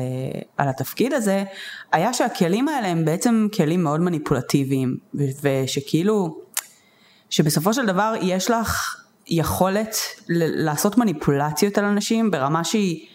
על 0.57 0.69
התפקיד 0.69 1.13
הזה, 1.13 1.43
היה 1.91 2.13
שהכלים 2.13 2.67
האלה 2.67 2.87
הם 2.87 3.05
בעצם 3.05 3.47
כלים 3.53 3.83
מאוד 3.83 4.01
מניפולטיביים, 4.01 4.97
ושכאילו, 5.41 6.37
שבסופו 7.29 7.73
של 7.73 7.85
דבר 7.85 8.13
יש 8.21 8.51
לך 8.51 8.95
יכולת 9.27 9.95
לעשות 10.29 10.97
מניפולציות 10.97 11.77
על 11.77 11.85
אנשים 11.85 12.31
ברמה 12.31 12.63
שהיא, 12.63 13.05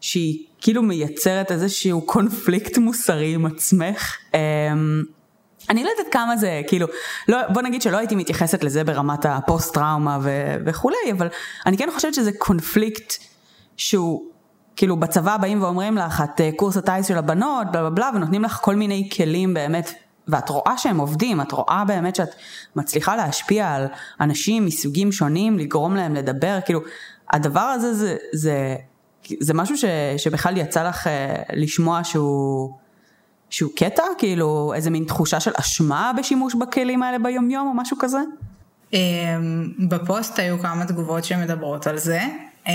שהיא 0.00 0.44
כאילו 0.60 0.82
מייצרת 0.82 1.52
איזשהו 1.52 2.02
קונפליקט 2.02 2.78
מוסרי 2.78 3.34
עם 3.34 3.46
עצמך. 3.46 4.16
אני 5.70 5.84
לא 5.84 5.90
יודעת 5.90 6.12
כמה 6.12 6.36
זה, 6.36 6.62
כאילו, 6.68 6.86
לא, 7.28 7.38
בוא 7.48 7.62
נגיד 7.62 7.82
שלא 7.82 7.96
הייתי 7.96 8.14
מתייחסת 8.14 8.64
לזה 8.64 8.84
ברמת 8.84 9.24
הפוסט 9.24 9.74
טראומה 9.74 10.18
ו- 10.22 10.56
וכולי, 10.66 10.96
אבל 11.12 11.28
אני 11.66 11.76
כן 11.76 11.88
חושבת 11.94 12.14
שזה 12.14 12.30
קונפליקט 12.38 13.14
שהוא, 13.76 14.22
כאילו 14.76 14.96
בצבא 14.96 15.36
באים 15.36 15.62
ואומרים 15.62 15.96
לך, 15.96 16.22
את 16.24 16.40
אה, 16.40 16.50
קורס 16.56 16.76
הטיס 16.76 17.06
של 17.06 17.18
הבנות, 17.18 17.66
בלה 17.72 17.82
בלה 17.82 17.90
בלה, 17.90 18.10
ונותנים 18.14 18.42
לך 18.42 18.58
כל 18.62 18.74
מיני 18.74 19.08
כלים 19.16 19.54
באמת, 19.54 19.92
ואת 20.28 20.48
רואה 20.48 20.78
שהם 20.78 20.98
עובדים, 20.98 21.40
את 21.40 21.52
רואה 21.52 21.84
באמת 21.86 22.16
שאת 22.16 22.34
מצליחה 22.76 23.16
להשפיע 23.16 23.74
על 23.74 23.86
אנשים 24.20 24.66
מסוגים 24.66 25.12
שונים, 25.12 25.58
לגרום 25.58 25.96
להם 25.96 26.14
לדבר, 26.14 26.58
כאילו, 26.64 26.80
הדבר 27.32 27.60
הזה 27.60 27.94
זה, 27.94 28.16
זה, 28.32 28.76
זה 29.40 29.54
משהו 29.54 29.76
ש, 29.76 29.84
שבכלל 30.16 30.56
יצא 30.56 30.88
לך 30.88 31.06
אה, 31.06 31.42
לשמוע 31.52 32.04
שהוא... 32.04 32.85
שהוא 33.50 33.70
קטע? 33.76 34.02
כאילו 34.18 34.72
איזה 34.74 34.90
מין 34.90 35.04
תחושה 35.04 35.40
של 35.40 35.50
אשמה 35.60 36.12
בשימוש 36.18 36.54
בכלים 36.54 37.02
האלה 37.02 37.18
ביומיום 37.18 37.66
או 37.66 37.74
משהו 37.74 37.96
כזה? 38.00 38.18
אמ, 38.92 38.98
בפוסט 39.88 40.38
היו 40.38 40.58
כמה 40.58 40.86
תגובות 40.86 41.24
שמדברות 41.24 41.86
על 41.86 41.98
זה, 41.98 42.20
אמ, 42.66 42.72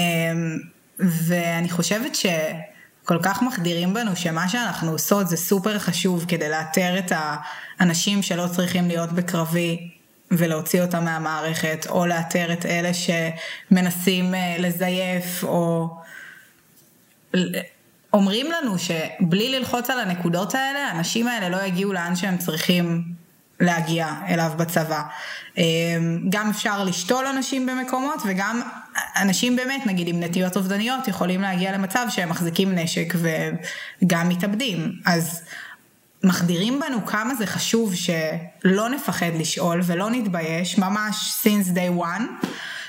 ואני 1.00 1.70
חושבת 1.70 2.16
שכל 2.16 3.18
כך 3.24 3.42
מחדירים 3.42 3.94
בנו 3.94 4.16
שמה 4.16 4.50
שאנחנו 4.50 4.92
עושות 4.92 5.28
זה 5.28 5.38
סופר 5.38 5.80
חשוב 5.80 6.26
כדי 6.28 6.50
לאתר 6.50 7.00
את 7.00 7.12
האנשים 7.16 8.22
שלא 8.22 8.48
צריכים 8.56 8.88
להיות 8.88 9.12
בקרבי 9.12 9.90
ולהוציא 10.32 10.82
אותם 10.82 11.04
מהמערכת, 11.04 11.88
או 11.90 12.06
לאתר 12.06 12.54
את 12.54 12.66
אלה 12.66 12.92
שמנסים 12.94 14.36
אה, 14.36 14.56
לזייף, 14.60 15.44
או 15.44 15.90
אומרים 18.14 18.52
לנו 18.52 18.76
שבלי 18.80 19.60
ללחוץ 19.60 19.90
על 19.90 20.00
הנקודות 20.00 20.56
האלה, 20.56 20.80
האנשים 20.88 21.28
האלה 21.28 21.50
לא 21.50 21.64
יגיעו 21.64 21.94
לאן 21.94 22.16
שהם 22.16 22.38
צריכים 22.38 23.04
להגיע 23.60 24.14
אליו 24.28 24.52
בצבא. 24.58 25.02
אמ, 25.58 25.64
גם 26.30 26.50
אפשר 26.50 26.84
לשתול 26.84 27.26
אנשים 27.26 27.66
במקומות 27.66 28.22
וגם 28.26 28.62
אנשים 29.16 29.56
באמת 29.56 29.86
נגיד 29.86 30.08
עם 30.08 30.20
נטיות 30.20 30.58
אובדניות 30.58 31.08
יכולים 31.08 31.42
להגיע 31.42 31.72
למצב 31.72 32.06
שהם 32.10 32.30
מחזיקים 32.30 32.76
נשק 32.76 33.14
וגם 34.04 34.30
מתאבדים. 34.30 34.92
אז 35.06 35.42
מחדירים 36.24 36.80
בנו 36.80 37.06
כמה 37.06 37.36
זה 37.36 37.46
חשוב 37.46 37.94
שלא 37.96 38.90
נפחד 38.90 39.32
לשאול 39.40 39.82
ולא 39.84 40.10
נתבייש, 40.10 40.78
ממש 40.78 41.44
since 41.44 41.76
day 41.76 42.02
one, 42.04 42.46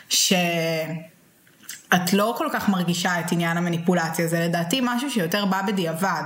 ש... 0.09 0.33
את 1.95 2.13
לא 2.13 2.35
כל 2.39 2.49
כך 2.53 2.69
מרגישה 2.69 3.21
את 3.21 3.33
עניין 3.33 3.57
המניפולציה, 3.57 4.27
זה 4.27 4.41
לדעתי 4.41 4.81
משהו 4.83 5.11
שיותר 5.11 5.45
בא 5.45 5.63
בדיעבד, 5.63 6.23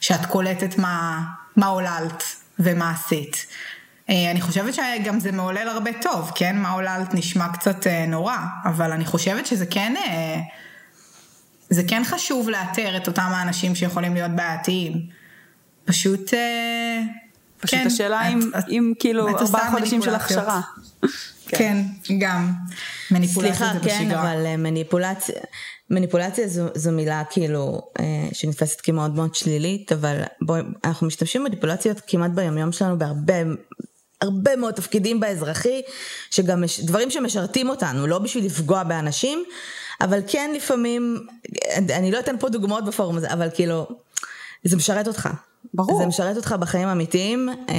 שאת 0.00 0.26
קולטת 0.26 0.78
מה, 0.78 1.20
מה 1.56 1.66
עוללת 1.66 2.22
ומה 2.58 2.90
עשית. 2.90 3.46
אה, 4.10 4.30
אני 4.30 4.40
חושבת 4.40 4.74
שגם 4.74 5.20
זה 5.20 5.32
מעולל 5.32 5.68
הרבה 5.68 5.90
טוב, 6.02 6.32
כן? 6.34 6.58
מה 6.58 6.70
עוללת 6.70 7.14
נשמע 7.14 7.48
קצת 7.48 7.86
אה, 7.86 8.06
נורא, 8.06 8.36
אבל 8.64 8.92
אני 8.92 9.04
חושבת 9.04 9.46
שזה 9.46 9.66
כן, 9.66 9.94
אה, 9.96 10.40
זה 11.70 11.82
כן 11.88 12.02
חשוב 12.04 12.48
לאתר 12.48 12.96
את 12.96 13.06
אותם 13.06 13.28
האנשים 13.30 13.74
שיכולים 13.74 14.14
להיות 14.14 14.30
בעייתיים. 14.30 15.06
פשוט... 15.84 16.30
פשוט 17.60 17.80
כן, 17.80 17.86
השאלה 17.86 18.28
את, 18.28 18.32
אם, 18.32 18.50
את, 18.58 18.64
אם 18.68 18.92
כאילו 18.98 19.28
ארבעה 19.28 19.70
חודשים 19.70 20.02
של 20.02 20.14
הכשרה. 20.14 20.60
כן, 21.48 21.82
גם. 22.18 22.52
מניפולציה 23.10 23.54
סליחה, 23.54 23.72
זה 23.74 23.88
כן, 23.88 24.04
בשגרה. 24.04 24.32
אבל 24.32 24.56
מניפולציה, 24.56 25.34
מניפולציה 25.90 26.48
זו, 26.48 26.66
זו 26.74 26.92
מילה 26.92 27.22
כאילו 27.30 27.82
אה, 28.00 28.04
שנתפסת 28.32 28.80
כמאוד 28.80 29.14
מאוד 29.14 29.34
שלילית, 29.34 29.92
אבל 29.92 30.22
בואי, 30.42 30.60
אנחנו 30.84 31.06
משתמשים 31.06 31.44
במניפולציות 31.44 32.00
כמעט 32.06 32.30
ביומיום 32.30 32.72
שלנו 32.72 32.98
בהרבה 32.98 33.34
הרבה 34.20 34.56
מאוד 34.56 34.74
תפקידים 34.74 35.20
באזרחי, 35.20 35.82
שגם 36.30 36.62
מש, 36.62 36.80
דברים 36.80 37.10
שמשרתים 37.10 37.68
אותנו, 37.68 38.06
לא 38.06 38.18
בשביל 38.18 38.46
לפגוע 38.46 38.82
באנשים, 38.82 39.44
אבל 40.00 40.20
כן 40.26 40.50
לפעמים, 40.56 41.26
אני 41.76 42.10
לא 42.10 42.18
אתן 42.18 42.38
פה 42.40 42.48
דוגמאות 42.48 42.84
בפורום 42.84 43.16
הזה, 43.16 43.32
אבל 43.32 43.48
כאילו, 43.54 43.86
זה 44.64 44.76
משרת 44.76 45.08
אותך. 45.08 45.28
ברור. 45.74 45.98
זה 45.98 46.06
משרת 46.06 46.36
אותך 46.36 46.54
בחיים 46.60 46.88
האמיתיים, 46.88 47.48
אה, 47.48 47.74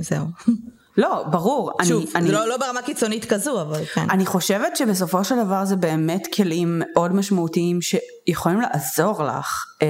זהו. 0.00 0.26
לא, 0.96 1.24
ברור. 1.30 1.72
שוב, 1.84 2.04
אני, 2.14 2.32
לא, 2.32 2.48
לא 2.48 2.56
ברמה 2.56 2.82
קיצונית 2.82 3.24
כזו, 3.24 3.62
אבל 3.62 3.84
כן. 3.84 4.06
אני 4.10 4.26
חושבת 4.26 4.76
שבסופו 4.76 5.24
של 5.24 5.44
דבר 5.44 5.64
זה 5.64 5.76
באמת 5.76 6.34
כלים 6.34 6.78
מאוד 6.78 7.14
משמעותיים 7.14 7.78
שיכולים 7.82 8.60
לעזור 8.60 9.24
לך 9.24 9.66
אה, 9.82 9.88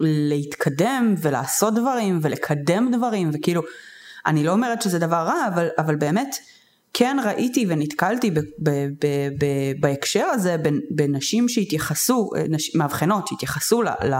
להתקדם 0.00 1.14
ולעשות 1.18 1.74
דברים 1.74 2.18
ולקדם 2.22 2.90
דברים, 2.92 3.30
וכאילו, 3.32 3.62
אני 4.26 4.44
לא 4.44 4.52
אומרת 4.52 4.82
שזה 4.82 4.98
דבר 4.98 5.16
רע, 5.16 5.48
אבל, 5.54 5.68
אבל 5.78 5.96
באמת, 5.96 6.36
כן 6.94 7.16
ראיתי 7.24 7.66
ונתקלתי 7.68 8.30
ב, 8.30 8.38
ב, 8.38 8.70
ב, 8.70 9.06
ב, 9.38 9.44
בהקשר 9.80 10.24
הזה 10.24 10.56
בנשים 10.90 11.48
שהתייחסו, 11.48 12.30
מאבחנות 12.74 13.26
שהתייחסו 13.26 13.82
ל... 13.82 13.88
ל 13.88 14.14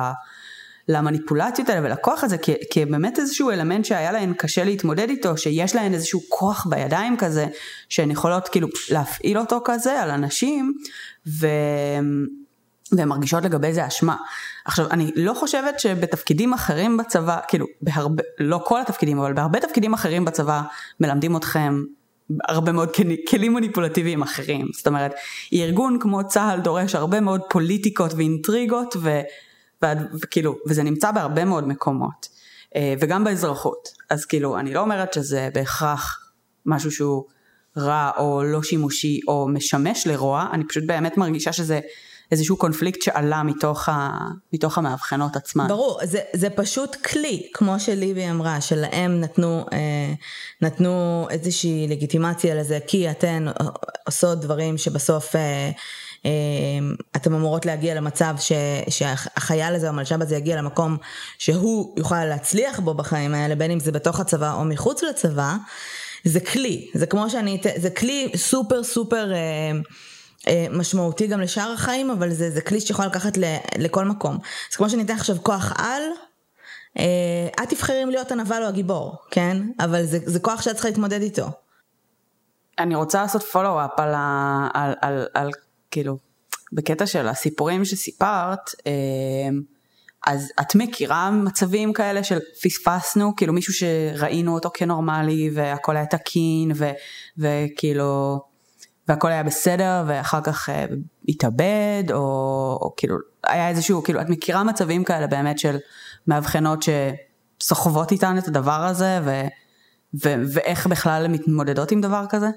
למניפולציות 0.89 1.69
האלה 1.69 1.87
ולכוח 1.87 2.25
הזה 2.25 2.37
כבאמת 2.71 3.19
איזשהו 3.19 3.51
אלמנט 3.51 3.85
שהיה 3.85 4.13
להן 4.13 4.33
קשה 4.39 4.65
להתמודד 4.65 5.11
איתו, 5.11 5.37
שיש 5.37 5.75
להן 5.75 5.95
איזשהו 5.95 6.21
כוח 6.29 6.67
בידיים 6.71 7.17
כזה, 7.17 7.47
שהן 7.89 8.11
יכולות 8.11 8.49
כאילו 8.49 8.69
להפעיל 8.91 9.39
אותו 9.39 9.61
כזה 9.65 10.03
על 10.03 10.11
אנשים, 10.11 10.75
ו... 11.27 11.47
והן 12.93 13.09
מרגישות 13.09 13.45
לגבי 13.45 13.73
זה 13.73 13.87
אשמה. 13.87 14.17
עכשיו, 14.65 14.87
אני 14.91 15.11
לא 15.17 15.35
חושבת 15.35 15.81
שבתפקידים 15.81 16.53
אחרים 16.53 16.97
בצבא, 16.97 17.39
כאילו, 17.49 17.67
בהרבה, 17.83 18.23
לא 18.39 18.61
כל 18.65 18.81
התפקידים, 18.81 19.19
אבל 19.19 19.33
בהרבה 19.33 19.61
תפקידים 19.61 19.95
אחרים 19.95 20.25
בצבא 20.25 20.63
מלמדים 21.01 21.37
אתכם 21.37 21.83
הרבה 22.49 22.73
מאוד 22.73 22.89
כלים 23.29 23.55
מניפולטיביים 23.55 24.23
אחרים. 24.23 24.67
זאת 24.75 24.87
אומרת, 24.87 25.13
ארגון 25.53 25.99
כמו 26.01 26.29
צה"ל 26.29 26.61
דורש 26.61 26.95
הרבה 26.95 27.21
מאוד 27.21 27.41
פוליטיקות 27.51 28.15
ואינטריגות, 28.15 28.97
ו... 29.01 29.21
וכאילו, 30.23 30.57
וזה 30.69 30.83
נמצא 30.83 31.11
בהרבה 31.11 31.45
מאוד 31.45 31.69
מקומות, 31.69 32.29
אה, 32.77 32.95
וגם 33.01 33.25
באזרחות, 33.25 33.89
אז 34.11 34.25
כאילו, 34.25 34.59
אני 34.59 34.75
לא 34.75 34.81
אומרת 34.81 35.13
שזה 35.13 35.49
בהכרח 35.55 36.33
משהו 36.67 36.91
שהוא 36.91 37.25
רע 37.77 38.11
או 38.19 38.43
לא 38.43 38.63
שימושי 38.63 39.21
או 39.29 39.49
משמש 39.49 40.07
לרוע, 40.07 40.47
אני 40.53 40.65
פשוט 40.65 40.85
באמת 40.87 41.17
מרגישה 41.17 41.53
שזה 41.53 41.81
איזשהו 42.33 42.57
קונפליקט 42.57 43.03
שעלה 43.03 43.43
מתוך, 43.43 43.89
ה, 43.89 44.19
מתוך 44.53 44.79
המאבחנות 44.79 45.37
עצמן. 45.37 45.69
ברור, 45.69 46.01
זה, 46.05 46.19
זה 46.33 46.51
פשוט 46.51 46.97
כלי, 46.97 47.49
כמו 47.55 47.81
שליבי 47.81 48.31
אמרה, 48.31 48.61
שלהם 48.61 49.21
נתנו, 49.21 49.67
אה, 49.73 50.15
נתנו 50.63 51.27
איזושהי 51.31 51.87
לגיטימציה 51.89 52.55
לזה, 52.55 52.79
כי 52.87 53.11
אתן 53.11 53.47
עושות 54.07 54.41
דברים 54.41 54.79
שבסוף... 54.79 55.37
אה, 55.37 55.71
אמ, 56.27 56.95
אתן 57.17 57.35
אמורות 57.35 57.67
להגיע 57.67 57.95
למצב 57.95 58.35
ש, 58.39 58.53
שהחייל 58.89 59.75
הזה 59.75 59.89
המלש"ב 59.89 60.23
הזה 60.23 60.37
יגיע 60.37 60.57
למקום 60.57 60.97
שהוא 61.39 61.95
יוכל 61.99 62.25
להצליח 62.25 62.81
בו 62.81 62.95
בחיים 62.95 63.35
האלה, 63.35 63.55
בין 63.55 63.71
אם 63.71 63.81
זה 63.81 63.93
בתוך 63.93 64.21
הצבא 64.21 64.53
או 64.53 64.65
מחוץ 64.65 65.03
לצבא, 65.03 65.55
זה 66.25 66.41
כלי, 66.41 66.91
זה 66.95 67.07
כמו 67.07 67.31
שאני, 67.31 67.61
זה 67.77 67.91
כלי 67.91 68.33
סופר 68.37 68.83
סופר 68.83 69.33
אה, 69.33 69.39
אה, 70.49 70.67
משמעותי 70.71 71.27
גם 71.27 71.41
לשאר 71.41 71.73
החיים, 71.73 72.11
אבל 72.11 72.33
זה, 72.33 72.51
זה 72.51 72.61
כלי 72.61 72.81
שיכול 72.81 73.07
לקחת 73.07 73.37
ל, 73.37 73.45
לכל 73.79 74.05
מקום. 74.05 74.39
זה 74.71 74.77
כמו 74.77 74.91
שאני 74.91 75.03
אתן 75.03 75.15
עכשיו 75.15 75.37
כוח 75.43 75.73
על, 75.77 76.03
אה, 76.99 77.63
את 77.63 77.69
תבחרי 77.69 78.03
אם 78.03 78.11
להיות 78.11 78.33
הנבל 78.33 78.63
או 78.63 78.69
הגיבור, 78.69 79.17
כן? 79.31 79.63
אבל 79.81 80.05
זה, 80.05 80.19
זה 80.25 80.41
כוח 80.41 80.63
שאת 80.63 80.73
צריכה 80.73 80.89
להתמודד 80.89 81.23
איתו. 81.23 81.47
אני 82.79 82.95
רוצה 82.95 83.23
לעשות 83.23 83.43
פולו-אפ 83.43 84.01
על, 84.01 84.15
על, 84.75 84.95
על, 85.01 85.27
על 85.35 85.51
כאילו, 85.97 86.19
בקטע 86.73 87.07
של 87.07 87.29
הסיפורים 87.29 87.85
שסיפרת, 87.85 88.71
אה, 88.87 88.93
אז 90.27 90.53
את 90.61 90.75
מכירה 90.75 91.31
מצבים 91.31 91.93
כאלה 91.93 92.25
של 92.25 92.39
פספסנו, 92.63 93.37
כאילו 93.37 93.53
מישהו 93.53 93.73
שראינו 93.73 94.55
אותו 94.55 94.71
כנורמלי 94.75 95.51
והכל 95.55 95.97
היה 95.97 96.07
תקין 96.07 96.73
ו, 96.75 96.91
וכאילו 97.39 98.41
והכל 99.09 99.29
היה 99.29 99.43
בסדר 99.43 100.05
ואחר 100.07 100.41
כך 100.41 100.69
uh, 100.69 100.73
התאבד 101.29 102.05
או, 102.13 102.19
או 102.83 102.95
כאילו 102.97 103.17
היה 103.47 103.69
איזשהו, 103.69 104.03
כאילו 104.03 104.21
את 104.21 104.29
מכירה 104.29 104.65
מצבים 104.65 105.05
כאלה 105.05 105.27
באמת 105.27 105.59
של 105.59 105.77
מאבחנות 106.27 106.85
שסוחבות 107.63 108.13
איתן 108.13 108.39
את 108.39 108.49
הדבר 108.49 108.85
הזה 108.85 109.21
ו, 109.25 109.43
ו, 110.25 110.35
ואיך 110.53 110.87
בכלל 110.87 111.29
מתמודדות 111.29 111.91
עם 111.91 112.01
דבר 112.01 112.25
כזה? 112.29 112.49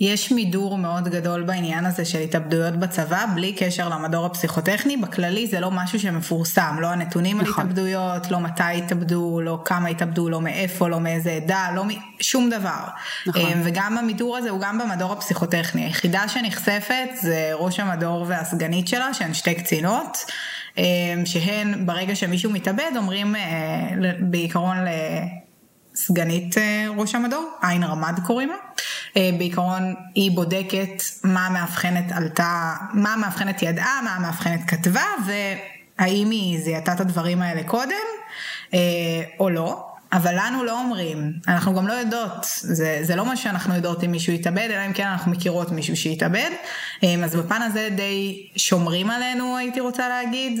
יש 0.00 0.32
מידור 0.32 0.78
מאוד 0.78 1.08
גדול 1.08 1.42
בעניין 1.42 1.86
הזה 1.86 2.04
של 2.04 2.18
התאבדויות 2.18 2.76
בצבא, 2.76 3.26
בלי 3.34 3.52
קשר 3.52 3.88
למדור 3.88 4.26
הפסיכוטכני, 4.26 4.96
בכללי 4.96 5.46
זה 5.46 5.60
לא 5.60 5.70
משהו 5.70 6.00
שמפורסם, 6.00 6.76
לא 6.80 6.86
הנתונים 6.86 7.40
נכון. 7.40 7.64
על 7.64 7.70
התאבדויות, 7.70 8.30
לא 8.30 8.40
מתי 8.40 8.62
התאבדו, 8.62 9.40
לא 9.40 9.62
כמה 9.64 9.88
התאבדו, 9.88 10.28
לא 10.28 10.40
מאיפה, 10.40 10.88
לא 10.88 11.00
מאיזה 11.00 11.30
עדה, 11.30 11.68
לא 11.74 11.84
מ... 11.84 11.88
שום 12.20 12.50
דבר. 12.50 12.84
נכון. 13.26 13.42
אמ, 13.42 13.60
וגם 13.64 13.98
המידור 13.98 14.36
הזה 14.36 14.50
הוא 14.50 14.60
גם 14.60 14.78
במדור 14.78 15.12
הפסיכוטכני, 15.12 15.84
היחידה 15.84 16.28
שנחשפת 16.28 17.08
זה 17.20 17.50
ראש 17.52 17.80
המדור 17.80 18.24
והסגנית 18.28 18.88
שלה, 18.88 19.14
שהן 19.14 19.34
שתי 19.34 19.54
קצינות. 19.54 20.18
אמ, 20.78 20.82
שהן 21.24 21.86
ברגע 21.86 22.16
שמישהו 22.16 22.50
מתאבד 22.50 22.90
אומרים 22.96 23.36
אה, 23.36 23.90
בעיקרון 24.20 24.76
סגנית 25.94 26.58
אה, 26.58 26.86
ראש 26.96 27.14
המדור, 27.14 27.50
עין 27.62 27.84
רמד 27.84 28.20
קוראים 28.26 28.48
לה. 28.48 28.56
אה, 29.16 29.30
בעיקרון 29.38 29.94
היא 30.14 30.30
בודקת 30.30 31.02
מה 31.24 31.46
המאבחנת 31.46 32.12
עלתה, 32.12 32.74
מה 32.92 33.12
המאבחנת 33.12 33.62
ידעה, 33.62 34.00
מה 34.04 34.14
המאבחנת 34.14 34.60
כתבה, 34.66 35.04
והאם 35.26 36.30
היא 36.30 36.60
זיהתה 36.60 36.92
את 36.92 37.00
הדברים 37.00 37.42
האלה 37.42 37.62
קודם, 37.62 38.06
אה, 38.74 38.78
או 39.40 39.50
לא. 39.50 39.90
אבל 40.12 40.34
לנו 40.38 40.64
לא 40.64 40.80
אומרים, 40.80 41.32
אנחנו 41.48 41.74
גם 41.74 41.86
לא 41.86 41.92
יודעות, 41.92 42.46
זה, 42.60 42.98
זה 43.02 43.16
לא 43.16 43.26
מה 43.26 43.36
שאנחנו 43.36 43.74
יודעות 43.74 44.04
אם 44.04 44.10
מישהו 44.10 44.32
יתאבד, 44.32 44.68
אלא 44.70 44.86
אם 44.86 44.92
כן 44.92 45.06
אנחנו 45.06 45.30
מכירות 45.30 45.70
מישהו 45.70 45.96
שיתאבד, 45.96 46.50
אז 47.24 47.36
בפן 47.36 47.62
הזה 47.62 47.88
די 47.96 48.46
שומרים 48.56 49.10
עלינו 49.10 49.56
הייתי 49.56 49.80
רוצה 49.80 50.08
להגיד, 50.08 50.60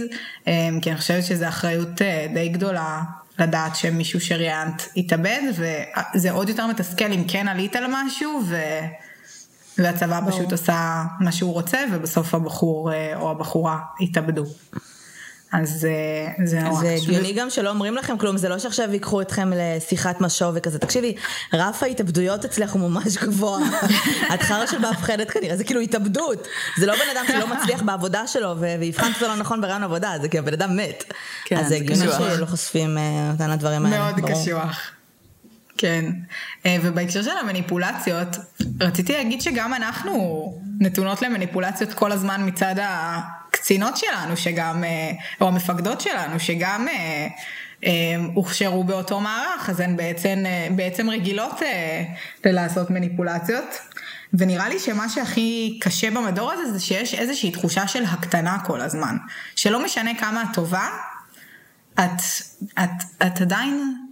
כי 0.82 0.90
אני 0.90 0.96
חושבת 0.96 1.24
שזו 1.24 1.48
אחריות 1.48 2.02
די 2.34 2.48
גדולה 2.48 3.02
לדעת 3.38 3.76
שמישהו 3.76 4.20
שראיינת 4.20 4.88
התאבד, 4.96 5.42
וזה 6.14 6.30
עוד 6.30 6.48
יותר 6.48 6.66
מתסכל 6.66 7.12
אם 7.12 7.24
כן 7.28 7.48
עלית 7.48 7.76
על 7.76 7.84
משהו, 7.88 8.42
ו... 8.48 8.56
והצבא 9.78 10.20
פשוט 10.26 10.52
עושה 10.52 11.04
מה 11.20 11.32
שהוא 11.32 11.52
רוצה, 11.52 11.78
ובסוף 11.92 12.34
הבחור 12.34 12.92
אה, 12.92 13.16
או 13.16 13.30
הבחורה 13.30 13.78
התאבדו. 14.00 14.44
אז 15.62 15.86
זה 16.44 16.60
נורא 16.60 16.80
זה 16.80 16.90
הגיוני 16.90 17.32
גם 17.32 17.50
שלא 17.50 17.70
אומרים 17.70 17.96
לכם 17.96 18.18
כלום, 18.18 18.36
זה 18.36 18.48
לא 18.48 18.58
שעכשיו 18.58 18.92
ייקחו 18.92 19.20
אתכם 19.20 19.50
לשיחת 19.56 20.20
משוב 20.20 20.54
וכזה. 20.54 20.78
תקשיבי, 20.78 21.14
רף 21.52 21.82
ההתאבדויות 21.82 22.44
אצלך 22.44 22.72
הוא 22.72 22.90
ממש 22.90 23.16
גבוה. 23.16 23.58
את 24.34 24.42
חרא 24.42 24.66
של 24.66 24.78
מאבחנת 24.78 25.30
כנראה, 25.30 25.56
זה 25.56 25.64
כאילו 25.64 25.80
התאבדות. 25.80 26.46
זה 26.78 26.86
לא 26.86 26.94
בן 26.94 27.16
אדם 27.16 27.24
שלא 27.28 27.46
מצליח 27.46 27.82
בעבודה 27.82 28.26
שלו 28.26 28.54
והבחנת 28.60 29.14
אותו 29.14 29.28
לא 29.28 29.36
נכון 29.36 29.60
ברעיון 29.60 29.82
עבודה, 29.82 30.12
זה 30.22 30.28
כאילו 30.28 30.44
הבן 30.44 30.52
אדם 30.52 30.76
מת. 30.76 31.04
כן, 31.44 31.56
אז 31.56 31.68
זה 31.68 31.74
הגיוני 31.74 32.12
שלא 32.18 32.46
חושפים 32.46 32.98
אה, 32.98 33.30
אותן 33.32 33.50
הדברים 33.50 33.86
האלה. 33.86 33.98
מאוד 33.98 34.30
קשוח. 34.30 34.90
כן, 35.78 36.04
אה, 36.66 36.76
ובהקשר 36.82 37.22
של 37.22 37.38
המניפולציות, 37.40 38.28
רציתי 38.80 39.12
להגיד 39.12 39.42
שגם 39.42 39.74
אנחנו 39.74 40.54
נתונות 40.80 41.22
למניפולציות 41.22 41.94
כל 41.94 42.12
הזמן 42.12 42.48
מצד 42.48 42.74
הקצינות 43.54 43.96
שלנו, 43.96 44.36
שגם, 44.36 44.84
אה, 44.84 45.10
או 45.40 45.48
המפקדות 45.48 46.00
שלנו, 46.00 46.40
שגם 46.40 46.86
אה, 46.88 47.26
הוכשרו 48.34 48.84
באותו 48.84 49.20
מערך, 49.20 49.70
אז 49.70 49.80
הן 49.80 49.96
בעצם, 49.96 50.44
בעצם 50.76 51.10
רגילות 51.10 51.60
ללעשות 52.44 52.90
מניפולציות. 52.90 53.78
ונראה 54.38 54.68
לי 54.68 54.78
שמה 54.78 55.08
שהכי 55.08 55.78
קשה 55.80 56.10
במדור 56.10 56.52
הזה 56.52 56.72
זה 56.72 56.80
שיש 56.80 57.14
איזושהי 57.14 57.50
תחושה 57.50 57.88
של 57.88 58.04
הקטנה 58.04 58.58
כל 58.64 58.80
הזמן. 58.80 59.16
שלא 59.56 59.84
משנה 59.84 60.10
כמה 60.18 60.42
את 60.42 60.48
טובה, 60.54 60.88
את, 61.94 62.20
את, 62.78 63.22
את 63.26 63.40
עדיין 63.40 64.03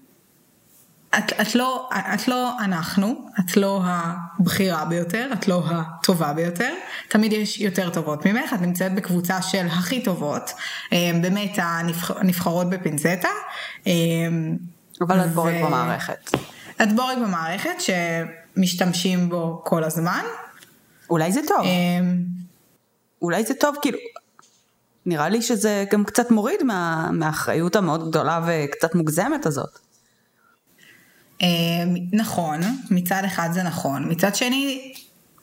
את, 1.19 1.33
את, 1.41 1.55
לא, 1.55 1.89
את 2.15 2.29
לא 2.29 2.59
אנחנו, 2.61 3.29
את 3.41 3.57
לא 3.57 3.83
הבכירה 3.85 4.85
ביותר, 4.85 5.29
את 5.33 5.49
לא 5.49 5.63
הטובה 5.71 6.33
ביותר, 6.33 6.75
תמיד 7.09 7.33
יש 7.33 7.61
יותר 7.61 7.91
טובות 7.91 8.27
ממך, 8.27 8.53
את 8.53 8.61
נמצאת 8.61 8.95
בקבוצה 8.95 9.43
של 9.43 9.67
הכי 9.67 10.03
טובות, 10.03 10.53
אה, 10.93 11.11
באמת 11.23 11.59
הנבחרות 11.63 12.71
בפינצטה. 12.71 13.29
אה, 13.87 13.93
אבל 15.01 15.21
את 15.21 15.31
בורג 15.31 15.55
ו... 15.63 15.67
במערכת. 15.67 16.31
את 16.83 16.93
בורג 16.97 17.19
במערכת 17.19 17.77
שמשתמשים 17.79 19.29
בו 19.29 19.63
כל 19.65 19.85
הזמן. 19.85 20.25
אולי 21.11 21.33
זה 21.33 21.41
טוב. 21.49 21.61
אה, 21.65 22.01
אולי 23.23 23.45
זה 23.45 23.55
טוב, 23.55 23.77
כאילו, 23.83 23.99
נראה 25.07 25.29
לי 25.29 25.43
שזה 25.43 25.85
גם 25.93 26.05
קצת 26.05 26.31
מוריד 26.31 26.63
מה, 26.63 27.09
מהאחריות 27.13 27.77
המאוד 27.77 28.09
גדולה 28.09 28.41
וקצת 28.47 28.95
מוגזמת 28.95 29.47
הזאת. 29.47 29.82
אמ, 31.41 31.95
נכון, 32.13 32.61
מצד 32.91 33.23
אחד 33.27 33.49
זה 33.53 33.63
נכון, 33.63 34.11
מצד 34.13 34.35
שני, 34.35 34.93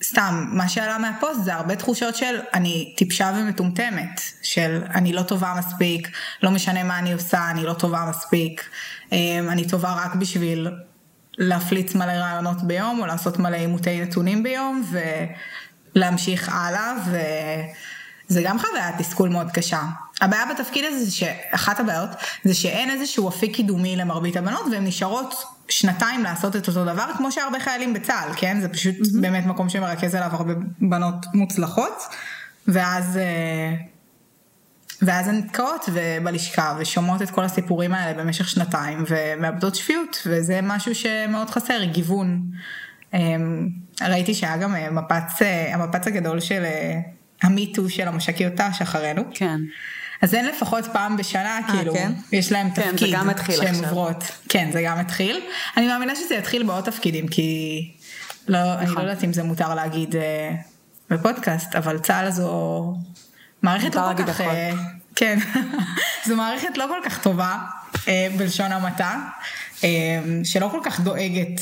סתם, 0.03 0.45
מה 0.51 0.69
שעלה 0.69 0.97
מהפוסט 0.97 1.43
זה 1.43 1.53
הרבה 1.53 1.75
תחושות 1.75 2.15
של 2.15 2.39
אני 2.53 2.93
טיפשה 2.97 3.31
ומטומטמת, 3.37 4.21
של 4.43 4.81
אני 4.95 5.13
לא 5.13 5.21
טובה 5.21 5.53
מספיק, 5.57 6.09
לא 6.43 6.51
משנה 6.51 6.83
מה 6.83 6.99
אני 6.99 7.13
עושה, 7.13 7.49
אני 7.51 7.63
לא 7.63 7.73
טובה 7.73 8.05
מספיק, 8.09 8.69
אמ, 9.11 9.49
אני 9.49 9.67
טובה 9.67 9.93
רק 9.93 10.15
בשביל 10.15 10.67
להפליץ 11.37 11.95
מלא 11.95 12.11
רעיונות 12.11 12.63
ביום, 12.63 12.99
או 12.99 13.05
לעשות 13.05 13.39
מלא 13.39 13.57
עימותי 13.57 14.01
נתונים 14.01 14.43
ביום, 14.43 14.83
ולהמשיך 15.95 16.49
הלאה, 16.53 16.93
וזה 18.29 18.41
גם 18.41 18.59
חוויית 18.59 18.95
תסכול 18.97 19.29
מאוד 19.29 19.51
קשה. 19.51 19.81
הבעיה 20.21 20.45
בתפקיד 20.45 20.85
הזה 20.85 21.05
זה 21.05 21.11
שאחת 21.11 21.79
הבעיות 21.79 22.09
זה 22.43 22.53
שאין 22.53 22.89
איזשהו 22.89 23.29
אפיק 23.29 23.55
קידומי 23.55 23.95
למרבית 23.95 24.37
הבנות 24.37 24.65
והן 24.71 24.87
נשארות 24.87 25.43
שנתיים 25.69 26.23
לעשות 26.23 26.55
את 26.55 26.67
אותו 26.67 26.85
דבר 26.85 27.05
כמו 27.17 27.31
שהרבה 27.31 27.59
חיילים 27.59 27.93
בצה"ל, 27.93 28.29
כן? 28.37 28.61
זה 28.61 28.69
פשוט 28.69 28.95
mm-hmm. 28.95 29.21
באמת 29.21 29.45
מקום 29.45 29.69
שמרכז 29.69 30.15
עליו 30.15 30.29
הרבה 30.31 30.53
בנות 30.81 31.25
מוצלחות 31.33 32.03
ואז, 32.67 33.17
אה, 33.17 33.75
ואז 35.01 35.27
הן 35.27 35.35
נתקעות 35.35 35.89
בלשכה 36.23 36.75
ושומעות 36.79 37.21
את 37.21 37.29
כל 37.29 37.43
הסיפורים 37.43 37.93
האלה 37.93 38.23
במשך 38.23 38.49
שנתיים 38.49 39.03
ומאבדות 39.07 39.75
שפיות 39.75 40.21
וזה 40.25 40.59
משהו 40.63 40.95
שמאוד 40.95 41.49
חסר, 41.49 41.83
גיוון. 41.83 42.41
אמ, 43.13 43.69
ראיתי 44.01 44.33
שהיה 44.33 44.57
גם 44.57 44.75
אה, 44.75 44.89
מפץ, 44.91 45.41
אה, 45.41 45.75
המפץ 45.75 46.07
הגדול 46.07 46.39
של 46.39 46.63
המיטו 47.43 47.89
של 47.89 48.07
המש"קיות 48.07 48.53
ת"ש 48.53 48.81
אחרינו. 48.81 49.23
כן. 49.33 49.59
אז 50.21 50.35
אין 50.35 50.45
לפחות 50.45 50.85
פעם 50.93 51.17
בשנה, 51.17 51.59
아, 51.67 51.71
כאילו, 51.71 51.93
כן? 51.93 52.11
יש 52.31 52.51
להם 52.51 52.71
כן, 52.71 52.91
תפקיד 52.91 53.15
שהן 53.55 53.75
עוברות. 53.75 54.23
כן, 54.49 54.69
זה 54.73 54.81
גם 54.81 54.97
התחיל. 54.97 55.41
אני 55.77 55.87
מאמינה 55.87 56.15
שזה 56.15 56.35
יתחיל 56.35 56.63
בעוד 56.63 56.83
תפקידים, 56.83 57.27
כי 57.27 57.91
לא, 58.47 58.75
נכון. 58.75 58.85
אני 58.87 58.95
לא 58.95 59.01
יודעת 59.01 59.23
אם 59.23 59.33
זה 59.33 59.43
מותר 59.43 59.75
להגיד 59.75 60.15
אה, 60.15 60.55
בפודקאסט, 61.09 61.75
אבל 61.75 61.99
צה"ל 61.99 62.31
זו 62.31 62.93
מערכת 63.61 63.95
לא 63.95 64.01
כל 64.17 64.23
כך... 64.23 64.41
אה, 64.41 64.71
כן, 65.15 65.39
זו 66.27 66.35
מערכת 66.35 66.77
לא 66.77 66.85
כל 66.87 67.09
כך 67.09 67.23
טובה, 67.23 67.57
אה, 68.07 68.27
בלשון 68.37 68.71
המעטה, 68.71 69.15
אה, 69.83 69.89
שלא 70.43 70.69
כל 70.71 70.79
כך 70.83 70.99
דואגת 70.99 71.61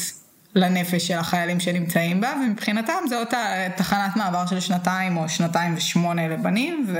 לנפש 0.56 1.08
של 1.08 1.18
החיילים 1.18 1.60
שנמצאים 1.60 2.22
בה, 2.22 2.34
ומבחינתם 2.44 2.94
זה 3.10 3.20
אותה 3.20 3.46
תחנת 3.76 4.16
מעבר 4.16 4.46
של 4.46 4.60
שנתיים 4.60 5.18
או 5.18 5.30
שנתיים 5.30 5.76
ושמונה 5.78 6.28
לבנים, 6.28 6.86
ו... 6.88 7.00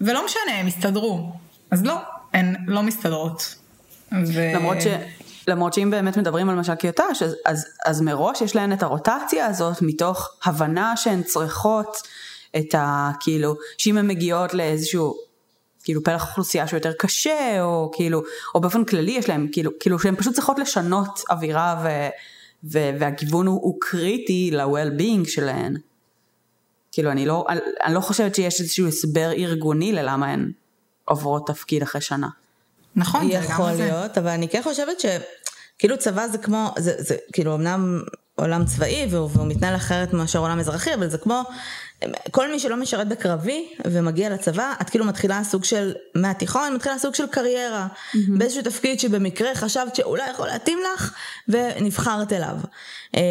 ולא 0.00 0.24
משנה, 0.24 0.58
הם 0.60 0.66
הסתדרו. 0.66 1.32
אז 1.70 1.84
לא, 1.84 1.96
הן 2.32 2.54
לא 2.66 2.82
מסתדרות. 2.82 3.54
ו... 4.12 4.52
למרות, 4.54 4.80
ש... 4.80 4.86
למרות 5.48 5.74
שאם 5.74 5.90
באמת 5.90 6.16
מדברים 6.16 6.48
על 6.48 6.56
מש"קיות 6.56 6.96
ת"ש, 6.96 7.22
אז, 7.22 7.36
אז, 7.46 7.66
אז 7.86 8.00
מראש 8.00 8.40
יש 8.40 8.56
להן 8.56 8.72
את 8.72 8.82
הרוטציה 8.82 9.46
הזאת 9.46 9.82
מתוך 9.82 10.30
הבנה 10.44 10.96
שהן 10.96 11.22
צריכות 11.22 11.96
את 12.56 12.74
ה... 12.74 13.10
כאילו, 13.20 13.54
שאם 13.78 13.98
הן 13.98 14.06
מגיעות 14.06 14.54
לאיזשהו... 14.54 15.31
כאילו 15.82 16.02
פלח 16.02 16.22
אוכלוסייה 16.28 16.66
שהוא 16.66 16.76
יותר 16.76 16.92
קשה, 16.98 17.62
או 17.62 17.90
כאילו, 17.94 18.22
או 18.54 18.60
באופן 18.60 18.84
כללי 18.84 19.10
יש 19.10 19.28
להם, 19.28 19.48
כאילו, 19.52 19.70
כאילו 19.80 19.98
שהן 19.98 20.16
פשוט 20.16 20.34
צריכות 20.34 20.58
לשנות 20.58 21.22
אווירה 21.30 21.84
ו, 21.84 21.88
ו, 22.64 22.90
והגיוון 22.98 23.46
הוא, 23.46 23.60
הוא 23.62 23.76
קריטי 23.80 24.50
ל-well-being 24.52 25.28
שלהן. 25.30 25.76
כאילו 26.92 27.10
אני 27.10 27.26
לא, 27.26 27.44
אני 27.84 27.94
לא 27.94 28.00
חושבת 28.00 28.34
שיש 28.34 28.60
איזשהו 28.60 28.88
הסבר 28.88 29.30
ארגוני 29.32 29.92
ללמה 29.92 30.26
הן 30.32 30.52
עוברות 31.04 31.46
תפקיד 31.46 31.82
אחרי 31.82 32.00
שנה. 32.00 32.28
נכון, 32.96 33.28
זה 33.28 33.34
יכול 33.34 33.72
להיות, 33.72 34.14
זה. 34.14 34.20
אבל 34.20 34.28
אני 34.28 34.48
כן 34.48 34.62
חושבת 34.62 34.96
שכאילו 35.00 35.98
צבא 35.98 36.26
זה 36.28 36.38
כמו, 36.38 36.70
זה, 36.78 36.94
זה 36.98 37.16
כאילו 37.32 37.54
אמנם 37.54 38.00
עולם 38.34 38.64
צבאי 38.64 39.06
והוא, 39.10 39.30
והוא 39.32 39.46
מתנהל 39.46 39.76
אחרת 39.76 40.12
מאשר 40.12 40.38
עולם 40.38 40.58
אזרחי, 40.58 40.94
אבל 40.94 41.08
זה 41.08 41.18
כמו 41.18 41.42
כל 42.30 42.50
מי 42.50 42.58
שלא 42.58 42.76
משרת 42.76 43.08
בקרבי 43.08 43.68
ומגיע 43.84 44.30
לצבא, 44.30 44.74
את 44.80 44.90
כאילו 44.90 45.04
מתחילה 45.04 45.44
סוג 45.44 45.64
של, 45.64 45.94
מהתיכון, 46.14 46.74
מתחילה 46.74 46.98
סוג 46.98 47.14
של 47.14 47.26
קריירה, 47.26 47.86
mm-hmm. 47.86 48.18
באיזשהו 48.38 48.62
תפקיד 48.62 49.00
שבמקרה 49.00 49.54
חשבת 49.54 49.96
שאולי 49.96 50.30
יכול 50.30 50.46
להתאים 50.46 50.78
לך, 50.94 51.14
ונבחרת 51.48 52.32
אליו. 52.32 52.56
אה, 53.16 53.22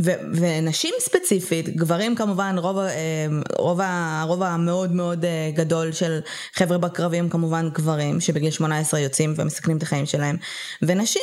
ו- 0.00 0.20
ונשים 0.34 0.94
ספציפית, 1.00 1.76
גברים 1.76 2.14
כמובן, 2.14 2.54
רוב, 2.58 2.78
אה, 2.78 3.26
רוב, 3.58 3.80
הרוב 3.82 4.42
המאוד 4.42 4.92
מאוד 4.92 5.24
אה, 5.24 5.50
גדול 5.54 5.92
של 5.92 6.20
חבר'ה 6.54 6.78
בקרבים 6.78 7.28
כמובן 7.28 7.68
גברים, 7.72 8.20
שבגיל 8.20 8.50
18 8.50 9.00
יוצאים 9.00 9.34
ומסכנים 9.36 9.76
את 9.76 9.82
החיים 9.82 10.06
שלהם, 10.06 10.36
ונשים 10.82 11.22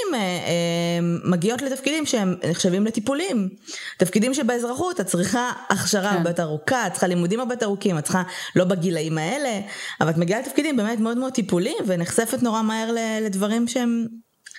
מגיעות 1.24 1.62
לתפקידים 1.62 2.06
שהם 2.06 2.36
נחשבים 2.50 2.86
לטיפולים, 2.86 3.50
תפקידים 3.98 4.34
שבאזרחות 4.34 5.00
את 5.00 5.06
צריכה 5.06 5.52
הכשרה 5.70 6.10
כן. 6.10 6.16
הרבה 6.16 6.30
יותר 6.30 6.44
ארוכה, 6.44 6.79
את 6.88 6.92
צריכה 6.92 7.08
לימודים 7.08 7.40
הרבה 7.40 7.54
יותר 7.54 7.66
ארוכים, 7.66 7.98
את 7.98 8.04
צריכה 8.04 8.24
לא 8.56 8.66
בגילאים 8.66 9.18
האלה, 9.18 9.60
אבל 10.02 10.10
את 10.10 10.18
מגיעה 10.18 10.40
לתפקידים 10.40 10.78
באמת 10.78 11.00
מאוד 11.00 11.18
מאוד 11.18 11.34
טיפוליים, 11.34 11.78
ונחשפת 11.86 12.44
נורא 12.44 12.62
מהר 12.62 12.90
לדברים 13.22 13.68
שהם, 13.68 14.08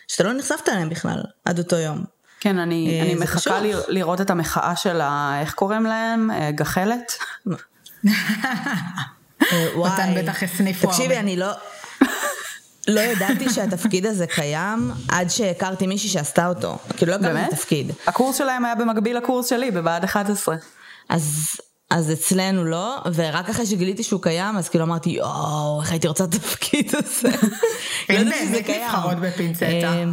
שאתה 0.09 0.25
לא 0.25 0.33
נחשפת 0.33 0.69
אליהם 0.69 0.89
בכלל 0.89 1.23
עד 1.45 1.59
אותו 1.59 1.77
יום. 1.77 2.05
כן, 2.41 2.59
אני, 2.59 3.01
אה, 3.01 3.05
אני 3.05 3.15
מחכה 3.15 3.61
ל, 3.61 3.67
לראות 3.89 4.21
את 4.21 4.31
המחאה 4.31 4.77
של 4.77 5.01
ה... 5.01 5.39
איך 5.41 5.55
קוראים 5.55 5.85
להם? 5.85 6.31
אה, 6.31 6.51
גחלת? 6.51 7.13
אה, 9.53 9.67
וואי. 9.75 9.93
מתן 9.93 10.15
בטח 10.17 10.43
הסניפו 10.43 10.89
תקשיבי, 10.89 11.17
אני 11.17 11.37
לא... 11.37 11.47
לא 12.89 13.01
ידעתי 13.01 13.51
שהתפקיד 13.51 14.07
הזה 14.07 14.27
קיים 14.27 14.93
עד 15.09 15.31
שהכרתי 15.31 15.87
מישהי 15.87 16.09
שעשתה 16.09 16.47
אותו. 16.47 16.79
כאילו 16.97 17.13
לא 17.13 17.17
הכרתי 17.17 17.31
את 17.31 17.37
באמת? 17.37 17.53
התפקיד. 17.53 17.93
הקורס 18.07 18.39
שלהם 18.39 18.65
היה 18.65 18.75
במקביל 18.75 19.17
לקורס 19.17 19.49
שלי 19.49 19.71
בבה"ד 19.71 20.05
11. 20.05 20.57
אז, 21.09 21.57
אז 21.91 22.13
אצלנו 22.13 22.65
לא, 22.65 22.97
ורק 23.15 23.49
אחרי 23.49 23.67
שגיליתי 23.67 24.03
שהוא 24.03 24.23
קיים, 24.23 24.57
אז 24.57 24.69
כאילו 24.69 24.85
אמרתי, 24.85 25.11
יואו, 25.11 25.81
איך 25.83 25.91
הייתי 25.91 26.09
רוצה 26.09 26.25
את 26.25 26.35
התפקיד 26.35 26.93
הזה. 26.99 27.29
לא 28.09 28.19
שזה 28.19 28.53
באמת 28.53 28.67
קיים. 28.67 28.83
נבחרות 28.85 29.17
בפינצטה. 29.17 29.67
אה, 29.67 30.05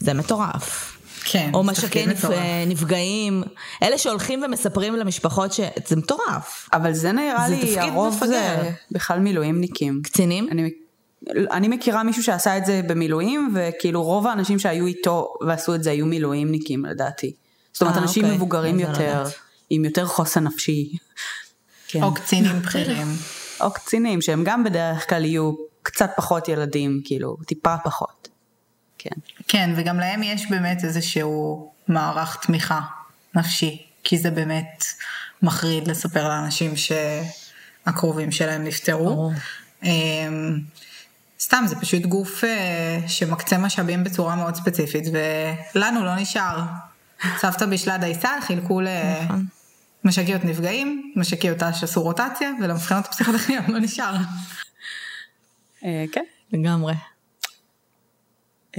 זה 0.00 0.14
מטורף. 0.14 0.98
כן. 1.24 1.50
או 1.54 1.64
משקי 1.64 2.06
נפ... 2.06 2.24
נפגעים, 2.66 3.42
אלה 3.82 3.98
שהולכים 3.98 4.42
ומספרים 4.42 4.96
למשפחות 4.96 5.52
ש... 5.52 5.60
זה 5.86 5.96
מטורף. 5.96 6.68
אבל 6.72 6.92
זה 6.92 7.12
נראה 7.12 7.48
זה 7.48 7.54
לי 7.54 7.60
תפקיד 7.60 7.78
הרוב 7.78 8.14
מפגר. 8.14 8.28
זה 8.28 8.70
בכלל 8.90 9.18
מילואימניקים. 9.18 10.00
קצינים? 10.02 10.48
אני, 10.50 10.70
אני 11.50 11.68
מכירה 11.68 12.02
מישהו 12.02 12.22
שעשה 12.22 12.56
את 12.56 12.66
זה 12.66 12.80
במילואים, 12.86 13.54
וכאילו 13.54 14.02
רוב 14.02 14.26
האנשים 14.26 14.58
שהיו 14.58 14.86
איתו 14.86 15.34
ועשו 15.46 15.74
את 15.74 15.82
זה 15.82 15.90
היו 15.90 16.06
מילואימניקים 16.06 16.84
לדעתי. 16.84 17.32
זאת 17.72 17.82
אומרת, 17.82 17.96
אה, 17.96 18.02
אנשים 18.02 18.24
אוקיי. 18.24 18.36
מבוגרים 18.36 18.80
יותר, 18.80 19.02
יודעת. 19.02 19.43
עם 19.74 19.84
יותר 19.84 20.06
חוסן 20.06 20.44
נפשי. 20.44 20.96
כן. 21.88 22.02
או 22.02 22.14
קצינים 22.14 22.62
בכירים. 22.62 23.06
או 23.60 23.70
קצינים, 23.70 24.22
שהם 24.22 24.44
גם 24.44 24.64
בדרך 24.64 25.08
כלל 25.08 25.24
יהיו 25.24 25.52
קצת 25.82 26.10
פחות 26.16 26.48
ילדים, 26.48 27.00
כאילו, 27.04 27.36
טיפה 27.46 27.76
פחות. 27.84 28.28
כן. 28.98 29.10
כן, 29.48 29.70
וגם 29.76 29.98
להם 29.98 30.22
יש 30.22 30.50
באמת 30.50 30.84
איזשהו 30.84 31.72
מערך 31.88 32.36
תמיכה 32.46 32.80
נפשי, 33.34 33.86
כי 34.04 34.18
זה 34.18 34.30
באמת 34.30 34.84
מחריד 35.42 35.88
לספר 35.88 36.28
לאנשים 36.28 36.74
שהקרובים 36.76 38.32
שלהם 38.32 38.64
נפטרו. 38.64 39.04
ברור. 39.04 39.32
אמ, 39.82 40.58
סתם, 41.40 41.64
זה 41.66 41.76
פשוט 41.76 42.02
גוף 42.02 42.44
אה, 42.44 42.98
שמקצה 43.06 43.58
משאבים 43.58 44.04
בצורה 44.04 44.34
מאוד 44.36 44.54
ספציפית, 44.54 45.04
ולנו 45.74 46.04
לא 46.04 46.14
נשאר. 46.16 46.62
סבתא 47.40 47.66
בישלה 47.66 47.98
דייסה, 47.98 48.30
חילקו 48.40 48.80
נכון. 49.24 49.46
למשקיות 50.04 50.44
נפגעים, 50.44 51.12
משקיות 51.16 51.58
ת"ש 51.58 51.84
עשו 51.84 52.02
רוטציה, 52.02 52.50
ולמבחנות 52.62 53.04
הפסיכוטכניות 53.04 53.64
לא 53.68 53.78
נשאר. 53.78 54.14
אה, 55.84 56.04
כן. 56.12 56.24
לגמרי. 56.52 56.94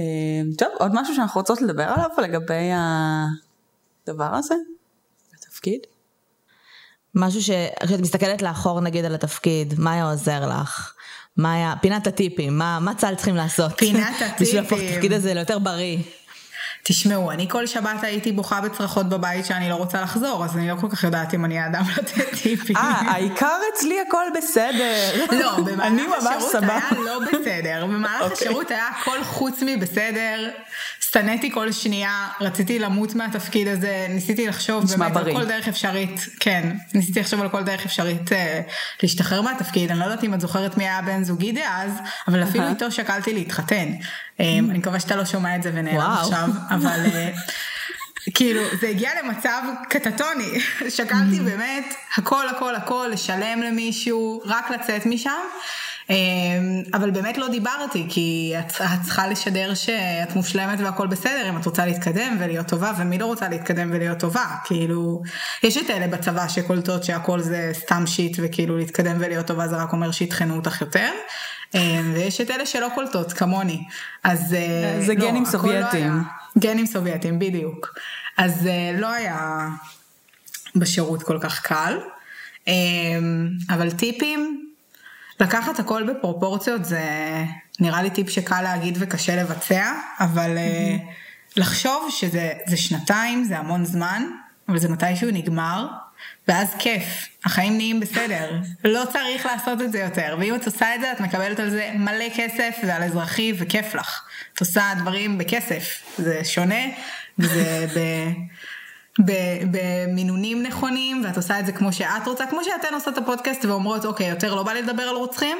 אה, 0.00 0.04
טוב, 0.58 0.68
עוד 0.78 0.92
משהו 0.94 1.14
שאנחנו 1.14 1.40
רוצות 1.40 1.62
לדבר 1.62 1.82
עליו 1.82 2.08
לגבי 2.22 2.70
הדבר 4.06 4.34
הזה? 4.34 4.54
התפקיד? 5.34 5.80
משהו 7.14 7.42
ש... 7.42 7.50
כשאת 7.86 8.00
מסתכלת 8.00 8.42
לאחור 8.42 8.80
נגיד 8.80 9.04
על 9.04 9.14
התפקיד, 9.14 9.74
מה 9.78 9.92
היה 9.92 10.10
עוזר 10.10 10.48
לך? 10.48 10.92
מה 11.36 11.52
היה... 11.52 11.74
פינת 11.82 12.06
הטיפים, 12.06 12.58
מה, 12.58 12.78
מה 12.80 12.94
צה"ל 12.94 13.14
צריכים 13.14 13.36
לעשות? 13.36 13.78
פינת 13.78 14.14
בשביל 14.40 14.60
להפוך 14.60 14.78
את 14.78 14.82
הטיפים. 14.82 14.94
התפקיד 14.94 15.12
הזה 15.12 15.34
ליותר 15.34 15.58
בריא. 15.58 15.98
תשמעו, 16.88 17.30
אני 17.30 17.48
כל 17.48 17.66
שבת 17.66 18.02
הייתי 18.02 18.32
בוכה 18.32 18.60
בצרחות 18.60 19.08
בבית 19.08 19.46
שאני 19.46 19.68
לא 19.68 19.74
רוצה 19.74 20.02
לחזור, 20.02 20.44
אז 20.44 20.56
אני 20.56 20.68
לא 20.68 20.76
כל 20.80 20.88
כך 20.90 21.04
יודעת 21.04 21.34
אם 21.34 21.44
אני 21.44 21.58
האדם 21.58 21.82
לתת 21.96 22.34
טיפים. 22.42 22.76
אה, 22.76 22.82
העיקר 22.82 23.56
אצלי 23.74 24.00
הכל 24.08 24.24
בסדר. 24.38 25.26
לא, 25.40 25.56
במהלך 25.56 26.26
השירות. 26.26 26.54
היה 26.62 26.80
לא 27.04 27.18
בסדר. 27.18 27.86
במהלך 27.86 28.22
אוקיי. 28.22 28.36
השירות 28.36 28.70
היה 28.70 28.88
הכל 28.88 29.24
חוץ 29.24 29.62
מבסדר. 29.66 30.50
שנאתי 31.12 31.50
כל 31.50 31.72
שנייה, 31.72 32.28
רציתי 32.40 32.78
למות 32.78 33.14
מהתפקיד 33.14 33.68
הזה, 33.68 34.06
ניסיתי 34.10 34.46
לחשוב 34.46 34.84
באמת 34.84 35.16
על 35.16 35.22
בריא. 35.22 35.34
כל 35.34 35.44
דרך 35.44 35.68
אפשרית, 35.68 36.20
כן, 36.40 36.76
ניסיתי 36.94 37.20
לחשוב 37.20 37.40
על 37.40 37.48
כל 37.48 37.62
דרך 37.62 37.84
אפשרית 37.84 38.32
אה, 38.32 38.60
להשתחרר 39.02 39.42
מהתפקיד, 39.42 39.90
אני 39.90 39.98
לא 39.98 40.04
יודעת 40.04 40.24
אם 40.24 40.34
את 40.34 40.40
זוכרת 40.40 40.76
מי 40.76 40.84
היה 40.84 41.02
בן 41.02 41.24
זוגי 41.24 41.52
דאז, 41.52 41.92
אבל 42.28 42.42
אפילו. 42.42 42.68
איתו 42.68 42.92
שקלתי 42.92 43.34
להתחתן. 43.34 43.88
אה, 44.40 44.58
אני 44.58 44.78
מקווה 44.78 45.00
שאתה 45.00 45.16
לא 45.16 45.24
שומע 45.24 45.56
את 45.56 45.62
זה 45.62 45.70
ונעלם. 45.74 46.00
עכשיו, 46.00 46.48
אבל... 46.74 47.00
אה, 47.14 47.32
כאילו 48.34 48.62
זה 48.80 48.88
הגיע 48.88 49.10
למצב 49.22 49.62
קטטוני, 49.88 50.60
שקלתי 50.96 51.40
באמת 51.40 51.94
הכל 52.16 52.48
הכל 52.48 52.74
הכל, 52.74 53.08
לשלם 53.12 53.62
למישהו, 53.62 54.42
רק 54.44 54.70
לצאת 54.70 55.06
משם, 55.06 55.30
אמ, 56.10 56.82
אבל 56.94 57.10
באמת 57.10 57.38
לא 57.38 57.48
דיברתי, 57.48 58.06
כי 58.08 58.54
את, 58.58 58.72
את 58.80 59.02
צריכה 59.04 59.26
לשדר 59.26 59.74
שאת 59.74 60.36
מושלמת 60.36 60.80
והכל 60.80 61.06
בסדר, 61.06 61.48
אם 61.48 61.56
את 61.56 61.66
רוצה 61.66 61.86
להתקדם 61.86 62.36
ולהיות 62.40 62.66
טובה, 62.66 62.92
ומי 62.98 63.18
לא 63.18 63.26
רוצה 63.26 63.48
להתקדם 63.48 63.90
ולהיות 63.92 64.18
טובה, 64.18 64.46
כאילו, 64.64 65.22
יש 65.62 65.76
את 65.76 65.90
אלה 65.90 66.06
בצבא 66.06 66.48
שקולטות 66.48 67.04
שהכל 67.04 67.40
זה 67.40 67.70
סתם 67.72 68.06
שיט, 68.06 68.36
וכאילו 68.42 68.78
להתקדם 68.78 69.16
ולהיות 69.18 69.46
טובה 69.46 69.68
זה 69.68 69.76
רק 69.76 69.92
אומר 69.92 70.10
שיטחנו 70.10 70.56
אותך 70.56 70.80
יותר. 70.80 71.10
אמ, 71.74 72.12
ויש 72.14 72.40
את 72.40 72.50
אלה 72.50 72.66
שלא 72.66 72.88
קולטות 72.94 73.32
כמוני, 73.32 73.84
אז 74.24 74.54
אה, 74.54 75.00
זה 75.00 75.14
לא, 75.14 75.20
גנים 75.20 75.44
הכל 75.54 75.72
לא 75.72 76.22
גנים 76.58 76.86
סובייטים, 76.86 77.38
בדיוק. 77.38 77.98
אז 78.38 78.66
אה, 78.66 79.00
לא 79.00 79.06
היה 79.06 79.68
בשירות 80.76 81.22
כל 81.22 81.38
כך 81.40 81.62
קל. 81.62 81.98
אה, 82.68 82.74
אבל 83.70 83.90
טיפים, 83.90 84.70
לקחת 85.40 85.80
הכל 85.80 86.02
בפרופורציות 86.02 86.84
זה 86.84 87.00
נראה 87.80 88.02
לי 88.02 88.10
טיפ 88.10 88.30
שקל 88.30 88.62
להגיד 88.62 88.98
וקשה 89.00 89.36
לבצע, 89.36 89.92
אבל 90.20 90.56
אה, 90.56 90.96
לחשוב 91.56 92.08
שזה 92.10 92.52
זה 92.66 92.76
שנתיים, 92.76 93.44
זה 93.44 93.58
המון 93.58 93.84
זמן, 93.84 94.22
אבל 94.68 94.78
זה 94.78 94.88
מתישהו 94.88 95.30
נגמר, 95.32 95.86
ואז 96.48 96.74
כיף, 96.78 97.28
החיים 97.44 97.76
נהיים 97.76 98.00
בסדר, 98.00 98.50
לא 98.84 99.02
צריך 99.12 99.46
לעשות 99.46 99.82
את 99.82 99.92
זה 99.92 99.98
יותר, 99.98 100.36
ואם 100.40 100.54
את 100.54 100.66
עושה 100.66 100.94
את 100.94 101.00
זה 101.00 101.12
את 101.12 101.20
מקבלת 101.20 101.60
על 101.60 101.70
זה 101.70 101.90
מלא 101.94 102.24
כסף 102.36 102.76
ועל 102.86 103.02
אזרחי 103.02 103.52
וכיף 103.58 103.94
לך. 103.94 104.22
את 104.54 104.60
עושה 104.60 104.82
דברים 104.98 105.38
בכסף, 105.38 106.02
זה 106.18 106.44
שונה, 106.44 106.84
וזה 107.38 107.86
ב... 107.96 108.00
במינונים 109.18 110.62
נכונים, 110.62 111.22
ואת 111.24 111.36
עושה 111.36 111.60
את 111.60 111.66
זה 111.66 111.72
כמו 111.72 111.92
שאת 111.92 112.26
רוצה, 112.26 112.46
כמו 112.46 112.64
שאתן 112.64 112.94
עושות 112.94 113.18
את 113.18 113.18
הפודקאסט 113.18 113.64
ואומרות, 113.64 114.04
אוקיי, 114.04 114.28
יותר 114.28 114.54
לא 114.54 114.62
בא 114.62 114.72
לי 114.72 114.82
לדבר 114.82 115.02
על 115.02 115.16
רוצחים, 115.16 115.56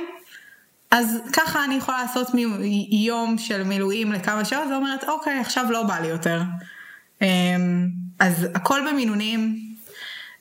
אז 0.90 1.18
ככה 1.32 1.64
אני 1.64 1.74
יכולה 1.74 2.02
לעשות 2.02 2.34
מ- 2.34 2.62
יום 2.90 3.38
של 3.38 3.62
מילואים 3.62 4.12
לכמה 4.12 4.44
שעות, 4.44 4.64
ואומרת, 4.70 5.04
אוקיי, 5.04 5.38
עכשיו 5.40 5.64
לא 5.70 5.82
בא 5.82 5.98
לי 5.98 6.08
יותר. 6.08 6.42
אמ, 7.22 7.88
אז 8.18 8.46
הכל 8.54 8.80
במינונים, 8.90 9.65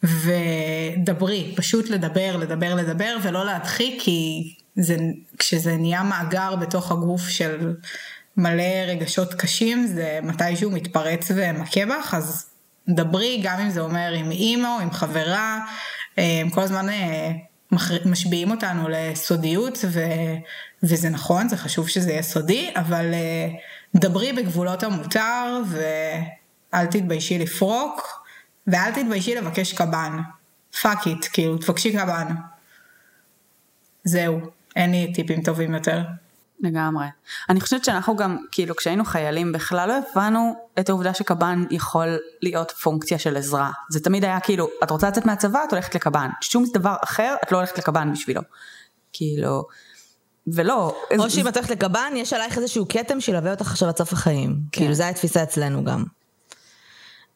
ודברי, 0.04 1.54
פשוט 1.56 1.90
לדבר, 1.90 2.38
לדבר, 2.38 2.76
לדבר, 2.76 3.18
ולא 3.22 3.46
להדחיק, 3.46 4.02
כי 4.02 4.54
זה, 4.76 4.98
כשזה 5.38 5.78
נהיה 5.78 6.04
מאגר 6.04 6.56
בתוך 6.56 6.92
הגוף 6.92 7.28
של 7.28 7.76
מלא 8.38 8.64
רגשות 8.88 9.34
קשים, 9.34 9.88
זה 9.88 10.20
מתישהו 10.24 10.72
מתפרץ 10.72 11.32
ומכה 11.36 11.86
בך, 11.86 12.14
אז 12.18 12.50
דברי, 12.90 13.42
גם 13.44 13.60
אם 13.60 13.70
זה 13.70 13.82
אומר 13.82 14.12
עם 14.16 14.32
אימא 14.32 14.68
או 14.68 14.80
עם 14.80 14.92
חברה, 14.92 15.60
הם 16.18 16.50
כל 16.50 16.62
הזמן 16.62 16.90
אה, 16.90 17.32
משביעים 18.06 18.52
אותנו 18.52 18.88
לסודיות, 18.90 19.86
ו, 19.88 20.00
וזה 20.84 21.10
נכון, 21.10 21.50
זה 21.50 21.58
חשוב 21.58 21.90
שזה 21.90 22.12
יהיה 22.12 22.22
סודי, 22.22 22.72
אבל 22.76 23.14
אה, 23.14 23.48
דברי 23.96 24.34
בגבולות 24.34 24.84
המותר, 24.84 25.62
ואל 25.70 26.86
תתביישי 26.86 27.40
לפרוק, 27.40 28.25
ואל 28.68 28.92
תתביישי 28.92 29.36
לבקש 29.36 29.74
קב"ן. 29.74 30.20
fuck 30.82 31.08
it, 31.08 31.26
כאילו, 31.34 31.58
תבקשי 31.58 31.94
קב"ן. 31.94 32.36
זהו, 34.04 34.40
אין 34.76 34.92
לי 34.92 35.14
טיפים 35.14 35.44
טובים 35.44 35.74
יותר. 35.74 36.02
לגמרי. 36.60 37.06
אני 37.50 37.62
חושבת 37.62 37.86
שאנחנו 37.86 38.16
גם, 38.16 38.38
כאילו 38.52 38.76
כשהיינו 38.76 39.06
חיילים 39.06 39.52
בכלל 39.52 39.88
לא 39.88 39.94
הבנו 40.12 40.56
את 40.80 40.90
העובדה 40.90 41.14
שקב"ן 41.14 41.64
יכול 41.72 42.18
להיות 42.42 42.72
פונקציה 42.72 43.20
של 43.20 43.38
עזרה. 43.38 43.72
זה 43.90 44.00
תמיד 44.00 44.24
היה 44.24 44.40
כאילו, 44.40 44.68
את 44.84 44.92
רוצה 44.92 45.08
לצאת 45.08 45.26
מהצבא, 45.26 45.60
את 45.68 45.72
הולכת 45.74 45.96
לקב"ן. 45.96 46.30
שום 46.42 46.66
דבר 46.74 46.96
אחר, 47.04 47.36
את 47.44 47.52
לא 47.52 47.58
הולכת 47.58 47.78
לקב"ן 47.78 48.12
בשבילו. 48.14 48.42
כאילו, 49.14 49.64
ולא. 50.48 50.96
או 51.20 51.30
שאם 51.30 51.48
את 51.48 51.58
הולכת 51.58 51.72
לקב"ן, 51.72 52.14
יש 52.16 52.34
עלייך 52.34 52.58
איזשהו 52.58 52.86
כתם 52.90 53.22
שילווה 53.22 53.52
אותך 53.52 53.72
עכשיו 53.72 53.90
עד 53.90 53.98
סוף 53.98 54.14
החיים. 54.14 54.60
כאילו, 54.72 54.94
זו 54.94 55.04
התפיסה 55.04 55.44
אצלנו 55.44 55.84
גם. 55.84 56.04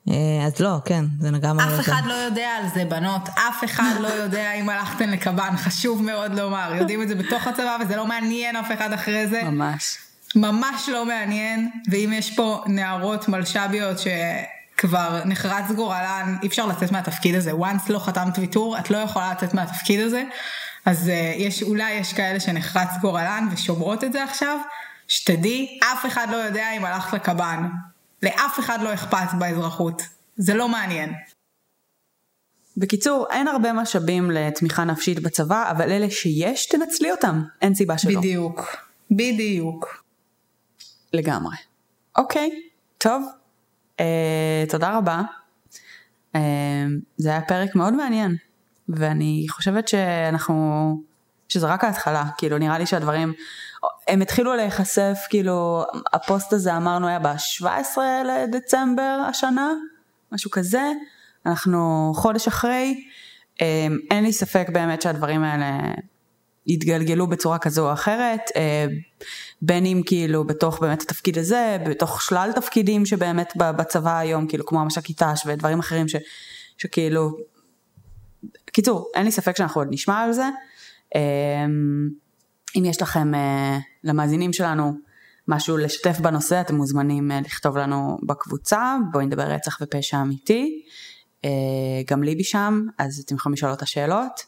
אה, 0.10 0.46
אז 0.46 0.60
לא, 0.60 0.78
כן, 0.86 1.06
זה 1.20 1.32
לגמרי... 1.32 1.64
אף 1.64 1.70
יותר. 1.70 1.82
אחד 1.82 2.02
לא 2.06 2.14
יודע 2.14 2.50
על 2.50 2.70
זה, 2.74 2.86
בנות. 2.86 3.30
אף 3.30 3.64
אחד 3.66 3.94
לא 4.00 4.08
יודע 4.08 4.54
אם 4.54 4.70
הלכתן 4.70 5.10
לקב"ן, 5.10 5.54
חשוב 5.58 6.04
מאוד 6.04 6.40
לומר. 6.40 6.72
יודעים 6.76 7.02
את 7.02 7.08
זה 7.08 7.16
בתוך 7.16 7.48
הצבא, 7.48 7.78
וזה 7.82 7.96
לא 7.96 8.06
מעניין 8.08 8.56
אף 8.56 8.72
אחד 8.72 8.94
אחרי 8.94 9.28
זה. 9.28 9.44
ממש. 9.44 9.98
ממש 10.36 10.90
לא 10.90 11.06
מעניין, 11.06 11.72
ואם 11.92 12.14
יש 12.14 12.36
פה 12.36 12.64
נערות 12.68 13.28
מלש"ביות 13.28 13.98
שכבר 14.00 15.22
נחרץ 15.26 15.72
גורלן, 15.76 16.36
אי 16.44 16.48
אפשר 16.48 16.66
לצאת 16.66 16.92
מהתפקיד 16.92 17.36
הזה. 17.36 17.52
once 17.52 17.90
לא 17.90 18.00
חתמת 18.00 18.38
ויתור, 18.38 18.78
את 18.78 18.90
לא 18.92 18.98
יכולה 18.98 19.32
לצאת 19.32 19.54
מהתפקיד 19.54 20.00
הזה. 20.00 20.24
אז 20.86 21.08
uh, 21.08 21.42
יש, 21.42 21.64
אולי 21.64 21.92
יש 21.92 22.14
כאלה 22.14 22.40
שנחרץ 22.40 22.90
גורלן 23.02 23.48
ושומרות 23.52 24.04
את 24.04 24.14
זה 24.14 24.24
עכשיו, 24.24 24.58
שתדעי, 25.08 25.80
אף 25.94 26.06
אחד 26.06 26.28
לא 26.32 26.36
יודע 26.36 26.72
אם 26.78 26.86
הלכת 26.86 27.14
לקב"ן. 27.14 27.70
לאף 28.24 28.60
אחד 28.60 28.82
לא 28.82 28.94
אכפת 28.94 29.28
באזרחות. 29.40 30.02
זה 30.38 30.54
לא 30.54 30.70
מעניין. 30.70 31.14
בקיצור, 32.78 33.28
אין 33.32 33.48
הרבה 33.48 33.74
משאבים 33.74 34.32
לתמיכה 34.32 34.84
נפשית 34.84 35.20
בצבא, 35.20 35.72
אבל 35.72 35.92
אלה 35.92 36.10
שיש, 36.10 36.66
תנצלי 36.66 37.12
אותם. 37.12 37.44
אין 37.62 37.76
סיבה 37.76 37.98
שלא. 37.98 38.20
בדיוק. 38.20 38.62
בדיוק. 39.12 40.04
לגמרי. 41.14 41.56
אוקיי, 42.18 42.50
טוב, 42.98 43.24
אה, 44.00 44.64
תודה 44.70 44.98
רבה. 44.98 45.22
אה, 46.36 46.42
זה 47.18 47.30
היה 47.30 47.42
פרק 47.42 47.76
מאוד 47.76 47.94
מעניין, 47.94 48.36
ואני 48.90 49.46
חושבת 49.50 49.88
שאנחנו, 49.88 50.96
שזה 51.50 51.68
רק 51.68 51.84
ההתחלה, 51.84 52.24
כאילו 52.38 52.58
נראה 52.58 52.78
לי 52.78 52.86
שהדברים, 52.86 53.34
הם 54.08 54.22
התחילו 54.22 54.56
להיחשף, 54.56 55.18
כאילו 55.30 55.84
הפוסט 56.14 56.54
הזה 56.54 56.78
אמרנו 56.78 57.08
היה 57.08 57.20
ב-17 57.20 57.98
לדצמבר 58.26 59.22
השנה, 59.30 59.74
משהו 60.32 60.52
כזה, 60.52 60.92
אנחנו 61.46 62.12
חודש 62.16 62.48
אחרי, 62.48 63.04
אה, 63.62 63.88
אין 64.12 64.24
לי 64.24 64.34
ספק 64.34 64.68
באמת 64.74 65.02
שהדברים 65.02 65.44
האלה 65.44 65.94
יתגלגלו 66.68 67.28
בצורה 67.28 67.60
כזו 67.60 67.88
או 67.88 67.94
אחרת, 67.94 68.42
אה, 68.56 68.86
בין 69.62 69.86
אם 69.86 70.02
כאילו 70.06 70.44
בתוך 70.44 70.80
באמת 70.80 71.02
התפקיד 71.02 71.38
הזה, 71.38 71.78
בתוך 71.90 72.22
שלל 72.22 72.52
תפקידים 72.56 73.06
שבאמת 73.06 73.54
בצבא 73.56 74.18
היום, 74.18 74.48
כאילו 74.48 74.66
כמו 74.66 74.82
המש"קית 74.82 75.24
ת"ש 75.24 75.46
ודברים 75.46 75.80
אחרים 75.80 76.08
ש, 76.08 76.16
שכאילו, 76.78 77.32
קיצור, 78.66 79.12
אין 79.16 79.26
לי 79.26 79.32
ספק 79.32 79.58
שאנחנו 79.58 79.82
עוד 79.82 79.88
נשמע 79.92 80.20
על 80.20 80.32
זה. 80.32 80.46
אה, 82.76 82.80
אם 82.80 82.86
יש 82.86 83.02
לכם, 83.02 83.36
אה, 83.36 83.78
למאזינים 84.04 84.54
שלנו, 84.54 84.94
משהו 85.48 85.78
לשתף 85.78 86.20
בנושא, 86.20 86.62
אתם 86.62 86.76
מוזמנים 86.76 87.32
לכתוב 87.46 87.78
לנו 87.78 88.18
בקבוצה, 88.24 88.96
בואי 89.12 89.26
נדבר 89.26 89.44
רצח 89.44 89.78
ופשע 89.82 90.22
אמיתי. 90.22 90.82
גם 92.08 92.24
ליבי 92.24 92.44
שם, 92.44 92.86
אז 92.98 93.24
אתם 93.26 93.36
יכולים 93.36 93.54
לשאול 93.54 93.72
אותה 93.72 93.86
שאלות. 93.86 94.44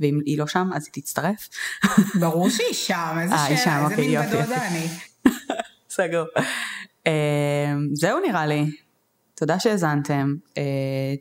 ואם 0.00 0.20
היא 0.26 0.38
לא 0.38 0.46
שם 0.46 0.70
אז 0.74 0.88
היא 0.94 1.02
תצטרף. 1.02 1.48
ברור 2.20 2.50
שהיא 2.50 2.72
שם, 2.72 3.18
איזה 3.22 3.34
אה, 3.34 3.56
שאלה, 3.56 3.88
איזה 3.90 4.02
מין 4.02 4.22
בדודה 4.22 4.66
אני. 4.68 4.86
סגור. 5.90 6.26
זהו 7.92 8.20
נראה 8.20 8.46
לי. 8.46 8.66
תודה 9.34 9.60
שהאזנתם, 9.60 10.34
אה, 10.48 10.58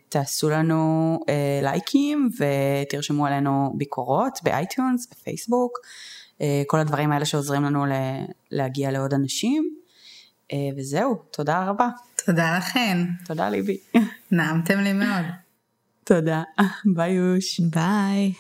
תעשו 0.09 0.49
לנו 0.49 1.19
אה, 1.21 1.63
לייקים 1.63 2.29
ותרשמו 2.39 3.25
עלינו 3.25 3.73
ביקורות 3.77 4.39
ב 4.43 4.51
iTunes, 4.51 5.07
בפייסבוק, 5.11 5.71
אה, 5.77 6.14
כל 6.67 6.79
הדברים 6.79 7.11
האלה 7.11 7.25
שעוזרים 7.25 7.63
לנו 7.63 7.85
להגיע 8.51 8.91
לעוד 8.91 9.13
אנשים. 9.13 9.75
Uh, 10.51 10.55
וזהו, 10.77 11.15
תודה 11.31 11.65
רבה. 11.65 11.89
תודה 12.25 12.57
לכן. 12.57 12.97
תודה 13.25 13.49
ליבי. 13.49 13.77
נעמתם 14.31 14.79
לי 14.79 14.93
מאוד. 14.93 15.25
תודה, 16.03 16.43
ביי 16.95 17.11
יוש. 17.11 17.59
ביי. 17.59 18.33